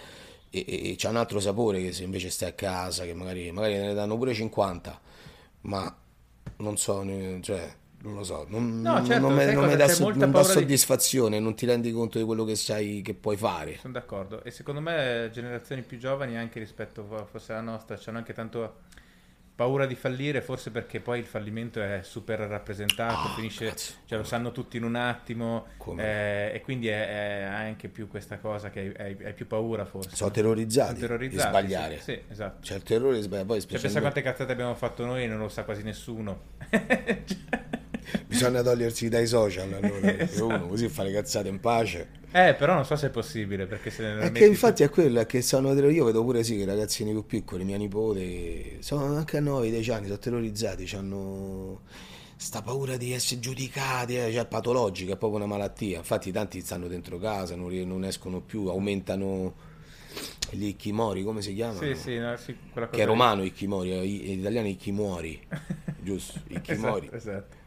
e, 0.51 0.64
e, 0.68 0.90
e 0.90 0.94
c'è 0.97 1.09
un 1.09 1.16
altro 1.16 1.40
sapore 1.40 1.81
che 1.81 1.92
se 1.92 2.03
invece 2.05 2.29
stai 2.29 2.51
a 2.51 2.53
casa, 2.53 3.05
che 3.05 3.14
magari, 3.14 3.51
magari 3.51 3.79
ne 3.79 3.94
danno 3.94 4.18
pure 4.18 4.35
50, 4.35 5.01
ma 5.62 5.97
non 6.57 6.77
so, 6.77 7.03
cioè 7.40 7.77
non 8.01 8.15
lo 8.15 8.23
so, 8.23 8.47
non, 8.49 8.81
no, 8.81 9.05
certo, 9.05 9.27
non, 9.27 9.35
me, 9.35 9.53
non 9.53 9.67
mi 9.67 9.77
dà, 9.77 9.87
non 9.99 10.31
dà 10.31 10.43
soddisfazione, 10.45 11.39
di... 11.39 11.43
non 11.43 11.55
ti 11.55 11.67
rendi 11.67 11.91
conto 11.91 12.19
di 12.19 12.25
quello 12.25 12.45
che 12.45 12.55
sai 12.55 13.03
che 13.03 13.15
puoi 13.15 13.37
fare. 13.37 13.77
Sono 13.79 13.93
d'accordo 13.93 14.45
e 14.45 14.51
secondo 14.51 14.81
me 14.81 15.31
generazioni 15.33 15.83
più 15.83 15.99
giovani 15.99 16.37
anche 16.37 16.61
rispetto 16.61 17.05
forse 17.31 17.53
alla 17.53 17.63
nostra 17.63 17.99
hanno 18.07 18.19
anche 18.19 18.33
tanto 18.33 18.87
paura 19.59 19.87
di 19.87 19.97
fallire, 19.97 20.41
forse 20.41 20.71
perché 20.71 21.01
poi 21.01 21.19
il 21.19 21.27
fallimento 21.27 21.83
è 21.83 22.03
super 22.05 22.39
rappresentato, 22.39 23.27
oh, 23.27 23.35
finisce, 23.35 23.75
cioè 24.05 24.17
lo 24.17 24.23
sanno 24.23 24.53
tutti 24.53 24.77
in 24.77 24.85
un 24.85 24.95
attimo 24.95 25.67
eh, 25.97 26.53
e 26.55 26.61
quindi 26.61 26.87
è, 26.87 27.41
è, 27.41 27.43
anche 27.43 27.89
più 27.89 28.07
questa 28.07 28.39
cosa 28.39 28.71
che 28.71 28.95
hai, 28.97 29.17
hai, 29.21 29.33
più 29.35 29.49
paura 29.49 29.85
forse. 29.85 30.15
Sono 30.15 30.31
terrorizzati, 30.31 30.95
Sono 30.95 31.09
terrorizzati 31.09 31.51
di 31.51 31.59
sbagliare. 31.59 31.97
Sì, 31.97 32.03
sì, 32.13 32.23
esatto. 32.29 32.59
C'è 32.61 32.77
il 32.77 32.85
terrore 32.85 33.17
di 33.17 33.23
sbagliare. 33.23 33.49
Poi 33.49 33.61
cioè, 33.67 33.81
pensa 33.81 33.99
quante 33.99 34.23
cazzate 34.23 34.53
abbiamo 34.53 34.77
fatto 34.77 35.05
noi 35.05 35.25
e 35.25 35.27
non 35.27 35.39
lo 35.39 35.49
sa 35.49 35.65
quasi 35.65 35.83
nessuno. 35.83 36.41
Bisogna 38.27 38.62
togliersi 38.62 39.09
dai 39.09 39.27
social 39.27 39.73
allora, 39.73 40.16
esatto. 40.18 40.47
uno 40.47 40.68
così 40.68 40.88
fa 40.88 41.03
le 41.03 41.12
cazzate 41.12 41.49
in 41.49 41.61
pace. 41.61 42.16
Eh, 42.31 42.55
però 42.55 42.75
non 42.75 42.85
so 42.85 42.94
se 42.94 43.07
è 43.07 43.11
possibile 43.11 43.66
perché 43.66 43.90
se 43.90 44.03
ne 44.03 44.21
È 44.27 44.33
che 44.33 44.44
infatti 44.44 44.83
è 44.83 44.90
quello, 44.90 45.21
è 45.21 45.27
che 45.27 45.40
sono 45.40 45.73
io 45.88 46.05
vedo 46.05 46.23
pure 46.23 46.44
sì 46.44 46.57
che 46.57 46.62
i 46.62 46.66
ragazzini 46.66 47.11
più 47.12 47.25
piccoli, 47.25 47.64
mia 47.64 47.79
nipote, 47.79 48.79
sono 48.81 49.16
anche 49.16 49.38
a 49.38 49.40
9-10 49.40 49.92
anni, 49.92 50.07
sono 50.07 50.18
terrorizzati, 50.18 50.94
hanno 50.94 51.81
sta 52.37 52.62
paura 52.62 52.97
di 52.97 53.12
essere 53.12 53.40
giudicati, 53.40 54.16
eh, 54.16 54.31
cioè 54.33 54.47
patologica, 54.47 55.14
è 55.14 55.16
proprio 55.16 55.40
una 55.40 55.49
malattia. 55.49 55.99
Infatti 55.99 56.31
tanti 56.31 56.61
stanno 56.61 56.87
dentro 56.87 57.18
casa, 57.18 57.57
non, 57.57 57.73
non 57.87 58.05
escono 58.05 58.40
più, 58.40 58.66
aumentano 58.68 59.55
gli 60.51 60.66
Ikimori, 60.66 61.23
come 61.23 61.42
si 61.42 61.55
chiama? 61.55 61.79
Sì, 61.79 61.94
sì, 61.94 62.16
no, 62.16 62.37
sì 62.37 62.57
che 62.90 63.03
è 63.03 63.05
romano 63.05 63.42
Ikimori, 63.42 64.33
in 64.33 64.38
italiano 64.40 64.68
Ikimori, 64.68 65.40
giusto? 66.01 66.40
Ikimori. 66.49 67.07
esatto, 67.12 67.16
esatto. 67.16 67.58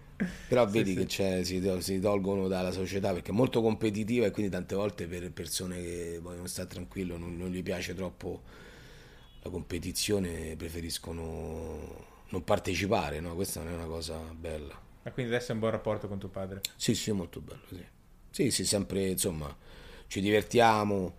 Però 0.47 0.67
vedi 0.67 0.91
sì, 0.91 1.05
che 1.05 1.43
sì. 1.43 1.62
Si, 1.62 1.81
si, 1.81 1.99
tolgono 1.99 2.47
dalla 2.47 2.71
società 2.71 3.13
perché 3.13 3.31
è 3.31 3.34
molto 3.34 3.62
competitiva 3.62 4.25
e 4.25 4.31
quindi 4.31 4.51
tante 4.51 4.75
volte 4.75 5.07
per 5.07 5.31
persone 5.31 5.81
che 5.81 6.19
vogliono 6.21 6.47
stare 6.47 6.67
tranquillo 6.67 7.17
non, 7.17 7.38
non 7.38 7.49
gli 7.49 7.63
piace 7.63 7.93
troppo 7.93 8.41
la 9.41 9.49
competizione, 9.49 10.55
preferiscono 10.55 12.05
non 12.29 12.43
partecipare, 12.43 13.19
no? 13.19 13.36
Questa 13.36 13.62
non 13.62 13.73
è 13.73 13.75
una 13.75 13.86
cosa 13.86 14.17
bella. 14.17 14.79
Ma 15.03 15.12
quindi 15.12 15.34
adesso 15.34 15.51
è 15.51 15.53
un 15.53 15.60
buon 15.60 15.71
rapporto 15.71 16.07
con 16.07 16.19
tuo 16.19 16.29
padre? 16.29 16.62
Sì, 16.75 16.93
sì, 16.93 17.12
molto 17.12 17.41
bello, 17.41 17.62
sì. 17.67 17.84
Sì, 18.29 18.51
sì, 18.51 18.65
sempre, 18.65 19.07
insomma, 19.10 19.55
ci 20.07 20.21
divertiamo, 20.21 21.15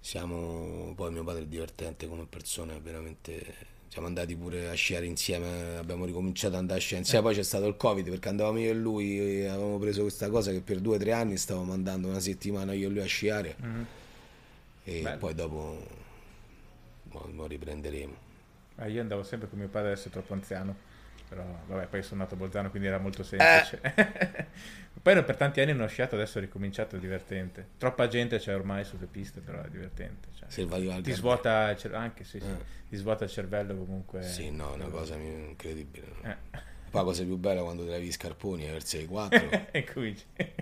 siamo... 0.00 0.92
Poi 0.94 1.10
mio 1.10 1.24
padre 1.24 1.42
è 1.42 1.46
divertente 1.46 2.06
come 2.06 2.26
persona, 2.26 2.78
veramente 2.78 3.70
siamo 3.92 4.06
andati 4.06 4.34
pure 4.34 4.70
a 4.70 4.72
sciare 4.72 5.04
insieme, 5.04 5.76
abbiamo 5.76 6.06
ricominciato 6.06 6.54
ad 6.54 6.60
andare 6.60 6.78
a 6.78 6.82
sciare 6.82 7.02
insieme, 7.02 7.24
poi 7.24 7.34
c'è 7.34 7.42
stato 7.42 7.66
il 7.66 7.76
covid 7.76 8.08
perché 8.08 8.30
andavamo 8.30 8.58
io 8.58 8.70
e 8.70 8.72
lui, 8.72 9.18
e 9.18 9.48
avevamo 9.48 9.78
preso 9.78 10.00
questa 10.00 10.30
cosa 10.30 10.50
che 10.50 10.62
per 10.62 10.78
due 10.80 10.96
o 10.96 10.98
tre 10.98 11.12
anni 11.12 11.36
stavamo 11.36 11.74
andando 11.74 12.08
una 12.08 12.18
settimana 12.18 12.72
io 12.72 12.88
e 12.88 12.90
lui 12.90 13.02
a 13.02 13.04
sciare 13.04 13.54
mm-hmm. 13.62 13.82
e 14.84 15.00
Bello. 15.02 15.18
poi 15.18 15.34
dopo 15.34 15.86
lo 17.34 17.46
riprenderemo. 17.46 18.14
Eh, 18.76 18.90
io 18.92 19.02
andavo 19.02 19.22
sempre 19.24 19.50
con 19.50 19.58
mio 19.58 19.68
padre, 19.68 19.90
adesso 19.90 20.08
è 20.08 20.10
troppo 20.10 20.32
anziano, 20.32 20.74
però 21.34 21.44
vabbè, 21.66 21.86
poi 21.86 22.02
sono 22.02 22.22
nato 22.22 22.34
a 22.34 22.36
Bolzano 22.36 22.70
quindi 22.70 22.88
era 22.88 22.98
molto 22.98 23.22
semplice. 23.22 23.78
Eh. 23.80 24.46
poi 25.02 25.22
per 25.22 25.36
tanti 25.36 25.60
anni 25.60 25.72
non 25.72 25.82
ho 25.82 25.88
sciato, 25.88 26.14
adesso 26.14 26.38
ho 26.38 26.40
ricominciato, 26.40 26.96
è 26.96 26.98
divertente. 26.98 27.68
Troppa 27.78 28.08
gente 28.08 28.38
c'è 28.38 28.54
ormai 28.54 28.84
sulle 28.84 29.06
piste, 29.06 29.40
però 29.40 29.62
è 29.62 29.68
divertente. 29.68 30.28
Cioè, 30.34 30.48
ti 31.00 31.12
svuota 31.12 31.70
il 31.70 31.78
cervello, 31.78 32.02
anche 32.02 32.24
sì, 32.24 32.40
sì. 32.40 32.46
Eh 32.46 32.80
ti 32.92 32.98
svuota 32.98 33.24
il 33.24 33.30
cervello 33.30 33.74
comunque. 33.74 34.22
Sì, 34.22 34.50
no, 34.50 34.72
è 34.72 34.74
una 34.74 34.88
cosa 34.88 35.16
incredibile. 35.16 36.08
No? 36.20 36.30
Eh. 36.30 36.36
Poi 36.50 37.00
la 37.00 37.04
cosa 37.04 37.24
più 37.24 37.38
bella 37.38 37.62
quando 37.62 37.84
levi 37.84 38.08
gli 38.08 38.12
scarponi 38.12 38.68
a 38.68 38.72
verso 38.72 38.98
i 38.98 39.06
4. 39.06 39.48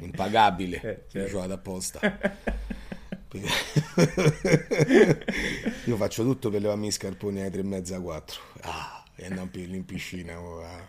Impagabile. 0.02 0.76
Eh, 0.76 1.02
certo. 1.09 1.28
Io 1.28 1.38
vado 1.40 1.54
apposta. 1.54 1.98
Io 5.87 5.96
faccio 5.96 6.22
tutto 6.22 6.50
per 6.50 6.61
levarmi 6.61 6.87
gli 6.87 6.92
scarponi 6.92 7.40
alle 7.40 7.50
3 7.50 7.59
e 7.59 7.64
mezza 7.64 8.00
4. 8.00 8.40
Ah, 8.61 8.99
e 9.20 9.26
andiamo 9.26 9.50
in 9.52 9.85
piscina. 9.85 10.40
Oh. 10.40 10.64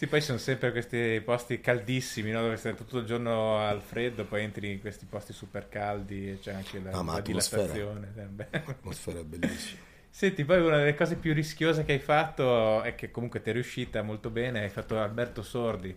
Sì, 0.00 0.06
poi 0.06 0.22
sono 0.22 0.38
sempre 0.38 0.70
questi 0.70 1.20
posti 1.22 1.60
caldissimi, 1.60 2.30
no? 2.30 2.40
dove 2.40 2.56
stai 2.56 2.74
tutto 2.74 3.00
il 3.00 3.04
giorno 3.04 3.58
al 3.58 3.82
freddo, 3.82 4.24
poi 4.24 4.44
entri 4.44 4.72
in 4.72 4.80
questi 4.80 5.04
posti 5.04 5.34
super 5.34 5.68
caldi 5.68 6.30
e 6.30 6.38
c'è 6.40 6.54
anche 6.54 6.80
la, 6.82 6.92
ah, 6.92 7.02
la 7.02 7.20
dilatazione. 7.20 8.10
L'atmosfera 8.50 9.18
è 9.18 9.24
bellissima. 9.24 9.80
Senti, 10.08 10.46
poi 10.46 10.62
una 10.62 10.78
delle 10.78 10.94
cose 10.94 11.16
più 11.16 11.34
rischiose 11.34 11.84
che 11.84 11.92
hai 11.92 11.98
fatto 11.98 12.80
è 12.80 12.94
che 12.94 13.10
comunque 13.10 13.42
ti 13.42 13.50
è 13.50 13.52
riuscita 13.52 14.00
molto 14.00 14.30
bene, 14.30 14.62
hai 14.62 14.70
fatto 14.70 14.98
Alberto 14.98 15.42
Sordi. 15.42 15.94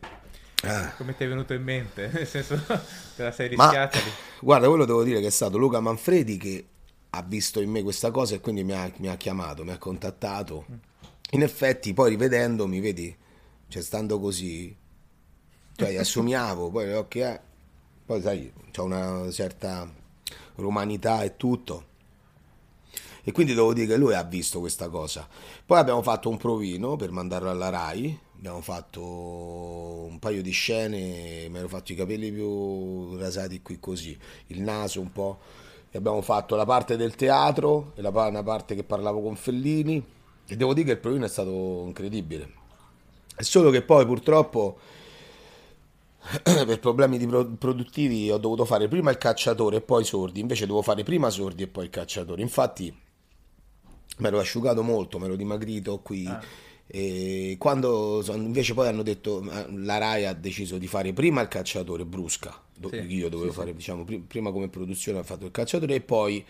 Ah. 0.64 0.92
Come 0.98 1.16
ti 1.16 1.24
è 1.24 1.28
venuto 1.30 1.54
in 1.54 1.64
mente? 1.64 2.08
Nel 2.12 2.28
senso, 2.28 2.62
te 3.16 3.24
la 3.24 3.32
sei 3.32 3.48
rischiata? 3.48 4.00
Ma, 4.00 4.04
guarda, 4.42 4.68
quello 4.68 4.84
devo 4.84 5.04
dire 5.04 5.22
che 5.22 5.28
è 5.28 5.32
stato 5.32 5.58
Luca 5.58 5.80
Manfredi 5.80 6.36
che 6.36 6.66
ha 7.16 7.22
visto 7.22 7.62
in 7.62 7.70
me 7.70 7.84
questa 7.84 8.10
cosa 8.10 8.36
e 8.36 8.40
quindi 8.40 8.64
mi 8.64 8.74
ha, 8.74 8.92
mi 8.98 9.08
ha 9.08 9.16
chiamato, 9.18 9.64
mi 9.64 9.72
ha 9.72 9.78
contattato. 9.78 10.66
In 11.32 11.44
effetti, 11.44 11.94
poi 11.94 12.10
rivedendomi, 12.10 12.80
vedi, 12.80 13.16
cioè 13.68 13.82
stando 13.84 14.20
così, 14.20 14.76
cioè 15.76 15.96
assumiamo, 15.98 16.72
poi 16.72 16.86
le 16.88 16.96
occhi, 16.96 17.20
eh, 17.20 17.40
poi 18.06 18.22
sai, 18.22 18.52
c'è 18.72 18.82
una 18.82 19.30
certa 19.32 19.88
romanità 20.56 21.22
e 21.22 21.38
tutto. 21.38 21.92
E 23.24 23.32
quindi 23.32 23.54
devo 23.54 23.74
dire 23.74 23.88
che 23.88 23.98
lui 23.98 24.16
ha 24.16 24.24
visto 24.24 24.60
questa 24.60 24.90
cosa. 24.90 25.28
Poi 25.66 25.78
abbiamo 25.78 26.02
fatto 26.02 26.30
un 26.30 26.38
provino 26.38 26.96
per 26.96 27.12
mandarlo 27.12 27.50
alla 27.50 27.70
RAI, 27.70 28.20
abbiamo 28.36 28.62
fatto 28.62 29.02
un 29.02 30.18
paio 30.20 30.42
di 30.42 30.52
scene, 30.52 31.48
mi 31.48 31.58
ero 31.60 31.68
fatto 31.68 31.92
i 31.92 31.96
capelli 31.96 32.32
più 32.32 33.16
rasati 33.18 33.62
qui 33.62 33.80
così, 33.80 34.18
il 34.48 34.62
naso 34.62 35.00
un 35.00 35.12
po', 35.12 35.40
e 35.96 35.98
abbiamo 36.00 36.24
fatto 36.24 36.56
la 36.56 36.66
parte 36.66 36.98
del 36.98 37.16
teatro 37.16 37.92
e 37.94 38.02
la, 38.02 38.10
una 38.10 38.42
parte 38.42 38.74
che 38.74 38.84
parlavo 38.84 39.22
con 39.22 39.36
Fellini 39.36 40.04
e 40.48 40.56
devo 40.56 40.74
dire 40.74 40.88
che 40.88 40.92
il 40.94 40.98
provino 40.98 41.26
è 41.26 41.30
stato 41.30 41.84
incredibile 41.86 42.62
è 43.36 43.44
solo 43.44 43.70
che 43.70 43.84
poi 43.84 44.04
purtroppo 44.06 44.80
per 46.44 46.80
problemi 46.80 47.20
produttivi 47.58 48.32
ho 48.32 48.38
dovuto 48.38 48.66
fare 48.66 48.88
prima 48.88 49.12
il 49.12 49.18
cacciatore 49.18 49.78
e 49.78 49.82
poi 49.82 50.04
i 50.04 50.06
sordi, 50.06 50.40
invece 50.40 50.66
dovevo 50.66 50.82
fare 50.82 51.04
prima 51.04 51.30
sordi 51.30 51.64
e 51.64 51.68
poi 51.68 51.86
il 51.86 51.90
cacciatore. 51.90 52.42
Infatti 52.42 52.96
mi 54.18 54.28
ero 54.28 54.40
asciugato 54.40 54.84
molto, 54.84 55.20
mi 55.20 55.26
ero 55.26 55.36
dimagrito 55.36 56.00
qui 56.00 56.26
ah. 56.26 56.42
E 56.86 57.56
quando 57.60 58.22
son- 58.22 58.44
invece 58.44 58.74
poi 58.74 58.88
hanno 58.88 59.04
detto, 59.04 59.44
la 59.70 59.98
Rai 59.98 60.26
ha 60.26 60.34
deciso 60.34 60.78
di 60.78 60.88
fare 60.88 61.14
prima 61.14 61.42
il 61.42 61.48
cacciatore 61.48 62.06
Brusca, 62.06 62.62
do- 62.76 62.92
Sì, 62.92 62.98
io 63.08 63.30
dovevo 63.30 63.52
sì, 63.52 63.54
fare, 63.54 63.74
diciamo, 63.74 64.04
pri- 64.04 64.20
prima 64.20 64.52
come 64.52 64.68
produzione 64.70 65.20
ha 65.20 65.24
fatto 65.24 65.46
il 65.46 65.52
cacciatore 65.52 65.96
e 65.96 66.02
poi 66.02 66.46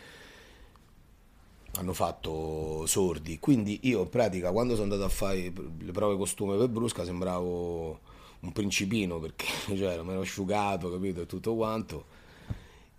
hanno 1.75 1.93
fatto 1.93 2.85
sordi. 2.85 3.39
Quindi 3.39 3.79
io 3.83 4.01
in 4.01 4.09
pratica 4.09 4.51
quando 4.51 4.73
sono 4.75 4.83
andato 4.83 5.03
a 5.05 5.09
fare 5.09 5.51
le 5.79 5.91
prove 5.91 6.17
costume 6.17 6.57
per 6.57 6.67
Brusca 6.69 7.03
sembravo 7.03 7.99
un 8.41 8.51
principino 8.51 9.19
perché 9.19 9.45
cioè, 9.75 10.01
mi 10.03 10.11
ero 10.11 10.21
asciugato, 10.21 10.91
capito, 10.91 11.21
e 11.21 11.25
tutto 11.25 11.55
quanto. 11.55 12.21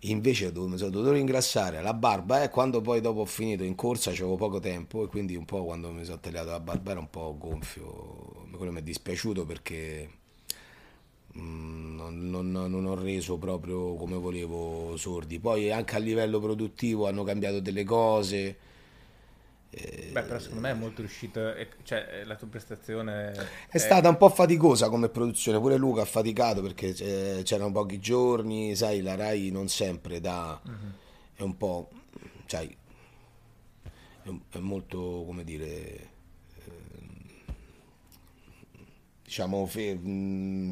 Invece 0.07 0.51
mi 0.53 0.77
sono 0.77 0.89
dovuto 0.89 1.11
ringraziare 1.11 1.81
la 1.81 1.93
barba 1.93 2.43
e 2.43 2.49
quando 2.49 2.79
poi 2.81 3.01
dopo 3.01 3.21
ho 3.21 3.25
finito 3.25 3.63
in 3.63 3.75
corsa 3.75 4.11
c'avevo 4.11 4.35
poco 4.37 4.59
tempo 4.59 5.03
e 5.03 5.07
quindi 5.07 5.35
un 5.35 5.43
po' 5.45 5.63
quando 5.65 5.91
mi 5.91 6.05
sono 6.05 6.19
tagliato 6.19 6.49
la 6.51 6.59
barba 6.61 6.91
era 6.91 6.99
un 7.01 7.09
po' 7.09 7.35
gonfio, 7.37 8.45
quello 8.55 8.71
mi 8.71 8.79
è 8.79 8.83
dispiaciuto 8.83 9.45
perché 9.45 10.09
mm, 11.37 11.95
non, 11.95 12.29
non- 12.29 12.51
non 12.51 12.85
ho 12.85 12.95
reso 12.95 13.37
proprio 13.37 13.95
come 13.95 14.15
volevo 14.15 14.95
sordi. 14.97 15.39
Poi 15.39 15.71
anche 15.71 15.95
a 15.95 15.99
livello 15.99 16.39
produttivo 16.39 17.07
hanno 17.07 17.23
cambiato 17.23 17.59
delle 17.59 17.83
cose. 17.83 18.57
Beh, 20.11 20.23
però 20.23 20.39
secondo 20.39 20.61
me 20.61 20.69
è 20.71 20.73
molto 20.73 21.01
riuscito, 21.01 21.53
cioè 21.83 22.07
eh, 22.09 22.23
la 22.23 22.35
tua 22.35 22.47
prestazione 22.47 23.33
È 23.69 23.77
stata 23.77 24.07
un 24.07 24.15
po' 24.15 24.29
faticosa 24.29 24.87
come 24.87 25.09
produzione, 25.09 25.59
pure 25.59 25.75
Luca 25.75 26.03
ha 26.03 26.05
faticato 26.05 26.61
perché 26.61 26.95
eh, 26.95 27.41
c'erano 27.43 27.71
pochi 27.73 27.99
giorni, 27.99 28.73
sai, 28.75 29.01
la 29.01 29.15
Rai 29.15 29.51
non 29.51 29.67
sempre 29.67 30.21
dà, 30.21 30.61
è 31.35 31.41
un 31.41 31.57
po', 31.57 31.89
sai, 32.45 32.75
è, 34.23 34.29
è 34.51 34.59
molto, 34.59 35.23
come 35.25 35.43
dire, 35.43 36.09
ehm, 36.65 37.53
diciamo, 39.23 39.65
fe- 39.65 39.95
mm, 39.95 40.71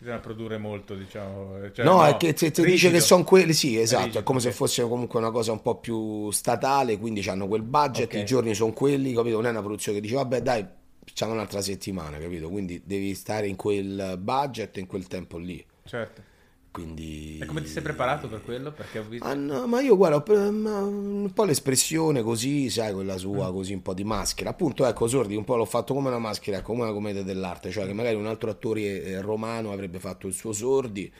bisogna 0.00 0.18
produrre 0.18 0.56
molto, 0.56 0.94
diciamo. 0.94 1.70
cioè, 1.72 1.84
no, 1.84 2.04
è 2.06 2.16
che 2.16 2.32
ti, 2.32 2.50
ti 2.50 2.62
dice 2.64 2.90
che 2.90 3.00
sono 3.00 3.22
quelli, 3.22 3.52
sì, 3.52 3.78
esatto, 3.78 4.04
Rigido, 4.04 4.18
è 4.20 4.22
come 4.22 4.40
se 4.40 4.48
ok. 4.48 4.54
fosse 4.54 4.82
comunque 4.88 5.18
una 5.18 5.30
cosa 5.30 5.52
un 5.52 5.60
po' 5.60 5.76
più 5.78 6.30
statale, 6.30 6.98
quindi 6.98 7.20
hanno 7.28 7.46
quel 7.46 7.62
budget, 7.62 8.14
Ok. 8.14 8.14
i 8.14 8.24
giorni 8.24 8.54
sono 8.54 8.72
quelli, 8.72 9.12
capito? 9.12 9.36
Non 9.36 9.46
è 9.46 9.50
una 9.50 9.60
produzione 9.60 9.98
che 9.98 10.02
dice, 10.04 10.16
vabbè 10.16 10.40
dai, 10.40 10.66
facciamo 11.04 11.32
un'altra 11.32 11.60
settimana, 11.60 12.16
capito? 12.18 12.48
Quindi 12.48 12.80
devi 12.84 13.14
stare 13.14 13.46
in 13.46 13.56
quel 13.56 14.16
budget, 14.18 14.78
in 14.78 14.86
quel 14.86 15.06
tempo 15.06 15.36
lì. 15.36 15.62
Certo. 15.84 16.22
Quindi... 16.72 17.38
E 17.40 17.46
come 17.46 17.62
ti 17.62 17.68
sei 17.68 17.82
preparato 17.82 18.28
per 18.28 18.42
quello? 18.44 18.72
Perché 18.72 19.00
ho 19.00 19.04
visto... 19.04 19.26
Ah, 19.26 19.34
no, 19.34 19.66
ma 19.66 19.80
io 19.80 19.96
guarda, 19.96 20.22
un 20.32 21.30
po' 21.34 21.42
l'espressione 21.44 22.22
così, 22.22 22.70
sai, 22.70 22.92
quella 22.92 23.16
sua, 23.16 23.52
così 23.52 23.72
un 23.72 23.82
po' 23.82 23.92
di 23.92 24.04
maschera. 24.04 24.50
Appunto, 24.50 24.86
ecco, 24.86 25.08
Sordi 25.08 25.34
un 25.34 25.44
po' 25.44 25.56
l'ho 25.56 25.64
fatto 25.64 25.94
come 25.94 26.08
una 26.08 26.20
maschera, 26.20 26.58
ecco, 26.58 26.68
come 26.72 26.84
una 26.84 26.92
commedia 26.92 27.24
dell'arte, 27.24 27.70
cioè 27.72 27.86
che 27.86 27.92
magari 27.92 28.14
un 28.14 28.26
altro 28.26 28.50
attore 28.50 29.02
eh, 29.02 29.20
romano 29.20 29.72
avrebbe 29.72 29.98
fatto 29.98 30.28
il 30.28 30.32
suo 30.32 30.52
Sordi, 30.52 31.12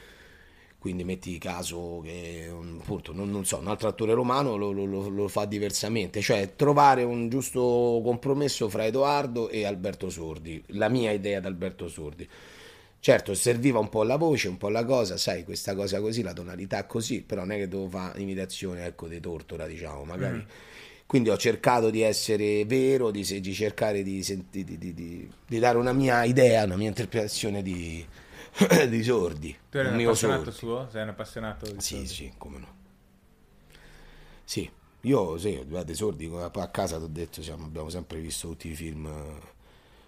quindi 0.79 1.03
metti 1.05 1.37
caso 1.39 2.01
che, 2.05 2.49
un- 2.51 2.79
appunto, 2.81 3.13
non, 3.13 3.29
non 3.31 3.45
so, 3.45 3.59
un 3.59 3.67
altro 3.67 3.89
attore 3.89 4.15
romano 4.15 4.57
lo, 4.57 4.71
lo- 4.71 4.85
lo- 4.85 5.09
lo 5.09 5.29
fa 5.29 5.47
diversamente, 5.47 6.21
cioè 6.21 6.55
trovare 6.55 7.03
un 7.03 7.29
giusto 7.29 8.01
compromesso 8.05 8.69
fra 8.69 8.87
Edoardo 8.87 9.49
e 9.49 9.65
Alberto 9.65 10.09
Sordi, 10.11 10.63
la 10.69 10.89
mia 10.89 11.11
idea 11.11 11.41
di 11.41 11.47
Alberto 11.47 11.89
Sordi. 11.89 12.29
Certo, 13.03 13.33
serviva 13.35 13.79
un 13.79 13.89
po' 13.89 14.03
la 14.03 14.17
voce, 14.17 14.49
un 14.49 14.59
po' 14.59 14.69
la 14.69 14.85
cosa, 14.85 15.17
sai, 15.17 15.43
questa 15.45 15.75
cosa 15.75 16.01
così, 16.01 16.21
la 16.23 16.35
tonalità 16.35 16.85
così, 16.85 17.23
però 17.23 17.41
non 17.43 17.53
è 17.53 17.57
che 17.57 17.67
devo 17.69 17.89
fare 17.89 18.21
imitazione, 18.21 18.85
ecco, 18.85 19.09
dei 19.09 19.21
Tortora, 19.21 19.67
diciamo, 19.67 20.05
magari. 20.05 20.45
Quindi 21.07 21.31
ho 21.31 21.37
cercato 21.39 21.91
di 21.91 22.03
essere 22.03 22.65
vero, 22.67 23.11
di, 23.11 23.25
di 23.41 23.55
cercare 23.55 24.03
di, 24.03 24.23
senti- 24.23 24.65
di- 24.65 24.79
di- 24.79 24.95
di- 24.95 25.31
di 25.47 25.59
dare 25.59 25.79
una 25.79 25.93
mia 25.93 26.25
idea, 26.25 26.65
una 26.65 26.77
mia 26.77 26.89
interpretazione 26.89 27.63
di, 27.63 28.07
di 28.89 29.03
Sordi, 29.03 29.57
Tu 29.69 29.79
eri 29.79 29.89
un 29.89 29.95
appassionato 29.97 30.53
Sordi. 30.53 30.53
suo? 30.53 30.89
Sei 30.91 31.03
un 31.03 31.09
appassionato 31.09 31.73
di 31.73 31.81
Sì, 31.81 32.07
Sordi? 32.07 32.15
sì, 32.15 32.33
come 32.37 32.59
no. 32.59 32.79
Sì, 34.45 34.69
io 35.03 35.39
sì, 35.39 35.55
guardate, 35.67 35.95
Sordi, 35.95 36.31
a 36.33 36.69
casa 36.69 36.99
ti 36.99 37.05
ho 37.05 37.07
detto, 37.09 37.43
siamo- 37.43 37.65
abbiamo 37.67 37.89
sempre 37.89 38.21
visto 38.21 38.49
tutti 38.49 38.69
i 38.69 38.75
film 38.75 39.09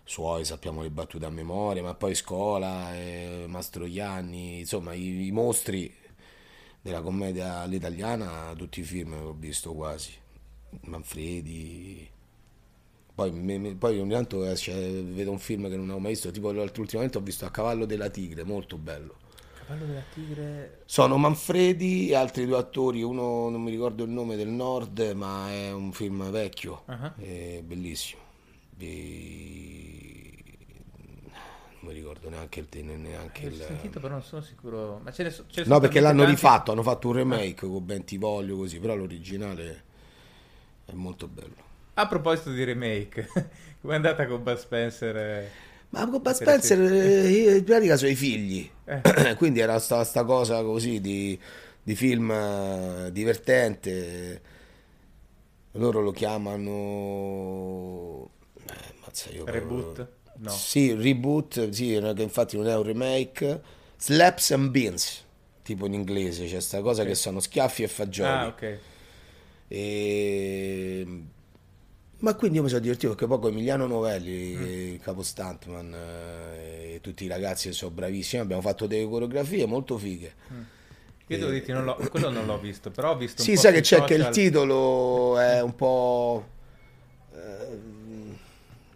suoi, 0.05 0.45
sappiamo 0.45 0.83
le 0.83 0.91
battute 0.91 1.27
a 1.27 1.31
memoria, 1.31 1.83
ma 1.83 1.95
poi 1.95 2.15
Scola, 2.15 2.95
eh, 2.97 3.45
Mastroianni, 3.49 4.61
insomma, 4.61 4.93
i, 4.95 5.27
i 5.27 5.33
mostri 5.33 5.93
della 6.81 7.01
commedia 7.03 7.59
all'italiana, 7.61 8.53
tutti 8.57 8.81
i 8.81 8.85
film 8.85 9.13
che 9.13 9.25
ho 9.25 9.35
visto 9.39 9.73
quasi, 9.75 10.13
Manfredi. 10.83 12.11
Poi, 13.15 13.31
me- 13.31 13.59
me- 13.59 13.77
poi 13.77 13.99
ogni 14.01 14.11
tanto 14.13 14.45
esce- 14.45 15.03
vedo 15.03 15.31
un 15.31 15.39
film 15.39 15.63
che 15.69 15.77
non 15.77 15.85
avevo 15.85 15.99
mai 16.01 16.13
visto, 16.13 16.31
tipo 16.31 16.49
ultimamente 16.49 17.19
ho 17.19 17.21
visto 17.21 17.45
A 17.47 17.51
cavallo 17.51 17.85
della 17.87 18.09
tigre, 18.11 18.45
molto 18.45 18.77
bello. 18.79 19.17
Cavallo 19.55 19.87
della 19.87 20.03
tigre... 20.03 20.85
Sono 20.85 21.17
Manfredi 21.17 22.11
e 22.11 22.15
altri 22.15 22.47
due 22.47 22.57
attori, 22.59 23.03
uno 23.03 23.49
non 23.49 23.63
mi 23.63 23.71
ricordo 23.71 24.05
il 24.05 24.11
nome 24.11 24.37
del 24.37 24.49
nord, 24.49 25.01
ma 25.17 25.51
è 25.51 25.73
un 25.73 25.93
film 25.93 26.31
vecchio, 26.31 26.85
Ah. 26.87 27.15
è 27.17 27.63
bellissimo. 27.65 28.22
E- 28.85 30.43
Non 31.81 31.93
mi 31.93 31.95
ricordo 31.95 32.29
neanche 32.29 32.61
il... 32.61 32.67
Neanche 32.97 33.49
L'ho 33.49 33.55
il... 33.55 33.63
sentito 33.63 34.01
però 34.01 34.15
non 34.15 34.23
sono 34.23 34.43
sicuro... 34.43 35.01
Ma 35.03 35.13
ce 35.13 35.23
ne, 35.25 35.31
so- 35.31 35.45
ce 35.49 35.63
ne 35.63 35.67
No, 35.69 35.81
perché 35.81 36.01
l'hanno 36.01 36.23
tanti- 36.23 36.35
rifatto, 36.35 36.73
hanno 36.73 36.83
fatto 36.83 37.09
un 37.09 37.15
remake 37.15 37.67
con 37.67 37.85
Bentivoglio 37.85 38.57
così, 38.57 38.79
però 38.79 38.95
l'originale 38.95 39.83
è 40.87 40.93
molto 40.93 41.27
bello. 41.29 41.71
A 41.95 42.07
proposito 42.07 42.51
di 42.53 42.65
remake, 42.65 43.29
come 43.81 43.93
è 43.93 43.97
andata 43.97 44.27
con 44.27 44.43
Bud 44.43 44.57
Spencer? 44.57 45.51
Ma 45.91 46.09
con 46.09 46.23
Bud 46.23 46.33
Spencer 46.33 46.81
eh, 46.81 47.57
in 47.59 47.65
pratica 47.65 47.97
sono 47.97 48.11
i 48.11 48.15
figli, 48.17 48.69
Eh. 48.85 49.35
quindi 49.37 49.61
era 49.61 49.79
sta, 49.79 50.03
sta 50.05 50.25
cosa 50.25 50.63
così 50.63 51.01
di, 51.01 51.39
di 51.83 51.95
film 51.95 52.31
eh, 52.31 53.11
divertente. 53.13 54.41
Loro 55.73 56.01
lo 56.01 56.11
chiamano... 56.13 56.71
Eh, 59.03 59.07
mazza, 59.07 59.31
io 59.31 59.45
Reboot? 59.45 60.09
No. 60.35 60.51
Sì, 60.51 60.95
reboot, 60.95 61.69
sì, 61.71 61.89
che 62.15 62.23
infatti 62.23 62.57
non 62.57 62.67
è 62.67 62.75
un 62.77 62.83
remake. 62.85 63.61
Slaps 63.99 64.51
and 64.53 64.71
Beans, 64.71 65.25
tipo 65.63 65.87
in 65.87 65.93
inglese, 65.95 66.47
c'è 66.47 66.61
sta 66.61 66.81
cosa 66.81 67.05
che 67.05 67.15
sono 67.15 67.39
schiaffi 67.41 67.83
e 67.83 67.89
fagioli. 67.89 68.29
Ah, 68.31 68.47
ok. 68.47 68.79
E... 69.69 71.07
Ma 72.19 72.35
quindi 72.35 72.57
io 72.59 72.63
mi 72.63 72.69
sono 72.69 72.81
divertito 72.81 73.11
perché 73.13 73.27
poi 73.27 73.41
con 73.41 73.51
Emiliano 73.51 73.87
Novelli, 73.87 74.55
Mm. 74.55 74.93
il 74.95 75.01
capo 75.01 75.23
stuntman 75.23 75.93
eh, 75.93 76.95
e 76.95 77.01
tutti 77.01 77.25
i 77.25 77.29
ragazzi 77.29 77.69
che 77.69 77.75
sono 77.75 77.91
bravissimi, 77.91 78.41
abbiamo 78.41 78.63
fatto 78.63 78.87
delle 78.87 79.09
coreografie 79.09 79.67
molto 79.67 79.99
fighe. 79.99 80.33
Io 81.27 81.39
devo 81.39 81.51
dirti, 81.51 81.73
non 81.73 81.85
l'ho- 81.85 81.97
quello 82.11 82.31
non 82.31 82.47
l'ho 82.47 82.59
visto, 82.61 82.91
però 82.91 83.13
ho 83.13 83.17
visto 83.17 83.43
Sì, 83.43 83.57
sai 83.57 83.73
che 83.73 83.81
c'è 83.81 84.05
che 84.05 84.15
il 84.15 84.21
social- 84.21 84.33
titolo 84.35 85.39
è 85.39 85.63
un 85.63 85.75
po'... 85.75 86.47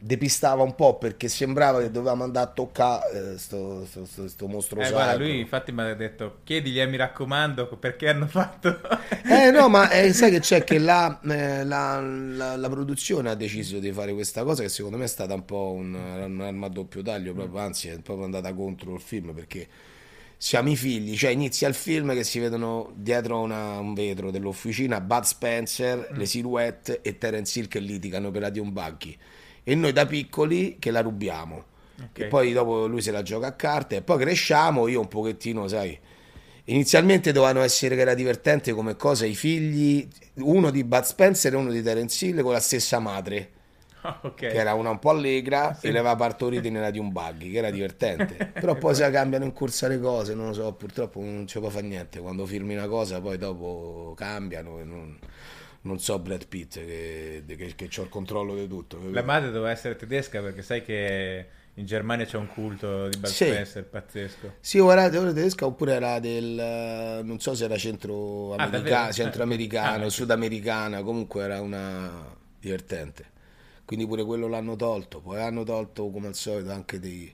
depistava 0.06 0.62
un 0.62 0.74
po' 0.74 0.98
perché 0.98 1.28
sembrava 1.28 1.80
che 1.80 1.90
dovevamo 1.90 2.22
andare 2.24 2.48
a 2.48 2.52
toccare 2.52 3.32
eh, 3.34 3.38
sto, 3.38 3.84
sto, 3.86 4.04
sto, 4.06 4.28
sto 4.28 4.46
mostro 4.46 4.80
Eh, 4.80 4.90
guarda, 4.90 5.16
lui 5.16 5.40
infatti 5.40 5.72
mi 5.72 5.80
ha 5.82 5.94
detto, 5.94 6.38
chiedigli, 6.44 6.80
eh, 6.80 6.86
mi 6.86 6.96
raccomando, 6.96 7.66
perché 7.76 8.08
hanno 8.08 8.26
fatto... 8.26 8.78
Eh 9.28 9.50
no, 9.50 9.68
ma 9.68 9.90
eh, 9.90 10.12
sai 10.12 10.30
che 10.30 10.38
c'è? 10.40 10.62
Che 10.62 10.78
la, 10.78 11.20
eh, 11.28 11.64
la- 11.64 12.00
la- 12.00 12.56
la 12.56 12.68
produzione 12.68 13.30
ha 13.30 13.34
deciso 13.34 13.78
di 13.80 13.90
fare 13.92 14.12
questa 14.12 14.44
cosa 14.44 14.62
che 14.62 14.68
secondo 14.68 14.96
me 14.96 15.04
è 15.04 15.08
stata 15.08 15.34
un 15.34 15.44
po' 15.44 15.72
un- 15.72 15.94
un'arma 15.94 16.66
a 16.66 16.68
doppio 16.68 17.02
taglio, 17.02 17.32
proprio, 17.34 17.60
anzi 17.60 17.88
è 17.88 17.98
proprio 18.00 18.24
andata 18.24 18.52
contro 18.54 18.94
il 18.94 19.00
film 19.00 19.32
perché 19.34 19.66
siamo 20.36 20.70
i 20.70 20.76
figli, 20.76 21.16
cioè 21.16 21.30
inizia 21.30 21.66
il 21.68 21.74
film 21.74 22.12
che 22.14 22.22
si 22.24 22.38
vedono 22.38 22.92
dietro 22.94 23.40
una- 23.40 23.78
un 23.78 23.94
vetro 23.94 24.30
dell'officina 24.30 25.00
Bud 25.00 25.22
Spencer, 25.24 26.10
le 26.12 26.26
silhouette 26.26 27.00
e 27.02 27.18
Terence 27.18 27.58
Hill 27.58 27.68
che 27.68 27.80
litigano 27.80 28.30
per 28.30 28.42
la 28.42 28.50
di 28.50 28.58
un 28.60 28.72
buggy 28.72 29.16
e 29.68 29.74
noi 29.74 29.92
da 29.92 30.06
piccoli 30.06 30.76
che 30.78 30.92
la 30.92 31.00
rubiamo. 31.00 31.64
Ok. 32.00 32.20
E 32.20 32.26
poi 32.26 32.52
dopo 32.52 32.86
lui 32.86 33.02
se 33.02 33.10
la 33.10 33.22
gioca 33.22 33.48
a 33.48 33.52
carte 33.52 33.96
e 33.96 34.02
poi 34.02 34.18
cresciamo, 34.18 34.86
io 34.86 35.00
un 35.00 35.08
pochettino, 35.08 35.66
sai, 35.66 35.98
Inizialmente 36.68 37.30
dovevano 37.32 37.62
essere 37.62 37.94
che 37.94 38.00
era 38.00 38.14
divertente 38.14 38.72
come 38.72 38.96
cosa 38.96 39.24
i 39.24 39.34
figli, 39.36 40.06
uno 40.34 40.70
di 40.70 40.82
Bud 40.82 41.02
Spencer 41.02 41.52
e 41.52 41.56
uno 41.56 41.70
di 41.70 41.80
Terence 41.82 42.26
Hill 42.26 42.42
con 42.42 42.52
la 42.52 42.60
stessa 42.60 42.98
madre, 42.98 43.50
Ah, 44.02 44.18
ok. 44.22 44.34
che 44.34 44.52
era 44.52 44.74
una 44.74 44.90
un 44.90 44.98
po' 44.98 45.10
allegra 45.10 45.78
e 45.80 45.90
le 45.90 45.98
aveva 45.98 46.16
partorite 46.16 46.68
nella 46.70 46.90
di 46.90 46.98
un 46.98 47.10
buggy, 47.12 47.50
che 47.52 47.58
era 47.58 47.70
divertente. 47.70 48.52
Però 48.58 48.76
poi 48.76 48.94
si 48.96 49.02
cambiano 49.10 49.44
in 49.44 49.52
corsa 49.52 49.88
le 49.88 50.00
cose, 50.00 50.34
non 50.34 50.48
lo 50.48 50.52
so, 50.52 50.72
purtroppo 50.74 51.20
non 51.20 51.46
ci 51.46 51.58
può 51.60 51.68
fare 51.70 51.86
niente. 51.86 52.20
Quando 52.20 52.46
firmi 52.46 52.74
una 52.74 52.88
cosa 52.88 53.20
poi 53.20 53.38
dopo 53.38 54.14
cambiano 54.16 54.82
non, 54.84 55.18
non 55.86 55.98
so 56.00 56.18
Brad 56.18 56.46
Pitt 56.46 56.74
che, 56.74 57.44
che, 57.46 57.74
che 57.74 58.00
ho 58.00 58.04
il 58.04 58.08
controllo 58.10 58.54
di 58.54 58.66
tutto. 58.68 58.98
La 59.10 59.22
madre 59.22 59.50
doveva 59.50 59.70
essere 59.70 59.96
tedesca 59.96 60.40
perché 60.42 60.62
sai 60.62 60.82
che 60.82 61.46
in 61.74 61.86
Germania 61.86 62.24
c'è 62.26 62.36
un 62.38 62.46
culto 62.46 63.08
di 63.08 63.16
Bud 63.16 63.30
Sì. 63.30 63.44
Spencer 63.44 63.84
pazzesco. 63.86 64.54
Sì, 64.60 64.78
o 64.78 64.90
era 64.92 65.08
tedesca 65.08 65.66
oppure 65.66 65.94
era 65.94 66.18
del, 66.20 67.20
non 67.24 67.38
so 67.40 67.54
se 67.54 67.64
era 67.64 67.76
centro 67.78 68.54
Ah, 68.56 68.66
davvero? 68.68 69.06
america- 69.06 69.08
Eh, 69.08 69.12
centroamericano, 69.12 70.04
ah, 70.04 70.08
ok. 70.08 70.10
sudamericana, 70.10 71.02
comunque 71.02 71.42
era 71.44 71.60
una 71.60 72.34
divertente. 72.58 73.32
quindi 73.84 74.06
pure 74.06 74.24
quello 74.24 74.48
l'hanno 74.48 74.76
tolto. 74.76 75.20
Poi 75.20 75.40
hanno 75.40 75.62
tolto, 75.64 76.10
come 76.10 76.28
al 76.28 76.34
solito, 76.34 76.70
anche 76.72 76.98
dei, 77.00 77.32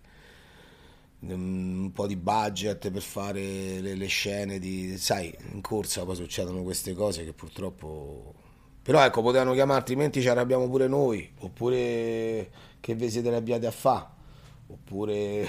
un 1.21 1.91
po' 1.95 2.07
di 2.07 2.17
budget 2.17 2.91
per 2.91 3.03
fare 3.03 3.81
le, 3.81 3.95
le 3.95 4.07
scene 4.07 4.59
di... 4.59 4.97
Sai, 4.99 5.33
in 5.53 5.61
corsa 5.61 6.05
poi 6.05 6.17
succedono 6.17 6.63
queste 6.63 6.95
cose 6.95 7.25
che 7.25 7.33
purtroppo... 7.33 8.35
Però 8.83 9.05
ecco, 9.05 9.23
potevano 9.23 9.53
chiamare, 9.53 9.79
altrimenti 9.79 10.21
ci 10.21 10.29
arrabbiamo 10.29 10.69
pure 10.69 10.89
noi, 10.89 11.33
oppure 11.39 12.51
che 12.81 12.95
vi 12.95 13.09
siete 13.11 13.29
arrabbiati 13.29 13.67
a 13.67 13.71
fa, 13.71 14.11
oppure... 14.67 15.49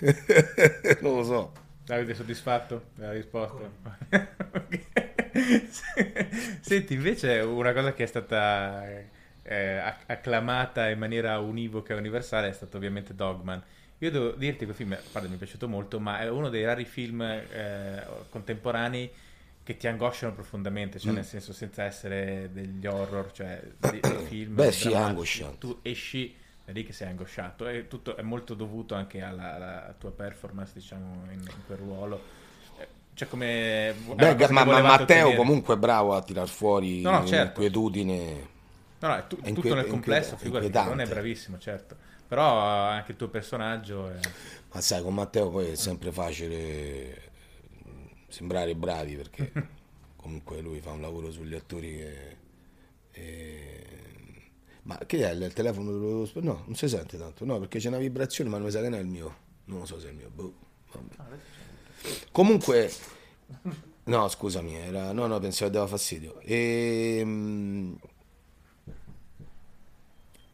non 1.00 1.16
lo 1.16 1.22
so. 1.24 1.52
Davide 1.84 2.14
soddisfatto 2.14 2.88
della 2.94 3.12
risposta? 3.12 3.68
Senti, 6.60 6.94
invece 6.94 7.38
una 7.38 7.72
cosa 7.72 7.94
che 7.94 8.02
è 8.02 8.06
stata 8.06 8.84
eh, 9.42 9.94
acclamata 10.06 10.88
in 10.90 10.98
maniera 10.98 11.38
univoca 11.38 11.94
e 11.94 11.96
universale 11.96 12.48
è 12.48 12.52
stato 12.52 12.76
ovviamente 12.76 13.14
Dogman. 13.14 13.62
Io 13.98 14.10
devo 14.10 14.30
dirti 14.32 14.60
che 14.60 14.64
quel 14.66 14.76
film, 14.76 14.92
a 14.92 15.20
mi 15.20 15.34
è 15.34 15.38
piaciuto 15.38 15.68
molto, 15.68 15.98
ma 15.98 16.20
è 16.20 16.28
uno 16.28 16.48
dei 16.48 16.64
rari 16.64 16.84
film 16.84 17.22
eh, 17.22 18.02
contemporanei 18.28 19.10
che 19.62 19.76
ti 19.76 19.86
angosciano 19.86 20.32
profondamente, 20.32 20.98
cioè 20.98 21.12
mm. 21.12 21.16
nel 21.16 21.24
senso 21.24 21.52
senza 21.52 21.84
essere 21.84 22.50
degli 22.52 22.86
horror, 22.86 23.30
cioè 23.32 23.62
dei, 23.78 24.00
dei 24.00 24.26
film. 24.26 24.54
Beh, 24.54 24.72
sì, 24.72 24.92
angosciante. 24.92 25.58
Tu 25.58 25.78
esci 25.82 26.34
da 26.64 26.72
lì 26.72 26.84
che 26.84 26.92
sei 26.92 27.08
angosciato 27.08 27.68
e 27.68 27.86
tutto 27.86 28.16
è 28.16 28.22
molto 28.22 28.54
dovuto 28.54 28.94
anche 28.94 29.22
alla, 29.22 29.54
alla 29.54 29.94
tua 29.98 30.10
performance, 30.10 30.72
diciamo, 30.74 31.24
in, 31.30 31.40
in 31.40 31.64
quel 31.66 31.78
ruolo. 31.78 32.22
Eh, 32.78 32.86
cioè 33.14 33.28
come... 33.28 33.94
Beh, 34.14 34.48
ma, 34.48 34.64
ma 34.64 34.80
Matteo 34.80 35.02
ottenere. 35.02 35.36
comunque 35.36 35.74
è 35.74 35.78
bravo 35.78 36.14
a 36.14 36.22
tirar 36.22 36.48
fuori 36.48 37.02
no, 37.02 37.10
no, 37.10 37.26
certo. 37.26 37.60
l'inquietudine. 37.60 38.48
No, 38.98 39.08
no, 39.08 39.16
è 39.16 39.26
tu, 39.26 39.38
è 39.40 39.52
tutto 39.52 39.74
nel 39.74 39.86
complesso, 39.86 40.36
figurati, 40.36 40.70
non 40.70 41.00
è 41.00 41.06
bravissimo, 41.06 41.58
certo. 41.58 41.96
Però 42.26 42.58
anche 42.58 43.12
il 43.12 43.16
tuo 43.16 43.28
personaggio 43.28 44.08
è... 44.08 44.18
Ma 44.72 44.80
sai, 44.80 45.02
con 45.02 45.14
Matteo 45.14 45.50
poi 45.50 45.70
è 45.70 45.74
sempre 45.74 46.12
facile 46.12 47.29
sembrare 48.30 48.74
bravi 48.74 49.16
perché 49.16 49.52
comunque 50.16 50.60
lui 50.60 50.80
fa 50.80 50.92
un 50.92 51.00
lavoro 51.00 51.30
sugli 51.30 51.54
attori 51.54 51.96
che... 51.96 52.36
E... 53.12 53.86
Ma 54.82 54.96
che 54.98 55.28
è 55.28 55.32
il 55.32 55.52
telefono? 55.52 55.90
No, 55.90 56.62
non 56.64 56.74
si 56.74 56.88
sente 56.88 57.18
tanto, 57.18 57.44
no, 57.44 57.58
perché 57.58 57.78
c'è 57.78 57.88
una 57.88 57.98
vibrazione, 57.98 58.48
ma 58.48 58.56
non 58.56 58.66
mi 58.66 58.72
sa 58.72 58.80
che 58.80 58.88
non 58.88 58.98
è 58.98 59.02
il 59.02 59.08
mio. 59.08 59.36
Non 59.64 59.80
lo 59.80 59.86
so 59.86 60.00
se 60.00 60.08
è 60.08 60.10
il 60.10 60.16
mio. 60.16 60.30
Boh. 60.30 60.54
Comunque, 62.32 62.90
no, 64.04 64.28
scusami, 64.28 64.74
era... 64.74 65.12
no, 65.12 65.26
no, 65.26 65.38
pensavo 65.38 65.70
che 65.70 65.76
dava 65.76 65.86
fastidio. 65.86 66.40
E... 66.40 67.18
Ehm, 67.20 67.98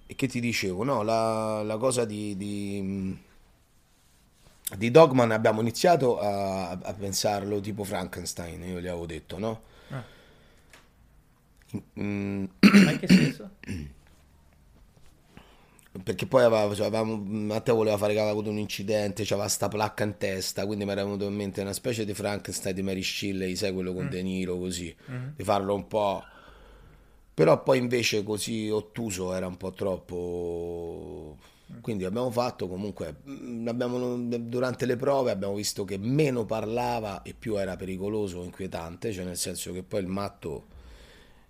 e 0.08 0.14
che 0.14 0.28
ti 0.28 0.40
dicevo? 0.40 0.84
No, 0.84 1.02
la, 1.02 1.62
la 1.62 1.76
cosa 1.78 2.04
di, 2.04 2.36
di, 2.36 3.18
di, 4.76 4.90
Dogman 4.90 5.30
abbiamo 5.30 5.60
iniziato 5.60 6.18
a, 6.18 6.70
a, 6.70 6.94
pensarlo 6.94 7.60
tipo 7.60 7.84
Frankenstein, 7.84 8.62
io 8.62 8.80
gli 8.80 8.86
avevo 8.86 9.06
detto, 9.06 9.38
no? 9.38 9.62
Ah. 9.90 10.02
Mm. 12.00 12.44
Ma 12.84 12.90
in 12.90 12.98
che 12.98 13.06
senso? 13.06 13.50
Perché 16.02 16.26
poi 16.26 16.44
aveva, 16.44 16.74
cioè, 16.74 16.86
avevamo, 16.86 17.16
Matteo 17.16 17.74
voleva 17.74 17.96
fare 17.96 18.12
che 18.12 18.18
aveva 18.18 18.32
avuto 18.32 18.50
un 18.50 18.58
incidente, 18.58 19.24
c'aveva 19.24 19.48
sta 19.48 19.68
placca 19.68 20.04
in 20.04 20.18
testa, 20.18 20.66
quindi 20.66 20.84
mi 20.84 20.90
era 20.90 21.04
venuto 21.04 21.26
in 21.26 21.34
mente 21.34 21.62
una 21.62 21.72
specie 21.72 22.04
di 22.04 22.12
Frankenstein 22.12 22.74
di 22.74 22.82
Mary 22.82 23.02
Shelley, 23.02 23.56
sai 23.56 23.72
quello 23.72 23.94
con 23.94 24.04
mm. 24.04 24.08
De 24.08 24.22
Niro, 24.22 24.58
così, 24.58 24.94
mm. 25.10 25.28
di 25.36 25.44
farlo 25.44 25.74
un 25.74 25.86
po' 25.86 26.22
però 27.36 27.62
poi 27.62 27.76
invece 27.76 28.22
così 28.22 28.70
ottuso 28.70 29.34
era 29.34 29.46
un 29.46 29.58
po' 29.58 29.70
troppo 29.72 31.36
quindi 31.80 32.04
abbiamo 32.04 32.30
fatto 32.30 32.68
comunque 32.68 33.16
mm, 33.28 33.66
abbiamo, 33.66 34.16
durante 34.18 34.86
le 34.86 34.96
prove 34.96 35.30
abbiamo 35.30 35.54
visto 35.54 35.84
che 35.84 35.98
meno 35.98 36.44
parlava 36.44 37.22
e 37.22 37.34
più 37.34 37.56
era 37.56 37.76
pericoloso 37.76 38.42
inquietante 38.44 39.12
cioè 39.12 39.24
nel 39.24 39.36
senso 39.36 39.72
che 39.72 39.82
poi 39.82 40.00
il 40.00 40.06
matto 40.06 40.74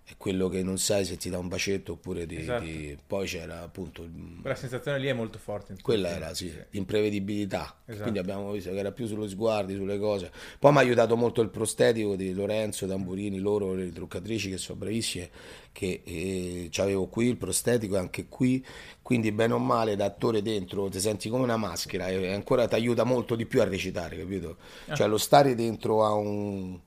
è 0.09 0.13
quello 0.15 0.47
che 0.47 0.63
non 0.63 0.77
sai 0.77 1.03
se 1.03 1.17
ti 1.17 1.29
dà 1.29 1.37
un 1.37 1.49
bacetto 1.49 1.91
oppure 1.93 2.25
ti, 2.25 2.37
esatto. 2.37 2.63
ti... 2.63 2.97
poi 3.05 3.27
c'era 3.27 3.61
appunto 3.61 4.07
quella 4.41 4.55
sensazione 4.55 4.99
lì 4.99 5.07
è 5.07 5.13
molto 5.13 5.37
forte 5.37 5.75
quella 5.81 6.07
era 6.07 6.33
sì, 6.33 6.49
sì. 6.49 6.77
imprevedibilità 6.77 7.75
esatto. 7.83 8.03
quindi 8.03 8.17
abbiamo 8.17 8.49
visto 8.53 8.71
che 8.71 8.77
era 8.77 8.93
più 8.93 9.05
sullo 9.05 9.27
sguardi 9.27 9.75
sulle 9.75 9.99
cose 9.99 10.31
poi 10.59 10.71
mi 10.71 10.77
ha 10.77 10.81
aiutato 10.81 11.17
molto 11.17 11.41
il 11.41 11.49
prostetico 11.49 12.15
di 12.15 12.31
Lorenzo 12.33 12.87
Tamburini 12.87 13.37
loro 13.39 13.73
le 13.73 13.91
truccatrici 13.91 14.49
che 14.49 14.57
sono 14.57 14.79
bravissime 14.79 15.29
che 15.77 16.01
eh, 16.03 16.71
avevo 16.77 17.05
qui 17.05 17.27
il 17.27 17.37
prostetico 17.37 17.93
e 17.93 17.99
anche 17.99 18.25
qui 18.27 18.65
quindi 19.03 19.31
bene 19.31 19.53
o 19.53 19.59
male 19.59 19.95
da 19.95 20.05
attore 20.05 20.41
dentro 20.41 20.89
ti 20.89 20.99
senti 20.99 21.29
come 21.29 21.43
una 21.43 21.55
maschera 21.55 22.07
e 22.07 22.33
ancora 22.33 22.67
ti 22.67 22.73
aiuta 22.73 23.03
molto 23.03 23.35
di 23.35 23.45
più 23.45 23.61
a 23.61 23.65
recitare 23.65 24.17
capito 24.17 24.57
ah. 24.87 24.95
cioè 24.95 25.07
lo 25.07 25.19
stare 25.19 25.53
dentro 25.53 26.03
a 26.03 26.13
un 26.13 26.79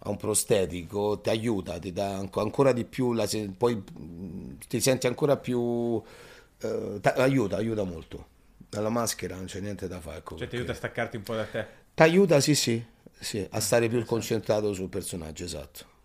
a 0.00 0.10
un 0.10 0.16
prostetico 0.16 1.18
ti 1.18 1.28
aiuta, 1.28 1.78
ti 1.80 1.92
dà 1.92 2.14
ancora 2.18 2.70
di 2.70 2.84
più, 2.84 3.14
la, 3.14 3.28
poi 3.56 3.82
ti 4.68 4.80
senti 4.80 5.08
ancora 5.08 5.36
più, 5.36 6.00
eh, 6.60 7.00
aiuta, 7.02 7.56
aiuta 7.56 7.82
molto. 7.82 8.26
Dalla 8.68 8.90
maschera 8.90 9.34
non 9.34 9.46
c'è 9.46 9.58
niente 9.58 9.88
da 9.88 9.98
fare. 9.98 10.18
Ecco, 10.18 10.36
cioè 10.36 10.46
ti 10.46 10.54
aiuta 10.54 10.70
a 10.70 10.76
staccarti 10.76 11.16
un 11.16 11.24
po' 11.24 11.34
da 11.34 11.44
te? 11.46 11.66
Ti 11.94 12.02
aiuta, 12.02 12.38
sì, 12.38 12.54
sì, 12.54 12.80
sì 13.18 13.44
a 13.50 13.58
stare 13.58 13.88
più 13.88 14.04
concentrato 14.04 14.72
sul 14.72 14.88
personaggio, 14.88 15.42
esatto. 15.42 15.96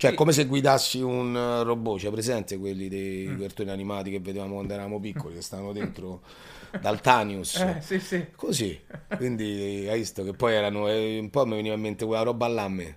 Cioè, 0.00 0.12
sì. 0.12 0.16
come 0.16 0.32
se 0.32 0.46
guidassi 0.46 1.02
un 1.02 1.62
robot, 1.62 1.98
cioè 1.98 2.10
presente 2.10 2.56
quelli 2.56 2.88
dei 2.88 3.26
mm. 3.26 3.38
cartoni 3.38 3.68
animati 3.68 4.10
che 4.10 4.18
vedevamo 4.18 4.54
quando 4.54 4.72
eravamo 4.72 4.98
piccoli, 4.98 5.34
che 5.34 5.42
stavano 5.42 5.74
dentro 5.74 6.22
Daltanius. 6.80 7.56
Eh, 7.56 7.80
sì, 7.82 8.00
sì. 8.00 8.26
Così. 8.34 8.80
Quindi 9.14 9.86
hai 9.90 9.98
visto 9.98 10.24
che 10.24 10.32
poi 10.32 10.54
erano, 10.54 10.88
eh, 10.88 11.18
un 11.18 11.28
po' 11.28 11.44
mi 11.44 11.56
veniva 11.56 11.74
in 11.74 11.82
mente 11.82 12.06
quella 12.06 12.22
roba 12.22 12.48
là 12.48 12.66
me 12.68 12.96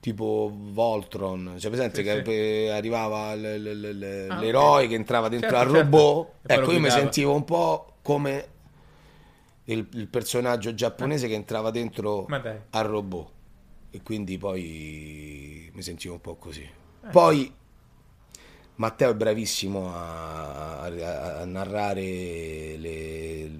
tipo 0.00 0.52
Voltron, 0.52 1.54
cioè 1.58 1.70
presente 1.70 1.98
sì, 1.98 2.02
che 2.02 2.22
sì. 2.24 2.68
arrivava 2.72 3.32
l- 3.36 3.62
l- 3.62 3.98
l- 3.98 4.26
ah, 4.30 4.40
l'eroe 4.40 4.76
okay. 4.76 4.88
che 4.88 4.94
entrava 4.94 5.28
dentro 5.28 5.50
certo, 5.50 5.64
al 5.64 5.72
certo. 5.72 5.96
robot, 5.96 6.28
certo. 6.46 6.62
ecco 6.62 6.72
io 6.72 6.80
mi 6.80 6.90
sentivo 6.90 7.34
un 7.34 7.44
po' 7.44 7.92
come 8.02 8.48
il, 9.64 9.86
il 9.92 10.08
personaggio 10.08 10.74
giapponese 10.74 11.28
che 11.28 11.34
entrava 11.34 11.70
dentro 11.70 12.26
al 12.70 12.84
robot 12.86 13.38
e 13.90 14.02
quindi 14.02 14.38
poi 14.38 15.70
mi 15.72 15.82
sentivo 15.82 16.14
un 16.14 16.20
po' 16.20 16.36
così. 16.36 16.62
Eh. 16.62 17.08
Poi 17.10 17.52
Matteo 18.76 19.10
è 19.10 19.14
bravissimo 19.14 19.94
a, 19.94 20.80
a, 20.80 21.40
a 21.40 21.44
narrare 21.44 22.76
le, 22.78 23.50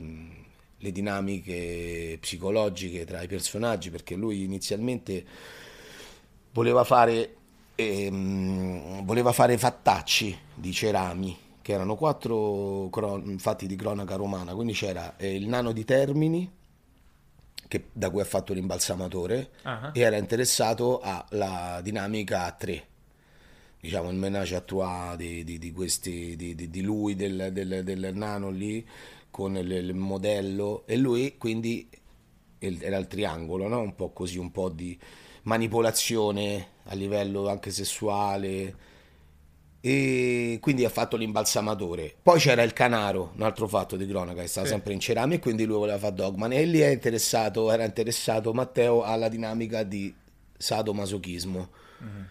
le, 0.79 0.93
dinamiche 0.93 2.17
psicologiche 2.21 3.05
tra 3.05 3.21
i 3.21 3.27
personaggi 3.27 3.91
perché 3.91 4.15
lui 4.15 4.45
inizialmente 4.45 5.27
voleva 6.53 6.85
fare, 6.85 7.37
ehm, 7.75 9.05
voleva 9.05 9.33
fare 9.33 9.59
fattacci 9.59 10.37
di 10.55 10.73
cerami 10.73 11.37
che 11.61 11.73
erano 11.73 11.97
quattro 11.97 12.89
cron- 12.91 13.39
fatti 13.39 13.67
di 13.67 13.77
cronaca 13.77 14.17
romana 14.17 14.55
quindi 14.55 14.73
c'era 14.73 15.17
eh, 15.19 15.35
il 15.35 15.47
nano 15.47 15.73
di 15.73 15.85
Termini 15.85 16.51
che, 17.71 17.85
da 17.93 18.11
cui 18.11 18.21
ha 18.21 18.25
fatto 18.25 18.53
l'imbalsamatore 18.53 19.51
uh-huh. 19.63 19.91
e 19.93 20.01
era 20.01 20.17
interessato 20.17 20.99
alla 21.01 21.79
dinamica 21.85 22.45
a 22.45 22.51
tre 22.51 22.87
diciamo 23.81 24.11
il 24.11 24.17
menage 24.17 24.57
à 24.57 24.61
trois 24.61 25.17
di, 25.17 25.45
di, 25.45 25.57
di, 25.57 25.71
questi, 25.71 26.35
di, 26.35 26.55
di 26.55 26.83
lui, 26.83 27.15
del, 27.15 27.51
del, 27.53 27.85
del, 27.85 28.11
nano 28.13 28.51
lì 28.51 28.85
con 29.31 29.57
il, 29.57 29.71
il, 29.71 29.95
modello 29.95 30.83
e 30.85 30.97
lui 30.97 31.37
quindi 31.39 31.89
era 32.59 32.99
il 32.99 33.07
triangolo, 33.07 33.69
no? 33.69 33.81
un 33.81 33.95
po' 33.95 34.11
così, 34.11 34.37
un 34.37 34.51
po' 34.51 34.69
di 34.69 34.99
manipolazione 35.45 36.67
a 36.87 36.95
livello 36.95 37.49
anche 37.49 37.71
sessuale 37.71 38.75
e 39.81 40.59
quindi 40.61 40.85
ha 40.85 40.91
fatto 40.91 41.17
l'imbalsamatore. 41.17 42.15
Poi 42.23 42.39
c'era 42.39 42.63
il 42.63 42.73
Canaro, 42.73 43.33
un 43.35 43.43
altro 43.43 43.67
fatto 43.67 43.97
di 43.97 44.07
cronaca 44.07 44.43
che 44.43 44.49
stava 44.49 44.67
sì. 44.67 44.73
sempre 44.73 44.93
in 44.93 45.01
ceramica 45.01 45.37
e 45.37 45.43
quindi 45.43 45.65
lui 45.65 45.79
voleva 45.79 45.99
fare 45.99 46.15
Dogman 46.15 46.53
e 46.53 46.65
lì 46.65 46.83
interessato, 46.91 47.71
era 47.71 47.85
interessato 47.85 48.53
Matteo 48.53 49.03
alla 49.03 49.29
dinamica 49.29 49.83
di 49.83 50.15
sadomasochismo. 50.57 51.69
Mm-hmm 52.03 52.23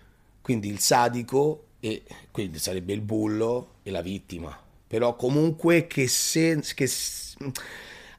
quindi 0.49 0.69
il 0.69 0.79
sadico 0.79 1.65
e 1.79 2.01
quindi 2.31 2.57
sarebbe 2.57 2.93
il 2.93 3.01
bullo 3.01 3.75
e 3.83 3.91
la 3.91 4.01
vittima 4.01 4.59
però 4.87 5.15
comunque 5.15 5.85
che, 5.85 6.07
se, 6.07 6.59
che 6.73 6.89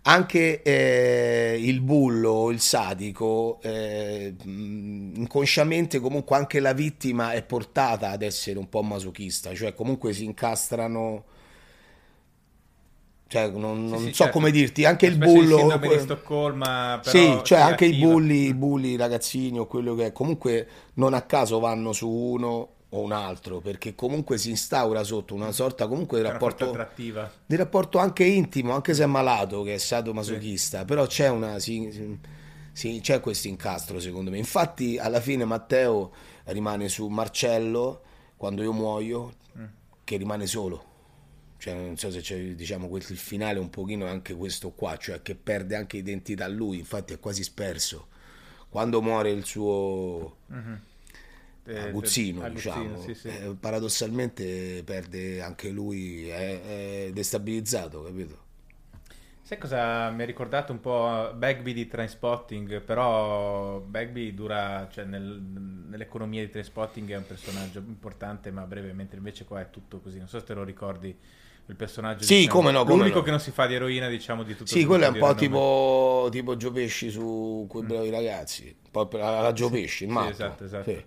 anche 0.02 0.62
eh, 0.62 1.58
il 1.60 1.80
bullo 1.80 2.50
il 2.50 2.60
sadico 2.60 3.58
eh, 3.62 4.34
inconsciamente 4.44 6.00
comunque 6.00 6.36
anche 6.36 6.58
la 6.58 6.72
vittima 6.72 7.32
è 7.32 7.42
portata 7.42 8.10
ad 8.10 8.22
essere 8.22 8.58
un 8.58 8.68
po' 8.68 8.82
masochista 8.82 9.54
cioè 9.54 9.74
comunque 9.74 10.12
si 10.12 10.24
incastrano 10.24 11.24
cioè, 13.30 13.48
non, 13.48 13.86
non 13.86 13.98
sì, 13.98 14.04
sì, 14.06 14.10
so 14.10 14.24
certo. 14.24 14.32
come 14.32 14.50
dirti, 14.50 14.84
anche 14.84 15.06
il 15.06 15.16
bullo. 15.16 15.72
Il 15.72 15.78
di 15.78 16.00
Stoccolma, 16.00 16.98
però 17.00 17.16
sì, 17.16 17.40
cioè 17.44 17.60
anche 17.60 17.84
i 17.84 17.94
bulli, 17.94 18.46
i 18.46 18.54
bulli 18.54 18.96
ragazzini 18.96 19.56
o 19.56 19.66
quello 19.66 19.94
che 19.94 20.06
è. 20.06 20.12
Comunque, 20.12 20.66
non 20.94 21.14
a 21.14 21.22
caso 21.22 21.60
vanno 21.60 21.92
su 21.92 22.08
uno 22.08 22.70
o 22.92 23.00
un 23.00 23.12
altro, 23.12 23.60
perché 23.60 23.94
comunque 23.94 24.36
si 24.36 24.50
instaura 24.50 25.04
sotto 25.04 25.34
una 25.34 25.52
sorta 25.52 25.86
comunque 25.86 26.20
di 26.20 26.26
rapporto, 26.26 26.70
attrattiva. 26.70 27.30
di 27.46 27.56
rapporto 27.56 27.98
anche 27.98 28.24
intimo, 28.24 28.72
anche 28.74 28.94
se 28.94 29.04
è 29.04 29.06
malato, 29.06 29.62
che 29.62 29.74
è 29.74 29.78
sadomasochista, 29.78 30.84
però 30.84 31.06
c'è 31.06 31.28
una... 31.28 31.58
si- 31.58 32.18
si- 32.72 33.00
c'è 33.00 33.20
questo 33.20 33.48
incastro 33.48 34.00
secondo 34.00 34.30
me. 34.30 34.38
Infatti 34.38 34.98
alla 34.98 35.20
fine 35.20 35.44
Matteo 35.44 36.12
rimane 36.44 36.88
su 36.88 37.06
Marcello 37.08 38.02
quando 38.36 38.62
io 38.62 38.72
muoio, 38.72 39.34
che 40.04 40.16
rimane 40.16 40.46
solo. 40.46 40.84
Cioè, 41.58 41.74
non 41.74 41.96
so 41.96 42.10
se 42.10 42.20
c'è, 42.20 42.40
diciamo, 42.54 42.88
quel, 42.88 43.04
il 43.06 43.18
finale 43.18 43.58
un 43.58 43.68
pochino 43.70 44.06
è 44.06 44.08
anche 44.08 44.34
questo 44.34 44.70
qua, 44.70 44.96
cioè 44.96 45.20
che 45.20 45.34
perde 45.34 45.76
anche 45.76 45.98
identità 45.98 46.48
lui, 46.48 46.78
infatti 46.78 47.12
è 47.12 47.20
quasi 47.20 47.42
sperso. 47.42 48.06
Quando 48.70 49.02
muore 49.02 49.30
il 49.30 49.44
suo 49.44 50.36
Eh, 51.72 51.78
aguzzino, 51.78 52.46
aguzzino, 52.46 52.96
diciamo, 52.96 52.96
sì, 52.96 53.14
sì. 53.14 53.32
eh, 53.32 53.54
paradossalmente 53.58 54.82
perde 54.84 55.40
anche 55.42 55.68
lui, 55.70 56.28
è, 56.28 57.06
è 57.06 57.12
destabilizzato, 57.12 58.02
capito? 58.02 58.48
Sai 59.42 59.58
cosa 59.58 60.10
mi 60.10 60.22
ha 60.22 60.26
ricordato 60.26 60.70
un 60.72 60.80
po' 60.80 61.32
Bagby 61.34 61.72
di 61.72 61.88
Trainspotting, 61.88 62.80
però 62.82 63.80
Bagby 63.80 64.32
dura, 64.34 64.86
cioè 64.90 65.04
nel- 65.04 65.40
nell'economia 65.88 66.42
di 66.44 66.50
Trainspotting 66.50 67.10
è 67.10 67.16
un 67.16 67.26
personaggio 67.26 67.78
importante, 67.80 68.50
ma 68.52 68.64
breve, 68.66 68.92
mentre 68.92 69.16
invece 69.16 69.44
qua 69.44 69.60
è 69.60 69.70
tutto 69.70 70.00
così. 70.00 70.18
Non 70.18 70.28
so 70.28 70.38
se 70.38 70.44
te 70.44 70.54
lo 70.54 70.62
ricordi, 70.62 71.16
il 71.66 71.74
personaggio 71.76 72.24
Sì, 72.24 72.46
diciamo, 72.46 72.60
come 72.60 72.70
no, 72.72 72.84
come 72.84 73.08
l'unico 73.08 73.22
no. 73.22 73.22
che 73.22 73.30
non 73.30 73.40
si 73.40 73.50
fa 73.50 73.66
di 73.66 73.74
eroina, 73.74 74.08
diciamo, 74.08 74.44
di 74.44 74.54
tutto 74.54 74.76
Sì, 74.76 74.84
quello 74.84 75.04
è 75.04 75.08
un 75.08 75.16
po' 75.16 75.34
tipo, 75.34 76.28
tipo 76.30 76.56
Gio 76.56 76.70
Pesci 76.70 77.10
su 77.10 77.66
quei 77.68 77.82
bravi 77.82 78.08
ragazzi, 78.10 78.64
un 78.84 78.90
po' 78.90 79.08
alla 79.18 79.52
Gio 79.52 79.68
Pesci, 79.68 80.04
il 80.04 80.10
Sì, 80.10 80.24
matto. 80.24 80.24
esatto, 80.26 80.64
esatto. 80.64 81.00
Sì. 81.00 81.04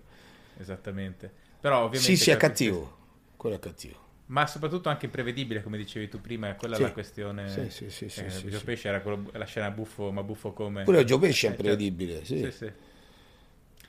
Esattamente. 0.64 1.30
Però 1.60 1.82
ovviamente 1.84 2.16
Sì, 2.16 2.22
sì, 2.24 2.30
è 2.30 2.36
cattivo, 2.36 2.96
quello 3.36 3.56
è 3.56 3.58
cattivo. 3.58 4.02
Ma 4.26 4.46
soprattutto 4.46 4.88
anche 4.88 5.04
imprevedibile, 5.04 5.62
come 5.62 5.76
dicevi 5.76 6.08
tu 6.08 6.20
prima, 6.20 6.48
è 6.48 6.56
quella 6.56 6.76
Sì. 6.76 6.82
la 6.82 6.92
questione. 6.92 7.68
Sì, 7.68 7.70
sì, 7.70 7.90
sì, 7.90 8.08
sì, 8.08 8.20
eh, 8.20 8.30
sì, 8.30 8.48
Gio 8.48 8.58
sì. 8.58 8.64
Pesci 8.64 8.88
era 8.88 9.00
quello- 9.02 9.30
la 9.32 9.44
scena 9.44 9.70
buffo, 9.70 10.10
ma 10.12 10.22
buffo 10.22 10.52
come. 10.52 10.82
Pure 10.84 11.04
Gio 11.04 11.18
Pesci 11.18 11.46
è 11.46 11.48
Eh, 11.48 11.52
certo. 11.52 11.56
imprevedibile, 11.56 12.24
sì. 12.24 12.38
Sì, 12.38 12.50
sì. 12.50 12.72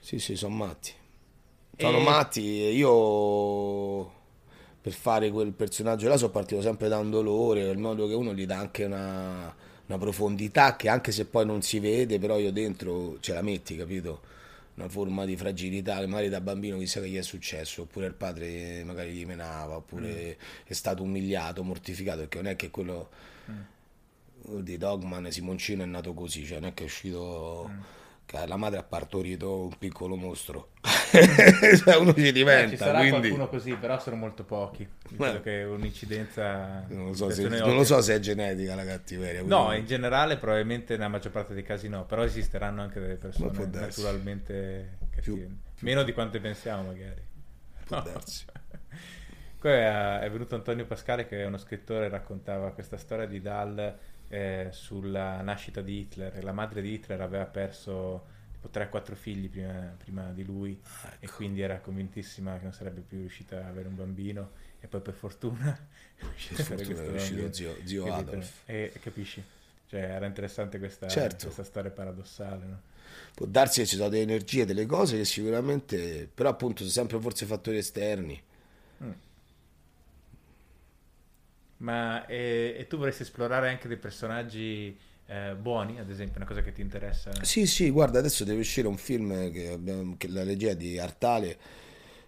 Sì, 0.00 0.18
sì, 0.18 0.36
sono 0.36 0.54
matti. 0.54 0.92
Sono 1.76 1.98
E- 1.98 2.00
matti 2.00 2.40
io 2.42 4.12
per 4.80 4.92
fare 4.92 5.30
quel 5.30 5.52
personaggio 5.52 6.08
là 6.08 6.16
sono 6.16 6.30
partito 6.30 6.62
sempre 6.62 6.88
da 6.88 6.98
un 6.98 7.10
dolore, 7.10 7.68
il 7.70 7.78
modo 7.78 8.06
che 8.08 8.14
uno 8.14 8.32
gli 8.34 8.46
dà 8.46 8.58
anche 8.58 8.84
una, 8.84 9.54
una 9.86 9.98
profondità 9.98 10.76
che 10.76 10.88
anche 10.88 11.12
se 11.12 11.26
poi 11.26 11.44
non 11.46 11.62
si 11.62 11.80
vede, 11.80 12.18
però 12.18 12.38
io 12.38 12.52
dentro 12.52 13.18
ce 13.20 13.34
la 13.34 13.42
metti, 13.42 13.76
capito? 13.76 14.22
Una 14.76 14.88
forma 14.88 15.24
di 15.24 15.36
fragilità, 15.36 16.06
magari 16.06 16.28
da 16.28 16.40
bambino 16.40 16.78
chissà 16.78 17.00
che 17.00 17.08
gli 17.08 17.16
è 17.16 17.22
successo, 17.22 17.82
oppure 17.82 18.06
il 18.06 18.14
padre 18.14 18.84
magari 18.84 19.12
gli 19.12 19.24
menava, 19.24 19.76
oppure 19.76 20.36
è 20.64 20.72
stato 20.74 21.02
umiliato, 21.02 21.62
mortificato, 21.62 22.20
perché 22.20 22.36
non 22.36 22.46
è 22.48 22.56
che 22.56 22.70
quello 22.70 23.08
di 24.60 24.76
Dogman 24.76 25.30
Simoncino 25.30 25.82
è 25.82 25.86
nato 25.86 26.12
così, 26.12 26.44
cioè 26.44 26.60
non 26.60 26.68
è 26.68 26.74
che 26.74 26.82
è 26.82 26.86
uscito 26.86 27.70
che 27.70 28.05
la 28.46 28.56
madre 28.56 28.78
ha 28.78 28.82
partorito 28.82 29.62
un 29.64 29.78
piccolo 29.78 30.16
mostro. 30.16 30.70
cioè 30.82 31.96
uno 31.96 32.12
ci 32.12 32.26
Eh, 32.26 32.32
diventa, 32.32 32.70
ci 32.70 32.76
sarà 32.76 32.98
quindi 32.98 33.28
qualcuno 33.28 33.48
così, 33.48 33.74
però 33.74 33.98
sono 34.00 34.16
molto 34.16 34.44
pochi. 34.44 34.86
Credo 35.16 35.38
Eh. 35.38 35.42
che 35.42 35.62
un'incidenza. 35.62 36.84
non 36.88 37.06
lo, 37.06 37.14
so 37.14 37.30
se, 37.30 37.46
non 37.48 37.74
lo 37.74 37.84
so 37.84 38.00
se 38.00 38.14
è 38.16 38.18
genetica 38.18 38.74
la 38.74 38.84
cattiveria. 38.84 39.42
No, 39.42 39.64
quindi- 39.66 39.80
in 39.80 39.86
generale 39.86 40.36
probabilmente 40.38 40.94
nella 40.96 41.08
maggior 41.08 41.32
parte 41.32 41.54
dei 41.54 41.62
casi 41.62 41.88
no, 41.88 42.04
però 42.04 42.24
esisteranno 42.24 42.82
anche 42.82 42.98
delle 43.00 43.16
persone 43.16 43.50
naturalmente 43.68 44.96
Più- 44.98 45.34
cattive. 45.36 45.46
più- 45.76 45.86
Meno 45.86 46.02
di 46.02 46.12
quante 46.12 46.40
pensiamo 46.40 46.82
magari. 46.82 47.22
Può 47.86 48.02
darsi. 48.02 48.44
Poi 49.58 49.72
è, 49.72 50.28
venuto 50.30 50.54
Antonio 50.54 50.84
Pascale 50.86 51.26
che 51.26 51.42
è 51.42 51.46
uno 51.46 51.56
scrittore, 51.58 52.08
raccontava 52.08 52.70
questa 52.72 52.96
storia 52.98 53.26
di 53.26 53.40
Dahl 53.40 53.96
eh, 54.28 54.68
sulla 54.72 55.40
nascita 55.42 55.80
di 55.80 56.00
Hitler. 56.00 56.42
La 56.44 56.52
madre 56.52 56.82
di 56.82 56.92
Hitler 56.92 57.20
aveva 57.20 57.44
perso 57.46 58.26
tipo 58.52 58.68
3-4 58.72 59.14
figli 59.14 59.48
prima, 59.48 59.94
prima 59.96 60.32
di 60.32 60.44
lui 60.44 60.72
e 60.72 61.16
Ecco. 61.26 61.36
quindi 61.36 61.60
era 61.60 61.78
convintissima 61.78 62.56
che 62.58 62.62
non 62.64 62.72
sarebbe 62.72 63.00
più 63.02 63.18
riuscita 63.18 63.56
ad 63.58 63.64
avere 63.64 63.88
un 63.88 63.96
bambino 63.96 64.50
e 64.80 64.86
poi 64.88 65.00
per 65.00 65.14
fortuna 65.14 65.72
è 66.16 66.22
riuscita 66.22 66.62
Per 66.62 66.76
fortuna 66.78 67.02
è 67.02 67.10
riuscito 67.10 67.52
zio, 67.52 67.76
zio? 67.84 68.12
Adolf. 68.12 68.62
E, 68.66 68.92
e 68.94 68.98
capisci? 69.00 69.42
Cioè 69.88 70.00
era 70.00 70.26
interessante 70.26 70.78
questa, 70.78 71.06
Certo. 71.08 71.44
questa 71.44 71.62
storia 71.64 71.90
paradossale, 71.92 72.64
no? 72.66 72.80
Può 73.34 73.46
darsi 73.46 73.80
che 73.80 73.86
ci 73.86 73.96
sono 73.96 74.08
delle 74.08 74.22
energie, 74.22 74.64
delle 74.66 74.84
cose 74.86 75.16
che 75.16 75.24
sicuramente, 75.24 76.28
però 76.32 76.48
appunto 76.48 76.78
sono 76.78 76.90
sempre 76.90 77.20
forse 77.20 77.46
fattori 77.46 77.76
esterni. 77.78 78.42
Ma 81.78 82.26
e, 82.26 82.74
e 82.78 82.86
tu 82.86 82.96
vorresti 82.96 83.22
esplorare 83.22 83.68
anche 83.68 83.88
dei 83.88 83.98
personaggi 83.98 84.96
eh, 85.26 85.54
buoni, 85.54 85.98
ad 85.98 86.10
esempio, 86.10 86.36
una 86.38 86.46
cosa 86.46 86.62
che 86.62 86.72
ti 86.72 86.80
interessa? 86.80 87.44
Sì, 87.44 87.66
sì, 87.66 87.90
guarda, 87.90 88.18
adesso 88.18 88.44
deve 88.44 88.60
uscire 88.60 88.88
un 88.88 88.96
film 88.96 89.50
che, 89.52 89.78
che 90.16 90.28
la 90.28 90.42
regia 90.42 90.72
di 90.74 90.98
Artale 90.98 91.58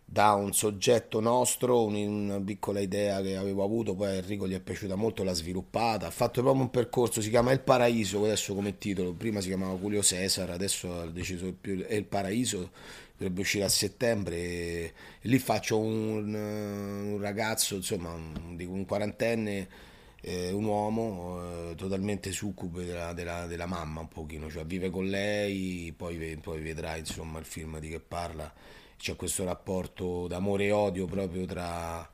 da 0.05 0.32
un 0.34 0.53
soggetto 0.55 1.20
nostro, 1.20 1.84
un- 1.84 1.94
una 1.94 2.40
piccola 2.40 2.80
idea 2.80 3.20
che 3.20 3.36
avevo 3.36 3.64
avuto, 3.64 3.94
poi 3.94 4.09
a 4.09 4.12
Enrico 4.14 4.46
gli 4.49 4.55
è 4.55 4.61
piaciuta 4.61 4.94
molto, 4.94 5.24
l'ha 5.24 5.32
sviluppata, 5.34 6.07
ha 6.07 6.11
fatto 6.11 6.40
proprio 6.42 6.62
un 6.62 6.70
percorso, 6.70 7.20
si 7.20 7.30
chiama 7.30 7.53
Il 7.53 7.61
Paraiso, 7.61 8.24
adesso 8.24 8.55
come 8.55 8.78
titolo, 8.78 9.12
prima 9.12 9.40
si 9.40 9.49
chiamava 9.49 9.74
Julio 9.76 10.03
Cesar, 10.03 10.51
adesso 10.51 11.01
ha 11.01 11.07
deciso 11.07 11.53
più 11.59 11.84
è 11.84 11.94
Il 11.94 12.05
Paraiso, 12.05 12.70
dovrebbe 13.19 13.41
uscire 13.43 13.64
a 13.64 13.69
settembre 13.69 14.37
e, 14.37 14.93
lì 15.23 15.39
faccio 15.39 15.79
un, 15.79 16.33
un 16.35 17.21
ragazzo, 17.21 17.75
insomma, 17.77 18.12
un, 18.12 18.57
un 18.59 18.85
quarantenne 18.87 19.69
eh, 20.21 20.51
un 20.53 20.64
uomo 20.64 21.71
eh, 21.71 21.75
totalmente 21.77 22.33
succube 22.33 22.85
della, 22.85 23.12
della- 23.12 23.47
della 23.47 23.66
mamma 23.66 24.01
un 24.01 24.09
pochino, 24.09 24.51
cioè 24.51 24.64
vive 24.64 24.91
con 24.91 25.07
lei, 25.07 25.93
poi, 25.97 26.37
poi 26.39 26.61
vedrà 26.62 26.97
insomma 26.97 27.39
il 27.39 27.45
film 27.45 27.79
di 27.79 27.89
che 27.89 28.01
parla, 28.01 28.53
c'è 28.97 29.14
questo 29.16 29.45
rapporto 29.45 30.27
d'amore 30.27 30.64
e 30.66 30.73
odio 30.73 31.07
proprio 31.07 31.45
tra, 31.47 32.09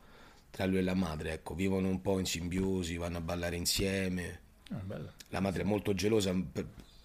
tra 0.50 0.66
lui 0.66 0.78
e 0.78 0.82
la 0.82 0.94
madre, 0.94 1.32
ecco, 1.32 1.54
vivono 1.54 1.88
un 1.88 2.00
po' 2.02 2.18
in 2.18 2.26
simbiosi, 2.26 2.96
vanno 2.96 3.18
a 3.18 3.20
ballare 3.22 3.56
insieme, 3.56 4.40
Ah, 4.70 4.80
la 5.28 5.40
madre 5.40 5.62
è 5.62 5.64
molto 5.64 5.94
gelosa, 5.94 6.34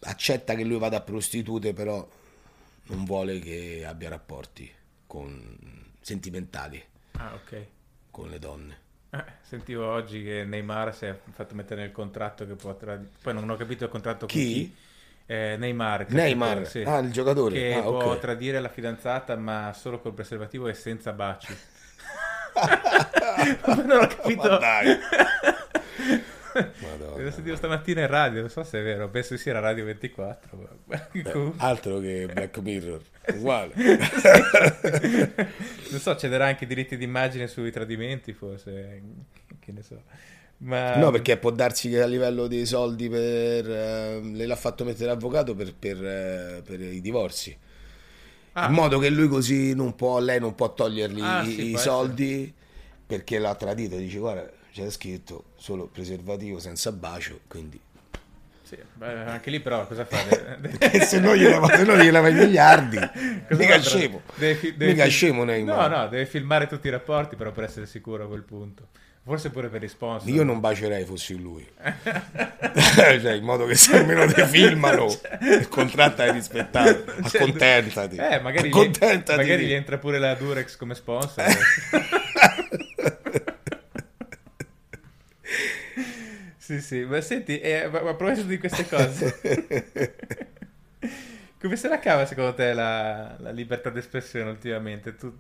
accetta 0.02 0.56
che 0.56 0.64
lui 0.64 0.78
vada 0.80 0.98
a 0.98 1.02
prostitute, 1.02 1.74
però 1.74 2.08
non 2.90 3.06
vuole 3.06 3.40
che 3.40 3.84
abbia 3.88 4.10
rapporti 4.10 4.72
con, 5.08 5.58
sentimentali 6.02 6.84
Ah, 7.18 7.34
ok. 7.34 7.66
con 8.12 8.30
le 8.30 8.40
donne. 8.40 8.78
Eh, 9.12 9.24
sentivo 9.42 9.88
oggi 9.88 10.24
che 10.24 10.44
Neymar 10.44 10.94
si 10.96 11.06
è 11.06 11.18
fatto 11.34 11.56
mettere 11.56 11.82
nel 11.82 11.92
contratto 11.92 12.46
che 12.46 12.54
può 12.54 12.76
tradi- 12.76 13.08
Poi 13.22 13.34
non 13.34 13.50
ho 13.50 13.56
capito 13.56 13.84
il 13.86 13.90
contratto 13.90 14.20
con 14.28 14.28
Chi? 14.28 14.54
chi. 14.54 14.76
Eh, 15.26 15.56
Neymar. 15.58 16.10
Neymar, 16.10 16.68
sì. 16.68 16.82
ah, 16.84 16.98
il 17.00 17.12
giocatore. 17.12 17.56
Che 17.56 17.74
Ah, 17.76 17.82
può 17.82 18.14
ok. 18.14 18.20
tradire 18.20 18.60
la 18.60 18.70
fidanzata 18.70 19.36
ma 19.36 19.74
solo 19.74 20.00
col 20.00 20.14
preservativo 20.14 20.68
e 20.68 20.74
senza 20.74 21.12
baci. 21.12 21.56
non 23.86 23.92
ho 24.02 24.08
capito. 24.08 24.60
Madonna. 26.54 27.32
sentivo 27.32 27.56
stamattina 27.56 28.02
in 28.02 28.08
radio, 28.08 28.42
non 28.42 28.50
so 28.50 28.64
se 28.64 28.80
è 28.80 28.84
vero, 28.84 29.10
penso 29.10 29.36
che 29.36 29.40
sia 29.42 29.54
la 29.54 29.60
Radio 29.60 29.86
24. 29.86 30.58
ma- 30.86 31.08
comunque- 31.32 31.54
Altro 31.58 32.00
che 32.00 32.30
Black 32.32 32.58
Mirror, 32.60 33.02
uguale. 33.36 33.74
non 35.90 36.00
so, 36.00 36.16
cederà 36.16 36.46
anche 36.48 36.64
i 36.64 36.68
diritti 36.68 36.98
d'immagine 36.98 37.48
sui 37.48 37.72
tradimenti, 37.72 38.34
forse, 38.34 39.02
che 39.60 39.72
ne 39.72 39.84
so. 39.84 40.02
Ma... 40.60 40.96
No, 40.98 41.10
perché 41.12 41.38
può 41.38 41.52
darsi 41.52 41.90
che 41.90 42.02
a 42.02 42.06
livello 42.06 42.48
dei 42.48 42.66
soldi 42.66 43.08
per... 43.10 43.70
eh, 43.70 44.20
lei 44.22 44.46
l'ha 44.46 44.58
fatto 44.58 44.84
mettere 44.84 45.10
avvocato 45.10 45.56
per, 45.56 45.74
per, 45.74 46.06
eh, 46.06 46.62
per 46.66 46.82
i 46.82 47.00
divorzi. 47.00 47.58
Ah. 48.54 48.68
In 48.68 48.74
modo 48.74 49.00
che 49.00 49.10
lui 49.10 49.28
così 49.30 49.74
non 49.74 49.96
può, 49.96 50.20
lei 50.20 50.40
non 50.40 50.56
può 50.56 50.74
togliergli 50.74 51.22
Ah, 51.22 51.44
i, 51.44 51.52
sì, 51.52 51.70
i 51.70 51.78
può 51.78 51.80
perché 51.80 52.54
perché 53.06 53.40
l'ha 53.40 53.56
tradito. 53.56 53.96
Dice, 53.96 54.18
guarda, 54.20 54.50
c'è 54.72 54.90
scritto 54.90 55.46
solo 55.58 55.88
preservativo 55.88 56.60
senza 56.60 56.92
bacio, 56.92 57.40
quindi... 57.48 57.80
Sì, 58.64 58.78
beh, 58.94 59.24
anche 59.24 59.50
lì 59.50 59.60
però 59.62 59.88
cosa 59.88 60.06
fa? 60.06 60.18
Deve- 60.60 60.92
E 60.92 61.02
se 61.02 61.20
no 61.20 61.36
gliela 61.36 62.22
vai 62.22 62.32
i 62.32 62.36
miliardi. 62.36 62.98
Cosa 63.50 63.62
Mica 63.62 63.82
scemo. 63.82 64.22
Deve 64.36 64.54
fi- 64.54 64.78
deve 64.78 64.92
Mica 64.92 65.08
scemo 65.08 65.44
Neymar. 65.44 65.90
No, 65.90 65.98
no, 65.98 66.08
deve 66.08 66.28
filmare 66.28 66.68
tutti 66.68 66.86
i 66.86 66.92
rapporti 66.92 67.36
però 67.36 67.52
per 67.52 67.64
essere 67.64 67.88
sicuro 67.88 68.26
a 68.26 68.28
quel 68.28 68.44
punto. 68.44 68.90
Forse 69.24 69.50
pure 69.50 69.70
per 69.70 69.82
i 69.84 69.88
sponsor. 69.88 70.30
Io 70.30 70.44
non 70.44 70.60
bacerei 70.60 71.04
fossi 71.04 71.36
lui. 71.36 71.68
cioè, 73.22 73.34
in 73.34 73.44
modo 73.44 73.66
che 73.66 73.74
se 73.74 73.98
almeno 73.98 74.26
ti 74.32 74.44
filmano, 74.44 75.06
il 75.42 75.68
contratto 75.68 76.22
hai 76.22 76.32
rispettato. 76.32 77.12
Accontentati. 77.24 78.18
Eh, 78.18 78.40
magari, 78.40 78.70
gli, 78.70 78.72
Accontentati. 78.72 79.38
magari 79.40 79.66
gli 79.66 79.74
entra 79.74 79.98
pure 79.98 80.20
la 80.20 80.36
Durex 80.36 80.78
come 80.78 80.94
sponsor. 80.94 81.44
Sì, 86.70 86.82
sì, 86.82 87.04
ma 87.04 87.20
senti, 87.22 87.60
eh, 87.60 87.88
ma, 87.88 88.02
ma 88.02 88.10
a 88.12 88.14
proposito 88.14 88.46
di 88.46 88.60
queste 88.60 88.88
cose, 88.88 89.40
come 91.60 91.76
se 91.76 91.88
la 91.88 91.98
cava 91.98 92.28
secondo 92.28 92.54
te 92.54 92.74
la, 92.74 93.36
la 93.40 93.50
libertà 93.50 93.90
d'espressione 93.90 94.52
ultimamente? 94.52 95.16
Tu 95.16 95.34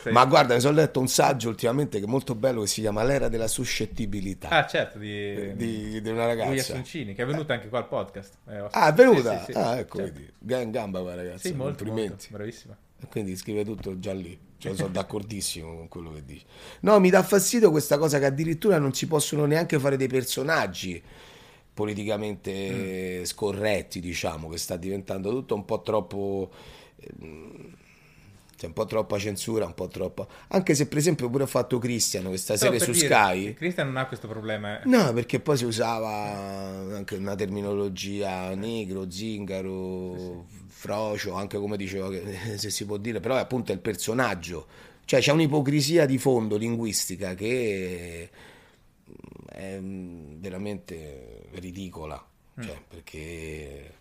Sei... 0.00 0.12
Ma 0.12 0.24
guarda, 0.26 0.54
mi 0.54 0.60
sono 0.60 0.76
letto 0.76 1.00
un 1.00 1.08
saggio 1.08 1.48
ultimamente 1.48 1.98
che 1.98 2.04
è 2.04 2.08
molto 2.08 2.36
bello 2.36 2.60
che 2.60 2.68
si 2.68 2.82
chiama 2.82 3.02
L'era 3.02 3.28
della 3.28 3.48
suscettibilità. 3.48 4.48
Ah, 4.48 4.64
certo, 4.64 4.98
di, 4.98 5.12
eh, 5.12 5.52
di, 5.56 6.00
di 6.00 6.08
una 6.08 6.24
ragazza. 6.26 6.48
Giulia 6.48 6.62
Soncini, 6.62 7.14
che 7.14 7.22
è 7.22 7.26
venuta 7.26 7.52
anche 7.52 7.68
qua 7.68 7.80
al 7.80 7.88
podcast. 7.88 8.34
Eh, 8.48 8.66
ah, 8.70 8.88
è 8.88 8.92
venuta? 8.94 9.44
Sì, 9.44 9.52
sì, 9.52 9.58
ah, 9.58 9.76
ecco, 9.76 9.98
certo. 9.98 10.20
vedi. 10.38 10.62
In 10.62 10.70
gamba 10.70 11.00
quella 11.00 11.16
ragazza. 11.16 11.48
Sì, 11.48 11.52
molto, 11.52 11.84
Complimenti. 11.84 12.10
Molto, 12.10 12.36
bravissima. 12.36 12.76
E 13.02 13.06
quindi 13.08 13.36
scrive 13.36 13.64
tutto 13.64 13.98
già 13.98 14.12
lì. 14.12 14.38
Cioè, 14.58 14.74
sono 14.74 14.88
d'accordissimo 14.88 15.74
con 15.74 15.88
quello 15.88 16.12
che 16.12 16.24
dici. 16.24 16.44
No, 16.80 17.00
mi 17.00 17.08
dà 17.08 17.22
fastidio 17.22 17.70
questa 17.70 17.96
cosa 17.96 18.18
che 18.18 18.26
addirittura 18.26 18.78
non 18.78 18.92
si 18.92 19.06
possono 19.06 19.46
neanche 19.46 19.78
fare 19.78 19.96
dei 19.96 20.08
personaggi 20.08 21.02
politicamente 21.72 23.20
mm. 23.20 23.24
scorretti, 23.24 24.00
diciamo, 24.00 24.48
che 24.48 24.58
sta 24.58 24.76
diventando 24.76 25.30
tutto 25.30 25.54
un 25.54 25.64
po' 25.64 25.80
troppo... 25.80 26.50
Eh, 26.96 27.78
c'è 28.60 28.66
un 28.66 28.74
po' 28.74 28.84
troppa 28.84 29.18
censura, 29.18 29.64
un 29.64 29.72
po' 29.72 29.88
troppa. 29.88 30.26
Anche 30.48 30.74
se, 30.74 30.86
per 30.86 30.98
esempio, 30.98 31.30
pure 31.30 31.44
ho 31.44 31.46
fatto 31.46 31.78
Cristiano 31.78 32.28
questa 32.28 32.58
serie 32.58 32.78
su 32.78 32.90
dire, 32.90 33.06
Sky. 33.06 33.54
Cristiano 33.54 33.90
non 33.90 34.02
ha 34.02 34.06
questo 34.06 34.28
problema. 34.28 34.82
Eh. 34.82 34.86
No, 34.86 35.14
perché 35.14 35.40
poi 35.40 35.56
si 35.56 35.64
usava 35.64 36.34
anche 36.94 37.14
una 37.14 37.34
terminologia 37.34 38.54
negro, 38.54 39.10
zingaro, 39.10 40.44
sì. 40.46 40.66
frocio, 40.66 41.32
anche 41.32 41.56
come 41.56 41.78
dicevo, 41.78 42.12
se 42.56 42.68
si 42.68 42.84
può 42.84 42.98
dire, 42.98 43.20
però 43.20 43.36
è 43.36 43.40
appunto 43.40 43.72
il 43.72 43.78
personaggio. 43.78 44.66
Cioè 45.06 45.20
c'è 45.20 45.32
un'ipocrisia 45.32 46.04
di 46.04 46.18
fondo 46.18 46.58
linguistica 46.58 47.34
che 47.34 48.28
è 49.46 49.80
veramente 49.80 51.46
ridicola. 51.52 52.22
Cioè, 52.60 52.74
mm. 52.74 52.82
perché 52.90 53.99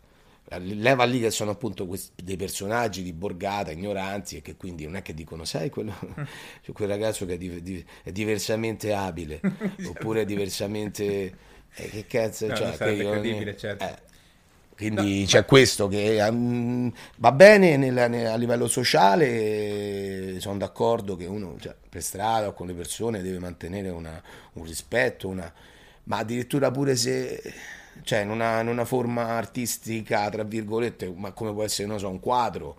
leva 0.57 1.03
lì 1.03 1.19
che 1.19 1.29
sono 1.29 1.51
appunto 1.51 1.85
questi, 1.85 2.23
dei 2.23 2.35
personaggi 2.35 3.03
di 3.03 3.13
borgata, 3.13 3.71
ignoranti 3.71 4.37
e 4.37 4.41
che 4.41 4.55
quindi 4.55 4.85
non 4.85 4.95
è 4.95 5.01
che 5.01 5.13
dicono 5.13 5.45
sai 5.45 5.69
quello, 5.69 5.93
cioè 6.61 6.73
quel 6.73 6.87
ragazzo 6.87 7.25
che 7.25 7.33
è, 7.33 7.37
di, 7.37 7.61
di, 7.61 7.85
è 8.03 8.11
diversamente 8.11 8.93
abile 8.93 9.39
oppure 9.85 10.21
è 10.21 10.25
diversamente 10.25 11.03
eh, 11.75 11.89
che 11.89 12.05
cazzo 12.07 12.47
no, 12.47 12.55
cioè, 12.55 12.77
che 12.77 12.91
io, 12.91 13.11
credibile, 13.11 13.55
certo. 13.55 13.83
Eh, 13.83 14.07
quindi 14.75 15.19
no, 15.19 15.25
c'è 15.25 15.39
ma... 15.39 15.45
questo 15.45 15.87
che 15.87 16.21
um, 16.21 16.91
va 17.17 17.31
bene 17.33 17.75
nel, 17.75 18.09
nel, 18.09 18.27
a 18.27 18.35
livello 18.35 18.67
sociale, 18.67 20.39
sono 20.39 20.57
d'accordo 20.57 21.17
che 21.17 21.25
uno 21.25 21.57
cioè, 21.59 21.75
per 21.89 22.01
strada 22.01 22.47
o 22.47 22.53
con 22.53 22.67
le 22.67 22.73
persone 22.73 23.21
deve 23.21 23.39
mantenere 23.39 23.89
una, 23.89 24.21
un 24.53 24.63
rispetto, 24.63 25.27
una, 25.27 25.51
ma 26.05 26.17
addirittura 26.19 26.71
pure 26.71 26.95
se 26.95 27.41
cioè 28.03 28.19
in 28.19 28.29
una, 28.29 28.61
in 28.61 28.67
una, 28.67 28.85
forma 28.85 29.27
artistica, 29.27 30.29
tra 30.29 30.43
virgolette, 30.43 31.11
ma 31.15 31.31
come 31.31 31.53
può 31.53 31.63
essere, 31.63 31.87
non 31.87 31.99
so, 31.99 32.09
un 32.09 32.19
quadro, 32.19 32.77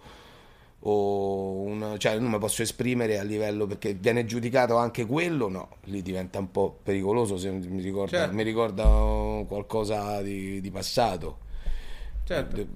o 0.81 1.61
un, 1.61 1.97
cioè 1.99 2.18
non 2.18 2.31
mi 2.31 2.39
posso 2.39 2.62
esprimere 2.62 3.18
a 3.18 3.23
livello 3.23 3.66
perché 3.66 3.93
viene 3.95 4.25
giudicato 4.25 4.77
anche 4.77 5.05
quello, 5.05 5.49
no, 5.49 5.77
lì 5.85 6.03
diventa 6.03 6.39
un 6.39 6.51
po' 6.51 6.79
pericoloso 6.83 7.37
se 7.37 7.51
mi 7.51 7.83
ricorda, 7.83 8.18
certo. 8.18 8.35
mi 8.35 8.43
ricorda 8.43 8.85
qualcosa 9.47 10.23
di, 10.23 10.61
di 10.61 10.71
passato. 10.71 11.39
Certo. 12.25 12.57
De, 12.57 12.66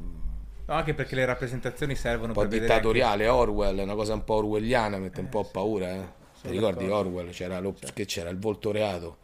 no, 0.66 0.74
anche 0.74 0.94
perché 0.94 1.14
le 1.14 1.24
rappresentazioni 1.24 1.94
servono 1.94 2.28
un 2.28 2.34
po' 2.34 2.46
dittatoriale, 2.46 3.26
anche... 3.26 3.40
Orwell, 3.40 3.78
una 3.78 3.94
cosa 3.94 4.14
un 4.14 4.24
po' 4.24 4.34
orwelliana, 4.34 4.98
mette 4.98 5.20
un 5.20 5.28
po' 5.28 5.44
paura, 5.44 5.94
eh. 5.94 6.22
Ti 6.44 6.50
ricordi 6.50 6.86
Orwell? 6.86 7.30
C'era 7.30 7.58
lo, 7.58 7.72
certo. 7.72 7.94
che 7.94 8.04
c'era 8.04 8.28
il 8.28 8.38
volto 8.38 8.70
reato 8.70 9.16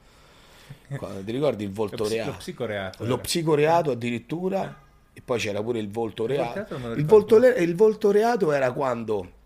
ti 1.25 1.33
ricordi 1.33 1.64
il 1.64 1.73
volto 1.73 2.09
reato? 2.09 2.31
Lo 2.31 2.37
psicoreato. 2.37 3.05
Lo 3.05 3.18
psicoreato 3.18 3.91
addirittura. 3.91 4.89
E 5.12 5.23
poi 5.23 5.39
c'era 5.39 5.62
pure 5.62 5.79
il 5.79 5.91
volto 5.91 6.27
reato. 6.27 6.75
Il 6.95 7.05
volto, 7.05 7.37
il 7.37 7.75
volto 7.75 8.11
reato 8.11 8.53
era 8.53 8.73
quando 8.73 9.39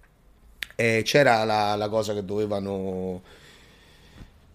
eh, 0.76 1.02
c'era 1.04 1.44
la, 1.44 1.74
la 1.76 1.88
cosa 1.88 2.12
che 2.14 2.24
dovevano 2.24 3.22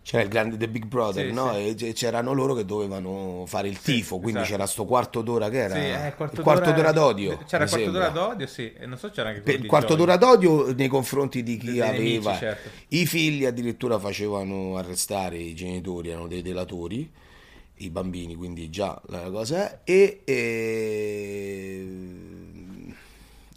c'era 0.10 0.24
il 0.24 0.30
grande 0.30 0.57
The 0.57 0.68
Big 0.68 0.86
Brother, 0.86 1.28
sì, 1.28 1.32
no? 1.32 1.53
Sì. 1.53 1.88
E 1.89 1.93
c'erano 1.93 2.34
loro 2.34 2.55
che 2.55 2.66
dovevano 2.66 3.43
fare 3.45 3.68
il 3.68 3.80
tifo, 3.80 4.16
sì, 4.16 4.22
quindi 4.22 4.39
esatto. 4.39 4.55
c'era 4.55 4.66
sto 4.66 4.86
quarto 4.86 5.22
d'ora 5.22 5.49
che 5.49 5.57
era 5.60 5.76
sì, 5.76 5.82
eh, 5.82 6.14
quarto 6.16 6.38
il 6.38 6.41
quarto 6.41 6.72
d'ora, 6.72 6.76
d'ora 6.76 6.91
d'odio. 6.91 7.38
C'era 7.45 7.66
il 7.66 7.70
quarto 7.70 7.91
sembra. 7.91 8.10
d'ora 8.10 8.28
d'odio, 8.28 8.47
sì, 8.47 8.74
e 8.74 8.88
non 8.88 8.97
so 8.97 9.12
c'era 9.12 9.30
anche 9.30 9.51
Il 9.51 9.68
quarto 9.68 9.93
d'ora 9.93 10.18
d'odio 10.18 10.74
nei 10.74 10.88
confronti 10.88 11.43
di 11.43 11.57
chi 11.57 11.74
De, 11.74 11.84
aveva 11.84 11.91
nemici, 11.99 12.39
certo. 12.39 12.70
i 12.88 13.05
figli 13.05 13.45
addirittura 13.45 13.99
facevano 13.99 14.78
arrestare 14.78 15.38
i 15.38 15.53
genitori, 15.53 16.10
erano 16.10 16.26
dei 16.26 16.41
delatori, 16.41 17.07
i 17.76 17.89
bambini, 17.91 18.34
quindi 18.34 18.72
già 18.72 18.99
la 19.10 19.30
cosa 19.30 19.70
è 19.70 19.80
e, 19.84 20.22
e 20.26 21.88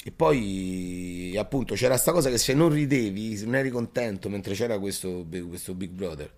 e 0.04 0.10
poi 0.10 1.34
appunto 1.38 1.74
c'era 1.74 1.96
sta 1.96 2.10
cosa 2.10 2.28
che 2.28 2.38
se 2.38 2.54
non 2.54 2.70
ridevi, 2.70 3.36
se 3.36 3.44
non 3.44 3.54
eri 3.54 3.70
contento 3.70 4.28
mentre 4.28 4.54
c'era 4.54 4.78
questo, 4.80 5.24
questo 5.48 5.74
Big 5.74 5.90
Brother, 5.90 6.32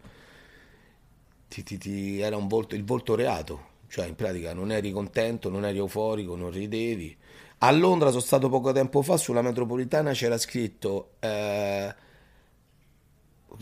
ti, 1.48 1.62
ti, 1.62 1.78
ti 1.78 2.20
era 2.20 2.36
volto, 2.36 2.74
il 2.74 2.84
volto 2.84 3.14
reato. 3.14 3.72
Cioè 3.88 4.06
in 4.06 4.16
pratica 4.16 4.52
non 4.52 4.72
eri 4.72 4.90
contento, 4.90 5.48
non 5.48 5.64
eri 5.64 5.78
euforico, 5.78 6.36
non 6.36 6.50
ridevi. 6.50 7.16
A 7.58 7.70
Londra 7.70 8.08
sono 8.10 8.20
stato 8.20 8.48
poco 8.48 8.72
tempo 8.72 9.00
fa, 9.00 9.16
sulla 9.16 9.40
metropolitana 9.40 10.12
c'era 10.12 10.36
scritto 10.36 11.12
eh, 11.20 11.94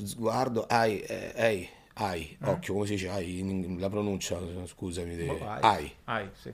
sguardo, 0.03 0.65
ai, 0.67 1.01
eh, 1.01 1.33
ai, 1.37 1.69
ai, 1.95 2.37
eh? 2.41 2.49
occhio, 2.49 2.73
come 2.73 2.87
si 2.87 2.93
dice, 2.95 3.09
ai, 3.11 3.77
la 3.79 3.91
pronuncia, 3.91 4.41
scusami, 4.65 5.15
de, 5.15 5.29
oh, 5.29 5.47
ai, 5.47 5.93
ai, 6.05 6.29
sì. 6.33 6.53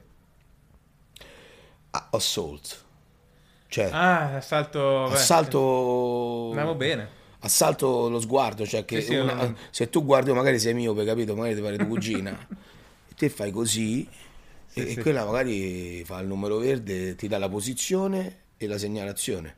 Assault 2.10 2.86
cioè, 3.68 3.90
ah, 3.92 4.36
assalto... 4.36 5.04
Assalto... 5.04 6.46
Andiamo 6.48 6.74
bene. 6.74 7.16
Assalto 7.40 8.08
lo 8.08 8.18
sguardo, 8.18 8.66
cioè 8.66 8.84
che 8.84 9.00
sì, 9.00 9.12
sì, 9.12 9.14
una, 9.14 9.54
se 9.70 9.90
tu 9.90 10.04
guardi, 10.04 10.32
magari 10.32 10.58
sei 10.58 10.74
miope, 10.74 11.04
capito? 11.04 11.36
Magari 11.36 11.54
ti 11.54 11.60
pare 11.60 11.76
tua 11.76 11.86
cugina. 11.86 12.30
e 13.08 13.14
te 13.14 13.28
fai 13.28 13.52
così 13.52 14.08
sì, 14.66 14.80
e, 14.80 14.92
e 14.92 15.02
quella 15.02 15.24
magari 15.24 16.02
fa 16.04 16.18
il 16.18 16.26
numero 16.26 16.56
verde, 16.56 17.14
ti 17.14 17.28
dà 17.28 17.38
la 17.38 17.48
posizione 17.48 18.44
e 18.56 18.66
la 18.66 18.78
segnalazione. 18.78 19.56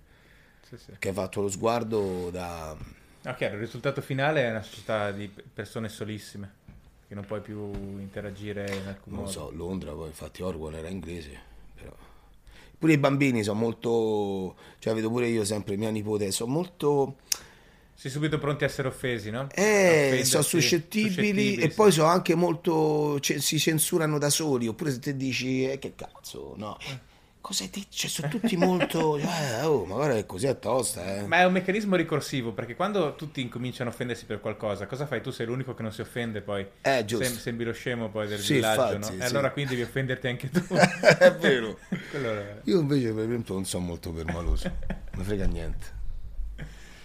Che 0.99 1.09
hai 1.09 1.15
fatto 1.15 1.41
lo 1.41 1.49
sguardo 1.49 2.31
da... 2.31 2.77
Ah, 3.23 3.35
chiaro, 3.35 3.55
il 3.55 3.61
risultato 3.61 4.01
finale 4.03 4.43
è 4.43 4.51
una 4.51 4.63
società 4.63 5.11
di 5.13 5.29
persone 5.29 5.89
solissime, 5.89 6.53
che 7.07 7.15
non 7.15 7.25
puoi 7.25 7.41
più 7.41 7.71
interagire 7.99 8.63
in 8.63 8.89
alcun 8.89 9.13
non 9.13 9.23
modo. 9.25 9.39
Non 9.39 9.51
so, 9.51 9.51
Londra 9.53 9.93
poi, 9.93 10.09
infatti 10.09 10.43
Orwell 10.43 10.75
era 10.75 10.89
inglese 10.89 11.49
pure 12.81 12.95
i 12.95 12.99
bambini 12.99 13.43
sono 13.43 13.61
molto, 13.61 14.57
cioè 14.79 14.95
vedo 14.95 15.11
pure 15.11 15.29
io 15.29 15.45
sempre 15.45 15.77
mia 15.77 15.91
nipote, 15.91 16.31
sono 16.31 16.51
molto... 16.51 17.17
Si 17.95 18.09
subito 18.09 18.39
pronti 18.39 18.65
a 18.65 18.67
essere 18.67 18.89
offesi, 18.89 19.29
no? 19.29 19.49
Eh, 19.53 20.23
sono 20.25 20.43
suscettibili, 20.43 21.13
suscettibili, 21.13 21.55
e 21.57 21.69
sì. 21.69 21.77
poi 21.77 21.93
sono 21.93 22.09
anche 22.09 22.35
molto, 22.35 23.19
c- 23.21 23.39
si 23.39 23.59
censurano 23.59 24.17
da 24.17 24.31
soli, 24.31 24.67
oppure 24.67 24.91
se 24.93 25.01
te 25.01 25.15
dici, 25.15 25.71
eh, 25.71 25.79
che 25.79 25.93
cazzo, 25.95 26.55
no. 26.57 26.79
Cosa 27.41 27.65
hai 27.65 27.71
detto? 27.71 27.87
Cioè, 27.91 28.11
sono 28.11 28.29
tutti 28.29 28.57
molto. 28.57 29.19
Eh, 29.41 29.65
oh, 29.65 29.85
ma 29.85 29.95
guarda 29.95 30.15
che 30.15 30.27
così 30.27 30.47
è 30.47 30.59
tosta. 30.59 31.17
Eh. 31.17 31.27
Ma 31.27 31.39
è 31.39 31.45
un 31.45 31.53
meccanismo 31.53 31.97
ricorsivo 31.97 32.53
perché 32.53 32.75
quando 32.75 33.15
tutti 33.15 33.41
incominciano 33.41 33.91
a 33.91 33.93
offendersi 33.93 34.25
per 34.25 34.41
qualcosa, 34.41 34.87
cosa 34.87 35.07
fai? 35.07 35.21
Tu 35.23 35.31
sei 35.31 35.47
l'unico 35.47 35.75
che 35.75 35.83
non 35.83 35.93
si 35.93 36.01
offende 36.01 36.41
poi. 36.41 36.67
Eh, 36.83 37.05
giusto. 37.05 37.25
Sem- 37.25 37.37
sembri 37.37 37.65
lo 37.65 37.73
scemo 37.73 38.09
poi 38.11 38.29
del 38.29 38.39
sì, 38.39 38.55
villaggio, 38.55 38.95
infatti, 38.95 39.17
no? 39.17 39.23
E 39.23 39.27
allora 39.27 39.51
quindi 39.51 39.75
devi 39.75 39.87
offenderti 39.87 40.27
anche 40.29 40.51
tu. 40.51 40.63
è 41.19 41.35
vero. 41.35 41.79
Io 42.65 42.81
invece, 42.81 43.13
per 43.13 43.25
esempio, 43.25 43.55
non 43.55 43.65
sono 43.65 43.85
molto 43.85 44.11
permaloso. 44.11 44.71
non 45.13 45.25
frega 45.25 45.47
niente. 45.47 45.99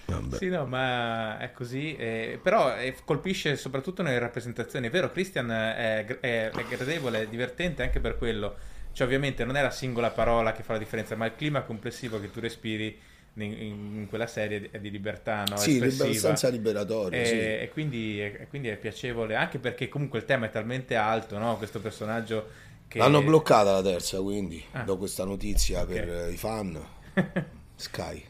Vabbè. 0.05 0.38
Sì, 0.38 0.49
no, 0.49 0.65
ma 0.65 1.39
è 1.39 1.51
così. 1.51 1.95
Eh, 1.95 2.39
però 2.41 2.75
eh, 2.77 2.95
colpisce 3.03 3.55
soprattutto 3.55 4.03
nelle 4.03 4.19
rappresentazioni. 4.19 4.88
È 4.88 4.89
vero, 4.89 5.11
Christian 5.11 5.49
è, 5.51 6.05
è, 6.05 6.49
è 6.49 6.65
gradevole, 6.69 7.21
è 7.21 7.27
divertente 7.27 7.83
anche 7.83 7.99
per 7.99 8.17
quello 8.17 8.73
cioè, 8.96 9.06
ovviamente 9.06 9.43
non 9.43 9.58
è 9.58 9.62
la 9.62 9.72
singola 9.72 10.10
parola 10.10 10.54
che 10.54 10.64
fa 10.64 10.72
la 10.72 10.80
differenza, 10.80 11.18
ma 11.18 11.26
il 11.26 11.36
clima 11.36 11.64
complessivo 11.64 12.18
che 12.18 12.32
tu 12.32 12.39
respiri 12.39 12.98
in, 13.34 13.52
in 13.52 14.06
quella 14.08 14.26
serie 14.26 14.70
è 14.72 14.80
di 14.80 14.89
libertà, 14.89 15.43
no? 15.50 15.58
Sì, 15.58 15.82
abbastanza 15.82 16.48
liberatorio. 16.48 17.20
E, 17.20 17.26
sì. 17.26 17.34
e, 17.34 17.70
quindi, 17.74 18.24
e, 18.24 18.48
quindi, 18.48 18.70
è 18.70 18.78
piacevole, 18.78 19.36
anche 19.36 19.60
perché 19.60 19.89
comunque 19.89 20.20
il 20.20 20.26
tema 20.26 20.46
è 20.46 20.50
talmente 20.50 20.96
alto, 20.96 21.38
no? 21.38 21.58
Questo 21.58 21.82
personaggio 21.82 22.48
che... 22.88 23.00
L'hanno 23.00 23.22
bloccata 23.22 23.74
la 23.74 23.82
terza, 23.82 24.22
quindi, 24.22 24.64
ah. 24.72 24.84
do 24.84 24.96
questa 24.96 25.26
notizia 25.26 25.82
okay. 25.82 25.96
per 25.96 26.32
i 26.32 26.38
fan. 26.38 26.82
Sky. 27.76 28.24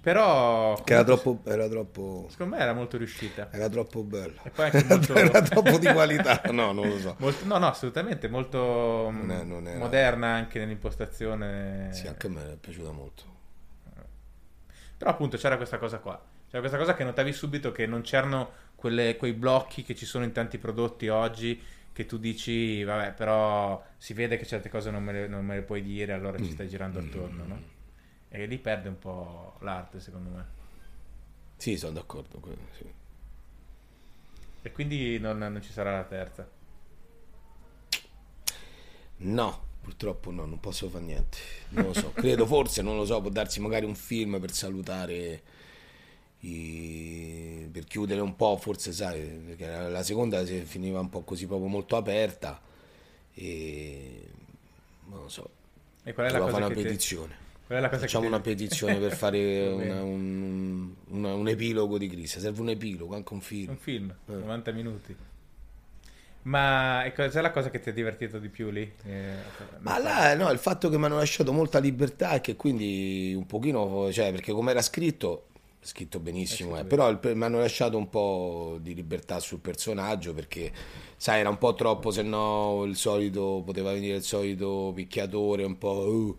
Però 0.00 0.80
che 0.82 0.94
era 0.94 1.04
troppo, 1.04 1.40
era 1.44 1.68
troppo 1.68 2.26
secondo 2.30 2.56
me 2.56 2.62
era 2.62 2.72
molto 2.72 2.96
riuscita. 2.96 3.48
Era 3.50 3.68
troppo 3.68 4.02
bella. 4.02 4.40
E 4.42 4.50
poi 4.50 4.64
anche 4.66 4.84
molto... 4.88 5.14
era 5.14 5.42
troppo 5.42 5.76
di 5.78 5.86
qualità. 5.92 6.40
No 6.50 6.72
non 6.72 6.88
lo 6.88 6.98
so. 6.98 7.16
Molto, 7.18 7.44
no 7.44 7.58
no 7.58 7.66
assolutamente 7.68 8.28
molto 8.28 9.10
non 9.10 9.30
è, 9.30 9.42
non 9.44 9.66
era... 9.66 9.78
moderna 9.78 10.28
anche 10.28 10.58
nell'impostazione. 10.58 11.88
Sì 11.92 12.06
anche 12.06 12.26
a 12.28 12.30
me 12.30 12.52
è 12.52 12.56
piaciuta 12.56 12.90
molto. 12.90 13.24
Però 14.96 15.10
appunto 15.10 15.36
c'era 15.36 15.56
questa 15.56 15.78
cosa 15.78 15.98
qua. 15.98 16.20
C'era 16.46 16.60
questa 16.60 16.78
cosa 16.78 16.94
che 16.94 17.04
notavi 17.04 17.32
subito 17.32 17.70
che 17.70 17.86
non 17.86 18.00
c'erano 18.00 18.52
quelle, 18.74 19.16
quei 19.16 19.34
blocchi 19.34 19.82
che 19.82 19.94
ci 19.94 20.06
sono 20.06 20.24
in 20.24 20.32
tanti 20.32 20.58
prodotti 20.58 21.08
oggi 21.08 21.62
che 21.92 22.06
tu 22.06 22.18
dici 22.18 22.82
vabbè 22.82 23.12
però 23.12 23.82
si 23.98 24.14
vede 24.14 24.36
che 24.36 24.46
certe 24.46 24.68
cose 24.68 24.90
non 24.90 25.02
me 25.02 25.12
le, 25.12 25.26
non 25.26 25.44
me 25.44 25.56
le 25.56 25.62
puoi 25.62 25.82
dire 25.82 26.12
allora 26.12 26.38
ci 26.38 26.44
mm. 26.44 26.52
stai 26.52 26.68
girando 26.68 26.98
attorno 27.00 27.44
no? 27.44 27.62
E 28.30 28.46
lì 28.46 28.58
perde 28.58 28.88
un 28.88 28.98
po' 28.98 29.56
l'arte, 29.60 30.00
secondo 30.00 30.30
me. 30.30 30.44
Sì, 31.56 31.76
sono 31.76 31.92
d'accordo. 31.92 32.40
sì. 32.78 32.84
E 34.62 34.72
quindi 34.72 35.18
non, 35.18 35.38
non 35.38 35.60
ci 35.62 35.72
sarà 35.72 35.92
la 35.96 36.04
terza. 36.04 36.48
No, 39.18 39.60
purtroppo 39.82 40.30
no, 40.30 40.46
non 40.46 40.60
posso 40.60 40.88
fare 40.88 41.04
niente. 41.04 41.38
Non 41.70 41.86
lo 41.86 41.92
so. 41.92 42.12
Credo 42.16 42.46
forse, 42.46 42.82
non 42.82 42.96
lo 42.96 43.04
so, 43.04 43.20
può 43.20 43.30
darsi 43.30 43.60
magari 43.60 43.84
un 43.84 43.94
film 43.94 44.38
per 44.40 44.52
salutare. 44.52 45.42
i- 46.42 47.68
per 47.70 47.84
chiudere 47.84 48.20
un 48.20 48.34
po', 48.36 48.56
forse 48.56 48.92
sai, 48.92 49.20
perché 49.20 49.66
la 49.66 50.02
seconda 50.02 50.44
si 50.46 50.62
finiva 50.62 50.98
un 51.00 51.08
po' 51.10 51.20
così 51.22 51.46
proprio 51.46 51.68
molto 51.68 51.96
aperta 51.96 52.60
e 53.34 54.26
non 55.06 55.22
lo 55.22 55.28
so, 55.28 55.50
E 56.04 56.12
qual 56.14 56.26
è 56.28 56.30
la 56.30 56.38
cosa 56.38 56.50
fare 56.50 56.64
una 56.64 56.74
ti- 56.74 56.82
petizione. 56.82 57.36
cosa 57.36 57.49
Facciamo 57.98 58.26
una 58.26 58.40
petizione 58.40 58.96
per 58.98 59.12
fare 59.14 59.68
una- 59.70 60.02
un, 60.02 60.92
una- 61.10 61.34
un 61.34 61.46
epilogo 61.48 61.98
di 61.98 62.08
Chris. 62.08 62.38
Serve 62.38 62.60
un 62.62 62.70
epilogo, 62.70 63.14
anche 63.14 63.32
un 63.32 63.40
film. 63.40 63.70
Un 63.70 63.76
film, 63.78 64.14
Eh. 64.26 64.32
90 64.32 64.72
minuti. 64.72 65.16
Ma 66.42 67.04
cos'è 67.14 67.40
la 67.42 67.50
cosa 67.52 67.70
che 67.70 67.78
ti 67.80 67.90
ha 67.90 67.92
divertito 67.92 68.38
di 68.38 68.48
più 68.48 68.70
lì? 68.70 68.90
Eh, 69.04 69.34
Ma 69.80 69.98
là, 69.98 70.34
no, 70.34 70.50
il 70.50 70.58
fatto 70.58 70.88
che 70.88 70.98
mi 70.98 71.04
hanno 71.04 71.18
lasciato 71.18 71.52
molta 71.52 71.78
libertà 71.78 72.32
e 72.32 72.40
che 72.40 72.56
quindi 72.56 73.34
un 73.36 73.46
pochino, 73.46 74.10
cioè, 74.10 74.30
perché 74.32 74.50
come 74.52 74.70
era 74.70 74.80
scritto, 74.82 75.48
scritto 75.82 76.18
benissimo, 76.18 76.78
eh, 76.78 76.84
però 76.84 77.08
il- 77.10 77.20
mi 77.34 77.44
hanno 77.44 77.58
lasciato 77.58 77.96
un 77.98 78.08
po' 78.08 78.78
di 78.80 78.94
libertà 78.94 79.38
sul 79.38 79.60
personaggio 79.60 80.32
perché, 80.32 80.72
sai, 81.16 81.40
era 81.40 81.50
un 81.50 81.58
po' 81.58 81.74
troppo, 81.74 82.10
se 82.10 82.22
no 82.22 82.84
il 82.86 82.96
solito, 82.96 83.62
poteva 83.64 83.92
venire 83.92 84.16
il 84.16 84.22
solito 84.24 84.92
picchiatore 84.94 85.62
un 85.64 85.76
po', 85.76 85.90
uh, 86.08 86.38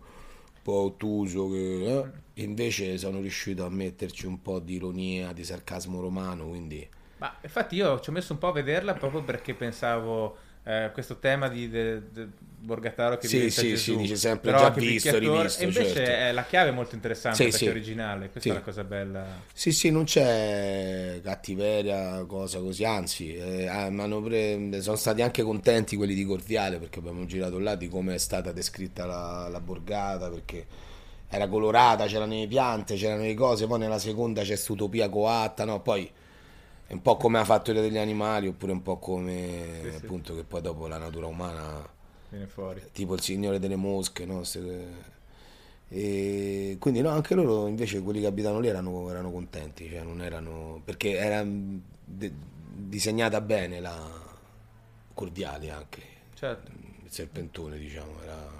po' 0.62 0.84
ottuso, 0.84 1.48
che, 1.50 1.84
eh. 1.84 2.10
invece 2.42 2.96
sono 2.98 3.20
riuscito 3.20 3.64
a 3.64 3.70
metterci 3.70 4.26
un 4.26 4.40
po' 4.40 4.60
di 4.60 4.74
ironia, 4.74 5.32
di 5.32 5.44
sarcasmo 5.44 6.00
romano, 6.00 6.48
quindi... 6.48 6.88
Ma 7.18 7.36
infatti 7.40 7.76
io 7.76 8.00
ci 8.00 8.10
ho 8.10 8.12
messo 8.12 8.32
un 8.32 8.38
po' 8.38 8.48
a 8.48 8.52
vederla 8.52 8.94
proprio 8.94 9.22
perché 9.22 9.54
pensavo 9.54 10.36
eh, 10.64 10.90
questo 10.92 11.18
tema 11.18 11.48
di 11.48 11.68
de- 11.68 12.10
de- 12.10 12.28
Borgataro 12.62 13.18
che 13.18 13.26
Sì, 13.26 13.36
diventa 13.38 13.60
sì, 13.60 13.68
Gesù, 13.68 13.92
sì, 13.92 13.96
dice 13.96 14.16
sempre 14.16 14.52
però 14.52 14.58
già 14.58 14.70
visto, 14.70 15.18
rivisto, 15.18 15.60
E 15.60 15.64
invece 15.64 15.94
certo. 15.94 16.34
la 16.34 16.44
chiave 16.44 16.68
è 16.70 16.72
molto 16.72 16.94
interessante 16.94 17.36
Sì, 17.36 17.50
perché 17.50 17.58
sì. 17.58 17.66
è 17.66 17.70
originale, 17.70 18.30
questa 18.30 18.40
Sì. 18.40 18.48
è 18.50 18.58
la 18.58 18.62
cosa 18.62 18.84
bella. 18.84 19.42
Sì, 19.52 19.72
sì, 19.72 19.90
non 19.90 20.04
c'è 20.04 21.20
cattiveria, 21.22 22.24
cosa 22.24 22.58
così, 22.60 22.84
anzi, 22.84 23.34
eh, 23.34 23.66
ah, 23.66 23.90
pre- 24.22 24.80
sono 24.80 24.96
stati 24.96 25.22
anche 25.22 25.42
contenti 25.42 25.96
quelli 25.96 26.14
di 26.14 26.24
Corviale 26.24 26.78
perché 26.78 27.00
abbiamo 27.00 27.24
girato 27.26 27.58
là 27.58 27.74
di 27.74 27.88
come 27.88 28.14
è 28.14 28.18
stata 28.18 28.52
descritta 28.52 29.04
la, 29.06 29.48
la 29.48 29.60
borgata, 29.60 30.28
perché 30.30 30.66
era 31.28 31.48
colorata, 31.48 32.06
c'erano 32.06 32.34
le 32.34 32.46
piante, 32.46 32.94
c'erano 32.96 33.22
le 33.22 33.34
cose, 33.34 33.66
poi 33.66 33.78
nella 33.78 33.98
seconda 33.98 34.42
c'è 34.42 34.56
st'utopia 34.56 35.08
coatta, 35.08 35.64
no? 35.64 35.80
Poi 35.80 36.10
un 36.92 37.00
po' 37.02 37.16
come 37.16 37.38
ha 37.38 37.44
fatto 37.44 37.72
degli 37.72 37.98
animali, 37.98 38.48
oppure 38.48 38.72
un 38.72 38.82
po' 38.82 38.98
come 38.98 39.80
Sì, 39.82 39.90
sì. 39.90 39.96
appunto 39.96 40.34
che 40.34 40.44
poi 40.44 40.60
dopo 40.60 40.86
la 40.86 40.98
natura 40.98 41.26
umana 41.26 41.88
Viene 42.28 42.46
fuori. 42.46 42.82
tipo 42.92 43.14
il 43.14 43.20
Signore 43.20 43.58
delle 43.58 43.76
Mosche, 43.76 44.24
no? 44.26 44.42
E 45.88 46.76
quindi 46.78 47.00
no, 47.02 47.10
anche 47.10 47.34
loro 47.34 47.66
invece 47.66 48.00
quelli 48.02 48.20
che 48.20 48.26
abitano 48.26 48.60
lì 48.60 48.68
erano, 48.68 49.10
erano 49.10 49.30
contenti, 49.30 49.88
cioè 49.90 50.02
non 50.02 50.22
erano, 50.22 50.80
perché 50.84 51.16
era 51.16 51.44
de- 51.44 52.32
disegnata 52.74 53.40
bene 53.42 53.78
la 53.80 54.20
Corviali 55.14 55.68
anche, 55.68 56.02
Certo. 56.34 56.70
il 57.04 57.10
serpentone 57.10 57.76
diciamo, 57.78 58.22
era, 58.22 58.50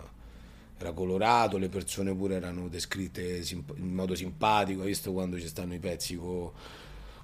era 0.78 0.92
colorato, 0.92 1.56
le 1.56 1.70
persone 1.70 2.14
pure 2.14 2.34
erano 2.36 2.68
descritte 2.68 3.42
in 3.76 3.94
modo 3.94 4.14
simpatico, 4.14 4.82
hai 4.82 4.88
visto 4.88 5.12
quando 5.12 5.40
ci 5.40 5.48
stanno 5.48 5.72
i 5.72 5.78
pezzi 5.78 6.16
co- 6.16 6.52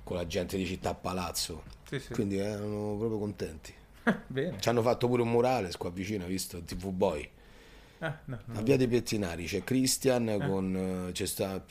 con 0.09 0.17
la 0.17 0.27
gente 0.27 0.57
di 0.57 0.65
Città 0.65 0.95
Palazzo, 0.95 1.65
Sì, 1.87 2.01
sì. 2.01 2.15
quindi 2.15 2.39
erano 2.39 2.97
proprio 2.97 3.19
contenti. 3.19 3.75
Bene. 4.27 4.59
Ci 4.59 4.67
hanno 4.71 4.81
fatto 4.81 5.07
pure 5.07 5.21
un 5.21 5.29
murale 5.29 5.71
qua 5.77 5.91
vicino, 5.91 6.25
visto? 6.25 6.63
TV 6.63 6.89
Boy. 6.89 7.29
Ah, 7.99 8.17
no. 8.25 8.39
A 8.55 8.63
Via 8.63 8.79
dei 8.79 8.89
Pettinari 8.89 9.45
c'è 9.45 9.63
Christian 9.63 10.43
con 10.47 11.09
eh, 11.09 11.13
c'è 11.13 11.27
sta 11.27 11.63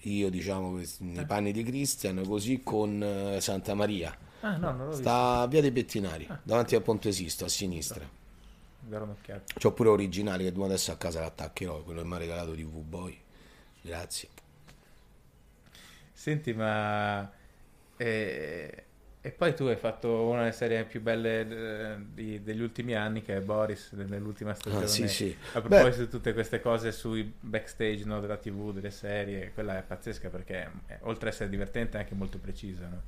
io 0.00 0.30
diciamo 0.30 0.80
nei 1.00 1.26
panni 1.26 1.52
di 1.52 1.64
Christian 1.64 2.22
così 2.24 2.62
con 2.62 3.02
eh, 3.02 3.40
Santa 3.42 3.74
Maria. 3.74 4.16
Ah, 4.40 4.56
no. 4.56 4.92
Sta 4.92 5.40
a 5.40 5.46
Via 5.46 5.60
dei 5.60 5.72
Pettinari, 5.72 6.26
davanti 6.44 6.76
al 6.76 6.82
Ponte 6.82 7.12
Sisto, 7.12 7.44
a 7.44 7.48
sinistra. 7.48 8.08
Darò 8.80 9.04
un'occhiata. 9.04 9.52
C'ho 9.60 9.72
pure 9.72 9.90
originali 9.90 10.50
che 10.50 10.62
adesso 10.62 10.92
a 10.92 10.96
casa 10.96 11.20
l'attaccherò, 11.20 11.82
quello 11.82 12.00
che 12.00 12.08
mi 12.08 12.14
ha 12.14 12.18
regalato 12.18 12.54
TV 12.54 12.80
Boy. 12.80 13.18
Grazie. 13.82 14.28
Senti, 16.14 16.54
ma... 16.54 17.30
eh, 17.96 18.84
E 19.26 19.32
poi 19.32 19.54
tu 19.56 19.64
hai 19.64 19.74
fatto 19.76 20.28
una 20.28 20.40
delle 20.42 20.52
serie 20.52 20.84
più 20.84 21.00
belle 21.02 21.40
eh, 21.94 21.96
di- 22.14 22.42
degli 22.44 22.60
ultimi 22.60 22.94
anni, 22.94 23.22
che 23.22 23.36
è 23.36 23.40
Boris, 23.40 23.90
nell'ultima 23.92 24.54
stagione. 24.54 24.84
Ah, 24.84 24.86
sì, 24.86 25.08
sì. 25.08 25.36
A 25.52 25.60
Beh. 25.64 25.76
proposito 25.78 26.04
di 26.04 26.10
tutte 26.10 26.32
queste 26.32 26.60
cose 26.60 26.92
sui 26.92 27.24
backstage 27.40 28.04
no, 28.04 28.20
della 28.20 28.36
TV, 28.36 28.72
delle 28.72 28.90
serie, 28.92 29.50
quella 29.52 29.78
è 29.78 29.82
pazzesca 29.82 30.28
perché 30.30 30.70
eh, 30.86 30.98
oltre 31.02 31.28
a 31.30 31.32
essere 31.32 31.48
divertente 31.50 31.96
è 31.98 32.00
anche 32.02 32.14
molto 32.14 32.38
precisa, 32.38 32.86
no? 32.88 33.02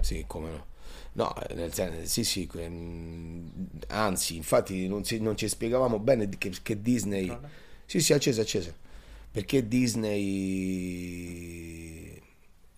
Sì, 0.00 0.24
come 0.26 0.50
no. 0.50 0.66
No, 1.12 1.34
eh, 1.42 1.54
nel 1.54 1.72
senso, 1.74 2.06
sì, 2.06 2.24
sì, 2.24 2.46
que- 2.46 2.68
mm, 2.68 3.48
anzi, 3.88 4.36
infatti 4.36 4.86
non, 4.88 5.04
si- 5.04 5.20
non 5.20 5.36
ci 5.36 5.48
spiegavamo 5.48 5.98
bene 5.98 6.28
che, 6.38 6.52
che 6.62 6.80
Disney... 6.80 7.36
Sì, 7.84 8.00
sì, 8.00 8.12
accesa, 8.12 8.42
accesa. 8.42 8.72
Perché 9.30 9.66
Disney 9.66 10.26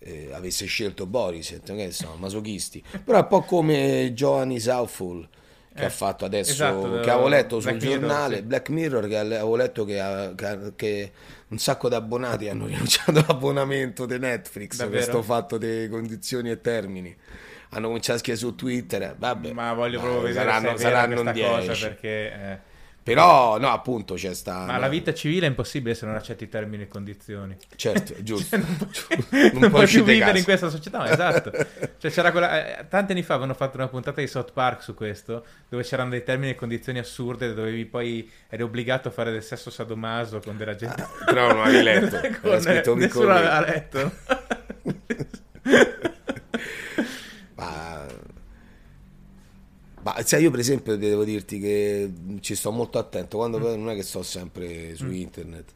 eh, 0.03 0.31
avesse 0.33 0.65
scelto 0.65 1.05
Boris, 1.05 1.59
che 1.63 1.73
ne 1.73 1.91
so, 1.91 2.15
masochisti. 2.17 2.83
Però 3.03 3.17
è 3.17 3.21
un 3.21 3.27
po' 3.27 3.41
come 3.43 4.11
Giovanni 4.13 4.59
Southfull 4.59 5.27
che 5.73 5.85
Eh, 5.85 5.85
ha 5.85 5.89
fatto 5.89 6.25
adesso, 6.25 6.51
esatto, 6.51 6.99
che 6.99 7.09
avevo 7.09 7.27
letto 7.27 7.59
sul 7.59 7.77
Black 7.77 7.81
Mirror, 7.81 8.17
giornale 8.17 8.37
sì. 8.37 8.41
Black 8.43 8.69
Mirror, 8.69 9.07
che 9.07 9.17
avevo 9.17 9.55
letto 9.55 9.85
che, 9.85 9.99
ha- 9.99 10.33
che 10.35 10.73
che 10.75 11.11
un 11.49 11.57
sacco 11.59 11.89
di 11.89 11.95
abbonati 11.95 12.49
hanno 12.49 12.65
rinunciato 12.67 13.11
all'abbonamento 13.19 14.05
di 14.05 14.17
Netflix 14.19 14.85
per 14.87 15.01
Davvero? 15.01 15.03
sto 15.03 15.21
fatto 15.21 15.57
di 15.57 15.87
condizioni 15.89 16.49
e 16.51 16.61
termini. 16.61 17.15
Hanno 17.69 17.87
cominciato 17.87 18.17
a 18.17 18.21
scrivere 18.21 18.45
su 18.45 18.55
Twitter, 18.55 19.01
eh, 19.03 19.15
vabbè, 19.17 19.53
Ma 19.53 19.73
voglio 19.73 19.99
dai, 19.99 19.99
proprio 19.99 20.21
vedere 20.21 20.53
saranno, 20.53 20.75
se 20.75 20.77
saranno 20.77 21.23
cosa 21.31 21.31
10. 21.31 21.75
perché... 21.75 22.07
eh, 22.33 22.59
Però, 23.03 23.57
no, 23.57 23.69
appunto, 23.69 24.13
c'è 24.13 24.33
sta... 24.35 24.65
Ma 24.65 24.77
la 24.77 24.87
vita 24.87 25.11
civile 25.11 25.47
è 25.47 25.49
impossibile 25.49 25.95
se 25.95 26.05
non 26.05 26.13
accetti 26.13 26.47
termini 26.47 26.83
e 26.83 26.87
condizioni. 26.87 27.57
Certo, 27.75 28.13
è 28.13 28.21
giusto. 28.21 28.57
non 28.57 28.77
puoi, 28.77 28.91
Non 29.51 29.61
non 29.61 29.69
puoi 29.71 29.87
più 29.87 30.03
vivere 30.03 30.25
casa. 30.25 30.37
in 30.37 30.43
questa 30.43 30.69
società, 30.69 30.97
no, 30.99 31.05
esatto. 31.05 31.51
Cioè, 31.97 32.11
c'era 32.11 32.31
quella, 32.31 32.79
eh, 32.79 32.87
tanti 32.87 33.11
anni 33.13 33.23
fa 33.23 33.33
avevano 33.33 33.55
fatto 33.55 33.77
una 33.77 33.87
puntata 33.87 34.21
di 34.21 34.27
South 34.27 34.51
Park 34.53 34.83
su 34.83 34.93
questo, 34.93 35.45
dove 35.67 35.83
c'erano 35.83 36.11
dei 36.11 36.23
termini 36.23 36.51
e 36.51 36.55
condizioni 36.55 36.99
assurde, 36.99 37.53
dovevi 37.53 37.85
poi 37.85 38.29
eri 38.49 38.61
obbligato 38.63 39.07
a 39.07 39.11
fare 39.11 39.31
del 39.31 39.43
sesso 39.43 39.69
sadomaso 39.71 40.39
con 40.39 40.55
della 40.57 40.75
gente. 40.75 41.07
Però 41.25 41.47
non 41.53 41.61
avevi 41.61 41.83
letto. 41.83 42.19
Con- 42.41 42.97
nessuno 42.97 43.25
l'aveva 43.27 43.61
letto. 43.61 44.11
Ma... 47.55 48.05
ma, 50.03 50.21
sai, 50.23 50.41
io 50.43 50.51
per 50.51 50.59
esempio 50.59 50.95
devo 50.97 51.23
dirti 51.23 51.59
che 51.59 52.11
ci 52.41 52.55
sto 52.55 52.71
molto 52.71 52.97
attento, 52.97 53.37
quando 53.37 53.57
Mm. 53.59 53.63
non 53.79 53.89
è 53.89 53.95
che 53.95 54.03
sto 54.03 54.23
sempre 54.23 54.95
su 54.95 55.09
internet, 55.09 55.73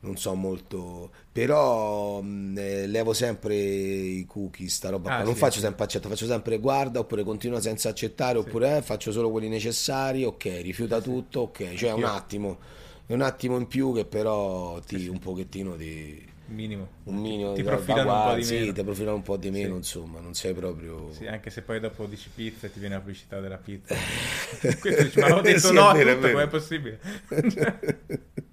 non 0.00 0.16
so 0.16 0.34
molto, 0.34 1.10
però 1.32 2.20
mh, 2.20 2.54
eh, 2.58 2.86
levo 2.86 3.12
sempre 3.12 3.56
i 3.56 4.24
cookie, 4.26 4.68
sta 4.68 4.90
roba 4.90 5.10
Ah, 5.10 5.14
qua. 5.16 5.24
non 5.24 5.34
sì, 5.34 5.38
faccio 5.40 5.54
sì. 5.56 5.60
sempre 5.60 5.84
accetta, 5.84 6.08
faccio 6.08 6.26
sempre 6.26 6.58
guarda, 6.58 7.00
oppure 7.00 7.24
continua 7.24 7.60
senza 7.60 7.88
accettare, 7.88 8.38
oppure 8.38 8.76
eh, 8.78 8.82
faccio 8.82 9.10
solo 9.12 9.30
quelli 9.30 9.48
necessari, 9.48 10.24
ok, 10.24 10.60
rifiuta 10.62 11.00
tutto, 11.00 11.40
ok, 11.40 11.74
cioè 11.74 11.92
un 11.92 12.04
attimo, 12.04 12.58
è 13.06 13.12
un 13.12 13.22
attimo 13.22 13.56
in 13.56 13.66
più 13.66 13.92
che 13.94 14.04
però 14.04 14.78
ti 14.80 15.08
un 15.08 15.18
pochettino 15.18 15.74
di 15.76 16.24
Minimo. 16.50 16.88
un 17.04 17.16
minimo 17.16 17.52
Ti 17.52 17.62
da- 17.62 17.70
profilano 17.72 18.10
un 18.14 18.22
po' 18.30 18.34
di 18.36 18.42
sì, 18.44 18.58
meno. 18.58 18.72
ti 18.72 18.82
profilano 18.82 19.16
un 19.16 19.22
po' 19.22 19.36
di 19.36 19.50
meno, 19.50 19.68
Sì. 19.72 19.76
insomma, 19.76 20.20
non 20.20 20.32
sei 20.34 20.54
proprio 20.54 21.12
Sì, 21.12 21.26
anche 21.26 21.50
se 21.50 21.60
poi 21.60 21.78
dopo 21.78 22.06
dici 22.06 22.30
pizza 22.34 22.66
e 22.66 22.72
ti 22.72 22.78
viene 22.80 22.94
la 22.94 23.00
pubblicità 23.00 23.38
della 23.40 23.58
pizza. 23.58 23.94
Questo 24.80 25.02
dici, 25.02 25.18
ma 25.20 25.34
ho 25.36 25.40
detto 25.42 25.58
Sì, 25.58 25.72
no 25.74 25.92
vero, 25.92 26.10
è 26.10 26.14
tutto, 26.14 26.30
com'è 26.30 26.48
possibile? 26.48 26.98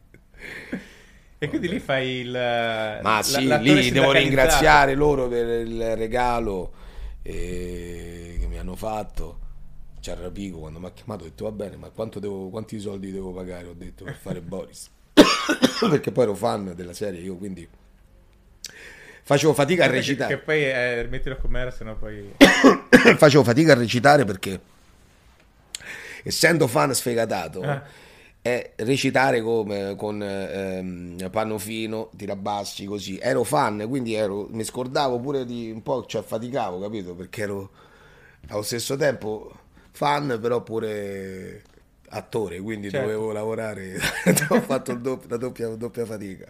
e 1.37 1.47
quindi 1.47 1.67
lì 1.69 1.79
fai 1.79 2.07
il... 2.19 2.31
Ma 3.01 3.21
sì, 3.23 3.47
lì 3.59 3.91
devo 3.91 4.11
ringraziare 4.11 4.93
loro 4.95 5.27
per 5.27 5.65
il 5.65 5.95
regalo 5.95 6.73
eh, 7.21 8.37
che 8.39 8.47
mi 8.47 8.57
hanno 8.57 8.75
fatto. 8.75 9.39
C'era 10.01 10.21
Rapico 10.21 10.59
quando 10.59 10.79
mi 10.79 10.85
ha 10.85 10.91
chiamato 10.91 11.23
ho 11.23 11.27
detto 11.27 11.45
va 11.45 11.51
bene, 11.51 11.77
ma 11.77 11.89
quanto 11.89 12.19
devo- 12.19 12.49
quanti 12.49 12.79
soldi 12.79 13.11
devo 13.11 13.31
pagare? 13.31 13.67
Ho 13.67 13.73
detto 13.73 14.03
per 14.03 14.15
fare 14.15 14.41
Boris. 14.41 14.89
Perché 15.89 16.11
poi 16.11 16.23
ero 16.25 16.35
fan 16.35 16.73
della 16.75 16.93
serie, 16.93 17.21
io 17.21 17.35
quindi 17.37 17.67
facevo 19.27 19.53
fatica 19.53 19.85
a 19.85 19.87
Che- 19.89 19.93
recitare. 19.93 20.35
Che 20.35 20.41
poi 20.41 20.63
eh, 20.63 21.07
mettilo 21.09 21.35
con 21.37 21.49
me, 21.49 21.69
sennò 21.75 21.95
poi... 21.95 22.31
facevo 23.17 23.43
fatica 23.43 23.71
a 23.71 23.75
recitare 23.75 24.23
perché 24.23 24.59
essendo 26.23 26.67
fan 26.67 26.93
sfegatato 26.93 27.61
Ah. 27.61 27.83
è 28.41 28.71
recitare 28.77 29.41
come 29.41 29.95
con 29.95 30.21
ehm, 30.21 31.29
Pannofino, 31.31 32.11
Tirabassi, 32.15 32.85
così. 32.85 33.17
Ero 33.19 33.43
fan, 33.43 33.85
quindi 33.87 34.13
ero, 34.13 34.47
mi 34.51 34.63
scordavo 34.63 35.19
pure 35.19 35.45
di 35.45 35.71
un 35.73 35.81
po', 35.81 36.05
cioè 36.05 36.21
faticavo, 36.23 36.79
capito? 36.79 37.15
Perché 37.15 37.41
ero 37.41 37.69
allo 38.49 38.61
stesso 38.61 38.95
tempo 38.95 39.51
fan, 39.91 40.37
però 40.39 40.61
pure 40.61 41.63
attore, 42.09 42.59
quindi 42.59 42.89
certo. 42.91 43.07
dovevo 43.07 43.31
lavorare, 43.31 43.95
ho 44.49 44.61
fatto 44.61 44.93
doppio, 44.93 45.27
la 45.29 45.37
doppia, 45.37 45.67
doppia 45.69 46.05
fatica. 46.05 46.45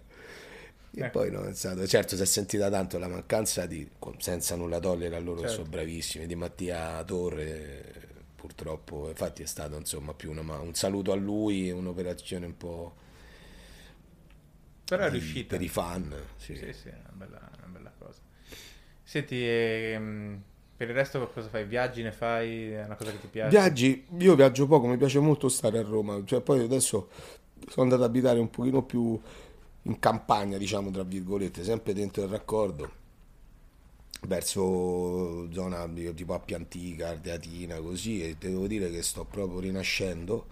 E 0.97 1.05
eh. 1.05 1.09
poi 1.09 1.29
no, 1.29 1.41
pensato, 1.41 1.85
certo 1.85 2.15
si 2.15 2.21
è 2.21 2.25
sentita 2.25 2.69
tanto 2.69 2.97
la 2.97 3.09
mancanza 3.09 3.65
di, 3.65 3.87
senza 4.17 4.55
nulla 4.55 4.79
togliere 4.79 5.17
a 5.17 5.19
loro 5.19 5.41
certo. 5.41 5.55
sono 5.55 5.67
bravissimi, 5.67 6.25
di 6.25 6.35
Mattia 6.35 7.03
Torre, 7.03 8.13
purtroppo, 8.35 9.09
infatti 9.09 9.43
è 9.43 9.45
stato 9.45 9.75
insomma 9.75 10.13
più 10.13 10.31
una, 10.31 10.41
un 10.59 10.73
saluto 10.73 11.11
a 11.11 11.15
lui, 11.15 11.69
un'operazione 11.69 12.45
un 12.45 12.57
po'... 12.57 12.95
Però 14.85 15.03
è 15.03 15.09
riuscita. 15.09 15.55
Per 15.55 15.65
i 15.65 15.67
fan. 15.67 16.15
Sì, 16.37 16.55
sì, 16.55 16.71
sì 16.71 16.87
è 16.87 16.97
una 17.01 17.25
bella, 17.25 17.49
una 17.57 17.67
bella 17.67 17.91
cosa. 17.97 18.21
Senti, 19.03 19.43
ehm, 19.43 20.41
per 20.77 20.89
il 20.89 20.93
resto 20.93 21.27
cosa 21.29 21.49
fai? 21.49 21.65
Viaggi 21.65 22.03
ne 22.03 22.11
fai? 22.11 22.71
È 22.71 22.85
una 22.85 22.95
cosa 22.95 23.11
che 23.11 23.19
ti 23.19 23.27
piace? 23.27 23.49
Viaggi, 23.49 24.05
io 24.19 24.35
viaggio 24.35 24.67
poco, 24.67 24.87
mi 24.87 24.97
piace 24.97 25.19
molto 25.19 25.49
stare 25.49 25.79
a 25.79 25.81
Roma, 25.81 26.21
cioè 26.23 26.41
poi 26.41 26.63
adesso 26.63 27.09
sono 27.67 27.83
andato 27.83 28.03
ad 28.03 28.09
abitare 28.09 28.39
un 28.39 28.49
pochino 28.49 28.83
più 28.83 29.19
in 29.85 29.99
campagna, 29.99 30.57
diciamo, 30.57 30.91
tra 30.91 31.03
virgolette, 31.03 31.63
sempre 31.63 31.93
dentro 31.93 32.23
il 32.23 32.29
raccordo 32.29 33.03
verso 34.21 35.51
zona 35.51 35.87
tipo 36.15 36.33
Appia 36.33 36.57
Antica, 36.57 37.09
Ardeatina, 37.09 37.79
così 37.79 38.23
e 38.23 38.35
devo 38.39 38.67
dire 38.67 38.89
che 38.89 39.03
sto 39.03 39.25
proprio 39.25 39.59
rinascendo 39.59 40.47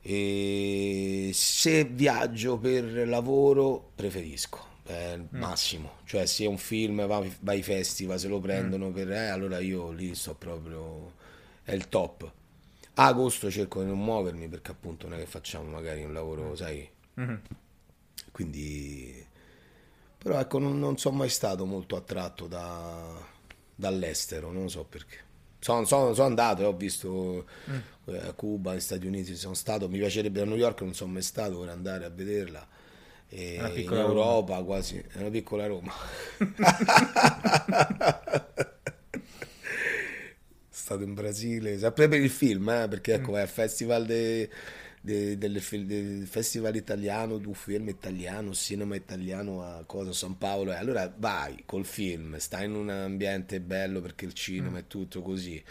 e 0.00 1.30
se 1.34 1.84
viaggio 1.84 2.56
per 2.56 3.08
lavoro 3.08 3.90
preferisco 3.94 4.66
è 4.84 5.14
il 5.16 5.28
mm. 5.34 5.38
massimo 5.38 5.90
cioè 6.04 6.24
se 6.24 6.44
è 6.44 6.46
un 6.46 6.56
film 6.56 7.04
va, 7.06 7.18
va 7.40 7.52
ai 7.52 7.62
festival 7.62 8.18
se 8.18 8.28
lo 8.28 8.38
prendono 8.38 8.88
mm. 8.88 8.92
per 8.92 9.10
eh, 9.10 9.28
allora 9.28 9.58
io 9.58 9.90
lì 9.90 10.14
sto 10.14 10.34
proprio 10.34 11.14
è 11.64 11.72
il 11.72 11.88
top 11.88 12.32
a 12.94 13.06
agosto 13.06 13.50
cerco 13.50 13.80
di 13.80 13.88
non 13.88 13.98
muovermi 13.98 14.48
perché 14.48 14.70
appunto 14.70 15.08
non 15.08 15.18
è 15.18 15.20
che 15.22 15.26
facciamo 15.26 15.68
magari 15.68 16.04
un 16.04 16.12
lavoro 16.12 16.54
sai 16.54 16.88
mm-hmm. 17.20 17.36
Quindi 18.30 19.26
però 20.18 20.40
ecco, 20.40 20.58
non, 20.58 20.78
non 20.78 20.98
sono 20.98 21.16
mai 21.16 21.28
stato 21.28 21.64
molto 21.64 21.94
attratto 21.94 22.48
da, 22.48 23.24
dall'estero, 23.74 24.50
non 24.50 24.68
so 24.68 24.84
perché. 24.84 25.26
Sono, 25.60 25.84
sono, 25.86 26.12
sono 26.12 26.26
andato 26.26 26.62
e 26.62 26.64
ho 26.66 26.76
visto 26.76 27.46
mm. 27.70 27.76
Eh, 28.06 28.18
a 28.18 28.32
Cuba, 28.32 28.72
negli 28.72 28.80
Stati 28.80 29.06
Uniti, 29.06 29.36
sono 29.36 29.54
stato, 29.54 29.88
mi 29.88 29.98
piacerebbe 29.98 30.40
a 30.40 30.44
New 30.44 30.56
York, 30.56 30.80
non 30.82 30.94
sono 30.94 31.12
mai 31.12 31.22
stato, 31.22 31.56
vorrei 31.56 31.72
andare 31.72 32.04
a 32.04 32.10
vederla. 32.10 32.66
E 33.28 33.60
in 33.74 33.92
Europa 33.92 34.54
Roma. 34.54 34.64
quasi, 34.64 34.96
è 34.96 35.18
una 35.18 35.30
piccola 35.30 35.66
Roma. 35.66 35.92
stato 40.70 41.02
in 41.02 41.14
Brasile, 41.14 41.78
sempre 41.78 42.08
per 42.08 42.20
il 42.20 42.30
film, 42.30 42.68
eh, 42.70 42.88
perché 42.88 43.14
ecco, 43.14 43.32
mm. 43.32 43.36
è 43.36 43.42
il 43.42 43.48
festival 43.48 44.06
de, 44.06 44.50
de, 45.00 45.38
del, 45.38 45.60
del, 45.60 46.26
festival 46.26 46.76
italiano, 46.76 47.38
du 47.38 47.54
film 47.54 47.88
italiano, 47.88 48.52
cinema 48.52 48.96
italiano 48.96 49.62
a 49.62 49.84
cosa, 49.86 50.12
San 50.12 50.38
Paolo. 50.38 50.72
E 50.72 50.76
allora 50.76 51.12
vai 51.16 51.62
col 51.64 51.84
film, 51.84 52.36
stai 52.38 52.66
in 52.66 52.74
un 52.74 52.88
ambiente 52.88 53.60
bello 53.60 54.00
perché 54.00 54.24
il 54.24 54.32
cinema 54.32 54.76
mm. 54.76 54.80
è 54.80 54.86
tutto 54.86 55.22
così. 55.22 55.62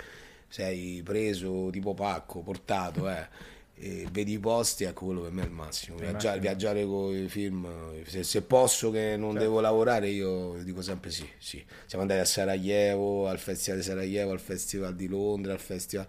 Sei 0.49 1.01
preso 1.03 1.69
tipo 1.71 1.93
pacco, 1.93 2.41
portato, 2.41 3.09
eh. 3.09 3.55
E 3.79 4.07
vedi 4.11 4.31
i 4.31 4.39
posti, 4.39 4.85
ecco 4.85 5.05
quello 5.05 5.21
per 5.21 5.31
me 5.31 5.43
è 5.43 5.45
il 5.45 5.51
massimo. 5.51 5.97
Viaggiare, 5.97 6.39
viaggiare 6.39 6.83
con 6.83 7.15
i 7.15 7.29
film, 7.29 7.67
se, 8.05 8.23
se 8.23 8.41
posso 8.41 8.89
che 8.89 9.15
non 9.17 9.33
certo. 9.33 9.45
devo 9.45 9.59
lavorare, 9.59 10.09
io 10.09 10.53
dico 10.63 10.81
sempre 10.81 11.11
sì, 11.11 11.29
sì. 11.37 11.63
Siamo 11.85 12.01
andati 12.01 12.19
a 12.19 12.25
Sarajevo, 12.25 13.27
al 13.27 13.37
Festival 13.37 13.79
di 13.79 13.85
Sarajevo, 13.85 14.31
al 14.31 14.39
Festival 14.39 14.95
di 14.95 15.07
Londra, 15.07 15.53
al 15.53 15.59
Festival 15.59 16.07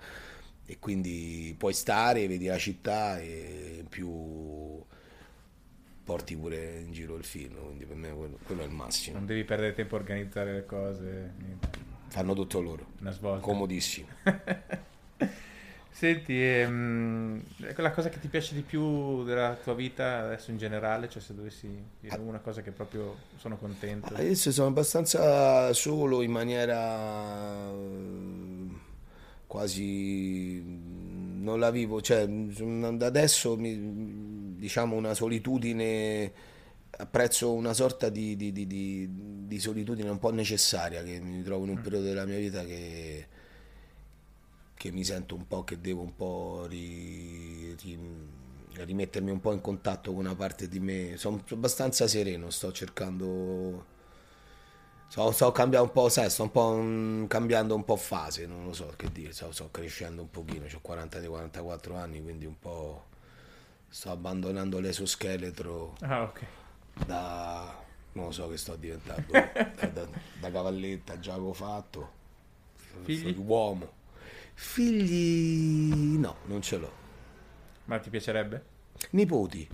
e 0.70 0.78
quindi 0.78 1.54
puoi 1.56 1.72
stare, 1.72 2.28
vedi 2.28 2.44
la 2.44 2.58
città 2.58 3.18
e 3.18 3.78
in 3.80 3.88
più 3.88 4.84
porti 6.04 6.36
pure 6.36 6.80
in 6.80 6.92
giro 6.92 7.16
il 7.16 7.24
film, 7.24 7.54
quindi 7.64 7.86
per 7.86 7.96
me 7.96 8.10
quello, 8.12 8.38
quello 8.44 8.60
è 8.60 8.64
il 8.66 8.70
massimo. 8.70 9.16
Non 9.16 9.24
devi 9.24 9.44
perdere 9.44 9.72
tempo 9.72 9.96
a 9.96 9.98
organizzare 10.00 10.52
le 10.52 10.66
cose. 10.66 11.32
Niente. 11.38 11.68
Fanno 12.08 12.34
tutto 12.34 12.60
loro. 12.60 12.84
Una 13.00 13.12
svolta. 13.12 13.40
Comodissimo. 13.40 14.08
Senti, 15.90 16.38
ehm, 16.38 17.42
la 17.74 17.90
cosa 17.90 18.10
che 18.10 18.20
ti 18.20 18.28
piace 18.28 18.54
di 18.54 18.60
più 18.60 19.24
della 19.24 19.54
tua 19.54 19.74
vita 19.74 20.26
adesso 20.26 20.50
in 20.50 20.58
generale, 20.58 21.08
cioè 21.08 21.22
se 21.22 21.34
dovessi 21.34 21.66
dire 21.98 22.14
ah. 22.14 22.20
una 22.20 22.40
cosa 22.40 22.60
che 22.60 22.72
proprio 22.72 23.16
sono 23.36 23.56
contento. 23.56 24.12
Adesso 24.12 24.52
sono 24.52 24.68
abbastanza 24.68 25.72
solo 25.72 26.20
in 26.20 26.30
maniera 26.30 27.72
quasi 29.48 30.62
non 30.62 31.58
la 31.58 31.70
vivo, 31.70 32.00
cioè 32.00 32.28
adesso 33.00 33.56
mi, 33.56 34.54
diciamo 34.56 34.94
una 34.94 35.14
solitudine, 35.14 36.30
apprezzo 36.90 37.52
una 37.54 37.72
sorta 37.72 38.10
di, 38.10 38.36
di, 38.36 38.52
di, 38.52 39.46
di, 39.46 39.58
solitudine 39.58 40.10
un 40.10 40.18
po' 40.18 40.30
necessaria 40.30 41.02
che 41.02 41.18
mi 41.20 41.42
trovo 41.42 41.64
in 41.64 41.70
un 41.70 41.78
mm. 41.78 41.82
periodo 41.82 42.04
della 42.04 42.26
mia 42.26 42.38
vita 42.38 42.62
che, 42.64 43.26
che 44.74 44.92
mi 44.92 45.02
sento 45.02 45.34
un 45.34 45.46
po' 45.48 45.64
che 45.64 45.80
devo 45.80 46.02
un 46.02 46.14
po' 46.14 46.66
ri, 46.68 47.74
ri, 47.80 47.98
rimettermi 48.74 49.30
un 49.30 49.40
po' 49.40 49.52
in 49.52 49.62
contatto 49.62 50.12
con 50.12 50.26
una 50.26 50.34
parte 50.34 50.68
di 50.68 50.78
me, 50.78 51.16
sono 51.16 51.42
abbastanza 51.50 52.06
sereno, 52.06 52.50
sto 52.50 52.70
cercando 52.70 53.96
Sto, 55.08 55.30
sto 55.32 55.52
cambiando 55.52 55.88
un 55.88 55.92
po', 55.92 56.10
sai, 56.10 56.28
sto 56.28 56.42
un 56.42 56.50
po' 56.50 56.66
un, 56.66 57.26
cambiando 57.28 57.74
un 57.74 57.82
po' 57.82 57.96
fase, 57.96 58.44
non 58.46 58.66
lo 58.66 58.74
so 58.74 58.92
che 58.94 59.10
dire, 59.10 59.32
sto, 59.32 59.50
sto 59.52 59.70
crescendo 59.70 60.20
un 60.20 60.30
pochino, 60.30 60.66
ho 60.66 60.80
40-44 60.86 61.96
anni, 61.96 62.22
quindi 62.22 62.44
un 62.44 62.58
po' 62.58 63.06
sto 63.88 64.10
abbandonando 64.10 64.78
l'esoscheletro 64.80 65.96
ah, 66.00 66.24
okay. 66.24 66.46
da, 67.06 67.74
non 68.12 68.26
lo 68.26 68.30
so 68.32 68.50
che 68.50 68.58
sto 68.58 68.76
diventando, 68.76 69.32
da, 69.32 69.86
da, 69.88 70.06
da, 70.40 70.50
cavalletta, 70.50 71.18
già 71.18 71.32
avevo 71.32 71.54
fatto, 71.54 72.12
Figli? 73.02 73.34
uomo. 73.38 73.96
Figli 74.52 76.18
no, 76.18 76.36
non 76.46 76.60
ce 76.60 76.76
l'ho. 76.76 76.92
Ma 77.86 77.98
ti 77.98 78.10
piacerebbe? 78.10 78.64
Nipoti. 79.10 79.68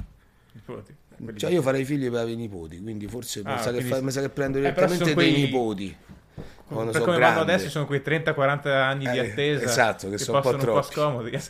Cioè 1.36 1.50
io 1.50 1.62
farei 1.62 1.84
figli 1.84 2.08
per 2.08 2.20
avere 2.20 2.32
i 2.32 2.36
nipoti, 2.36 2.80
quindi 2.80 3.08
forse 3.08 3.42
ah, 3.44 3.54
mi, 3.54 3.60
sa 3.60 3.70
quindi... 3.70 3.88
fa, 3.88 4.10
sa 4.10 4.20
che 4.20 4.28
prendo 4.28 4.58
eh, 4.58 4.60
direttamente 4.60 5.02
eh, 5.02 5.06
dei 5.06 5.14
quei... 5.14 5.32
nipoti. 5.32 5.96
Quando 6.66 6.92
per 6.92 7.02
come 7.02 7.18
vanno 7.18 7.40
adesso 7.40 7.68
sono 7.68 7.86
quei 7.86 8.00
30-40 8.04 8.68
anni 8.68 9.06
eh, 9.06 9.12
di 9.12 9.18
attesa 9.18 9.64
esatto, 9.64 10.08
che, 10.08 10.16
che 10.16 10.22
sono 10.22 10.38
un 10.38 10.42
po' 10.42 10.56
troppi. 10.56 10.66
un 10.68 10.74
po' 10.74 10.82
scomodi. 10.82 11.30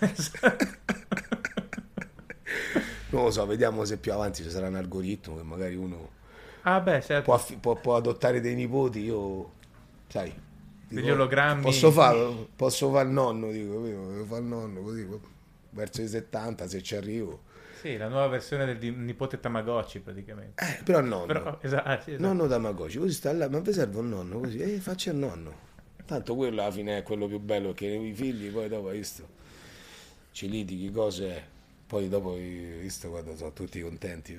non 3.11 3.24
lo 3.24 3.30
so, 3.30 3.46
vediamo 3.46 3.84
se 3.84 3.98
più 3.98 4.12
avanti 4.12 4.42
ci 4.42 4.50
sarà 4.50 4.66
un 4.68 4.74
algoritmo 4.74 5.36
che 5.36 5.42
magari 5.44 5.76
uno 5.76 6.11
ah, 6.62 6.80
beh, 6.80 7.00
certo. 7.00 7.22
può, 7.22 7.42
può, 7.61 7.76
può, 7.76 7.96
adottare 7.96 8.40
dei 8.40 8.55
nipoti. 8.55 9.00
Io, 9.00 9.52
sai, 10.09 10.34
dico, 10.88 11.00
degli 11.00 11.11
ologrammi. 11.11 11.62
Posso 11.62 11.90
fare 11.92 12.48
posso 12.57 12.90
far 12.90 13.07
il 13.07 13.12
nonno, 13.12 13.50
dico, 13.50 13.82
fare 14.26 14.40
il 14.40 14.46
nonno 14.46 14.80
così 14.80 15.09
verso 15.70 16.02
i 16.02 16.09
70 16.09 16.68
se 16.68 16.82
ci 16.82 16.96
arrivo 16.96 17.52
sì, 17.85 17.99
la 17.99 18.09
nuova 18.09 18.28
versione 18.28 18.64
del 18.78 18.95
nipote 18.95 19.39
Tamagotchi 19.39 19.99
praticamente. 20.01 20.64
Eh, 20.64 20.82
però 20.82 21.03
nonno. 21.03 21.26
Però, 21.26 21.59
esatto, 21.61 22.03
sì, 22.03 22.12
esatto. 22.12 22.26
Nonno 22.26 22.47
Tamagotchi, 22.47 22.97
così 22.97 23.12
sta 23.12 23.30
là, 23.35 23.47
ma 23.51 23.59
vi 23.61 23.72
serve 23.74 23.99
un 23.99 24.09
nonno 24.09 24.41
così? 24.41 24.59
Eh, 24.59 24.80
faccia 24.80 25.11
il 25.11 25.18
nonno. 25.18 25.72
Tanto 26.07 26.35
quello 26.35 26.62
alla 26.62 26.70
fine 26.70 26.99
è 26.99 27.03
quello 27.03 27.26
più 27.26 27.39
bello, 27.41 27.74
che 27.74 27.87
i 27.87 28.14
figli 28.14 28.51
poi 28.51 28.68
dopo, 28.68 28.89
hai 28.89 28.97
visto, 28.97 29.28
ci 30.32 30.49
litighi, 30.49 30.91
cose 30.91 31.28
è. 31.28 31.43
Poi 31.87 32.09
dopo, 32.09 32.32
hai 32.32 32.78
visto, 32.80 33.11
quando 33.11 33.37
sono 33.37 33.53
tutti 33.53 33.78
contenti. 33.82 34.32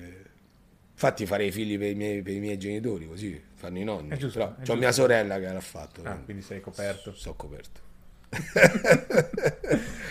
Infatti 0.92 1.24
farei 1.24 1.52
figli 1.52 1.78
per 1.78 1.90
i 1.90 1.94
miei, 1.94 2.22
per 2.22 2.32
i 2.32 2.40
miei 2.40 2.58
genitori, 2.58 3.06
così 3.06 3.40
fanno 3.54 3.78
i 3.78 3.84
nonni. 3.84 4.08
È 4.08 4.16
giusto, 4.16 4.56
Però 4.58 4.72
ho 4.72 4.76
mia 4.76 4.90
sorella 4.90 5.38
che 5.38 5.52
l'ha 5.52 5.60
fatto. 5.60 6.02
Ah, 6.02 6.16
quindi 6.16 6.42
sei 6.42 6.60
coperto. 6.60 7.12
Sono 7.14 7.36
coperto. 7.36 7.85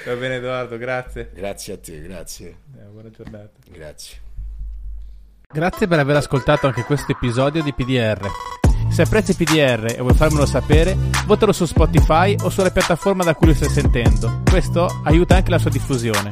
Va 0.05 0.13
bene 0.16 0.36
Edoardo, 0.36 0.78
grazie. 0.78 1.32
Grazie 1.34 1.74
a 1.74 1.78
te, 1.78 2.01
grazie. 2.01 2.57
Eh, 2.78 2.84
buona 2.91 3.09
giornata. 3.09 3.51
Grazie. 3.72 4.18
Grazie 5.47 5.88
per 5.88 5.99
aver 5.99 6.18
ascoltato 6.18 6.68
anche 6.68 6.84
questo 6.84 7.11
episodio 7.11 7.63
di 7.63 7.74
PDR. 7.74 8.28
Se 8.89 9.01
apprezzi 9.01 9.36
PDR 9.36 9.93
e 9.97 10.01
vuoi 10.01 10.13
farmelo 10.13 10.45
sapere, 10.45 10.95
votalo 11.26 11.51
su 11.51 11.66
Spotify 11.66 12.36
o 12.41 12.49
sulla 12.49 12.72
piattaforma 12.72 13.24
da 13.24 13.36
cui 13.36 13.47
lo 13.47 13.53
stai 13.53 13.70
sentendo. 13.70 14.41
Questo 14.49 14.88
aiuta 15.03 15.36
anche 15.36 15.49
la 15.51 15.59
sua 15.59 15.70
diffusione. 15.70 16.32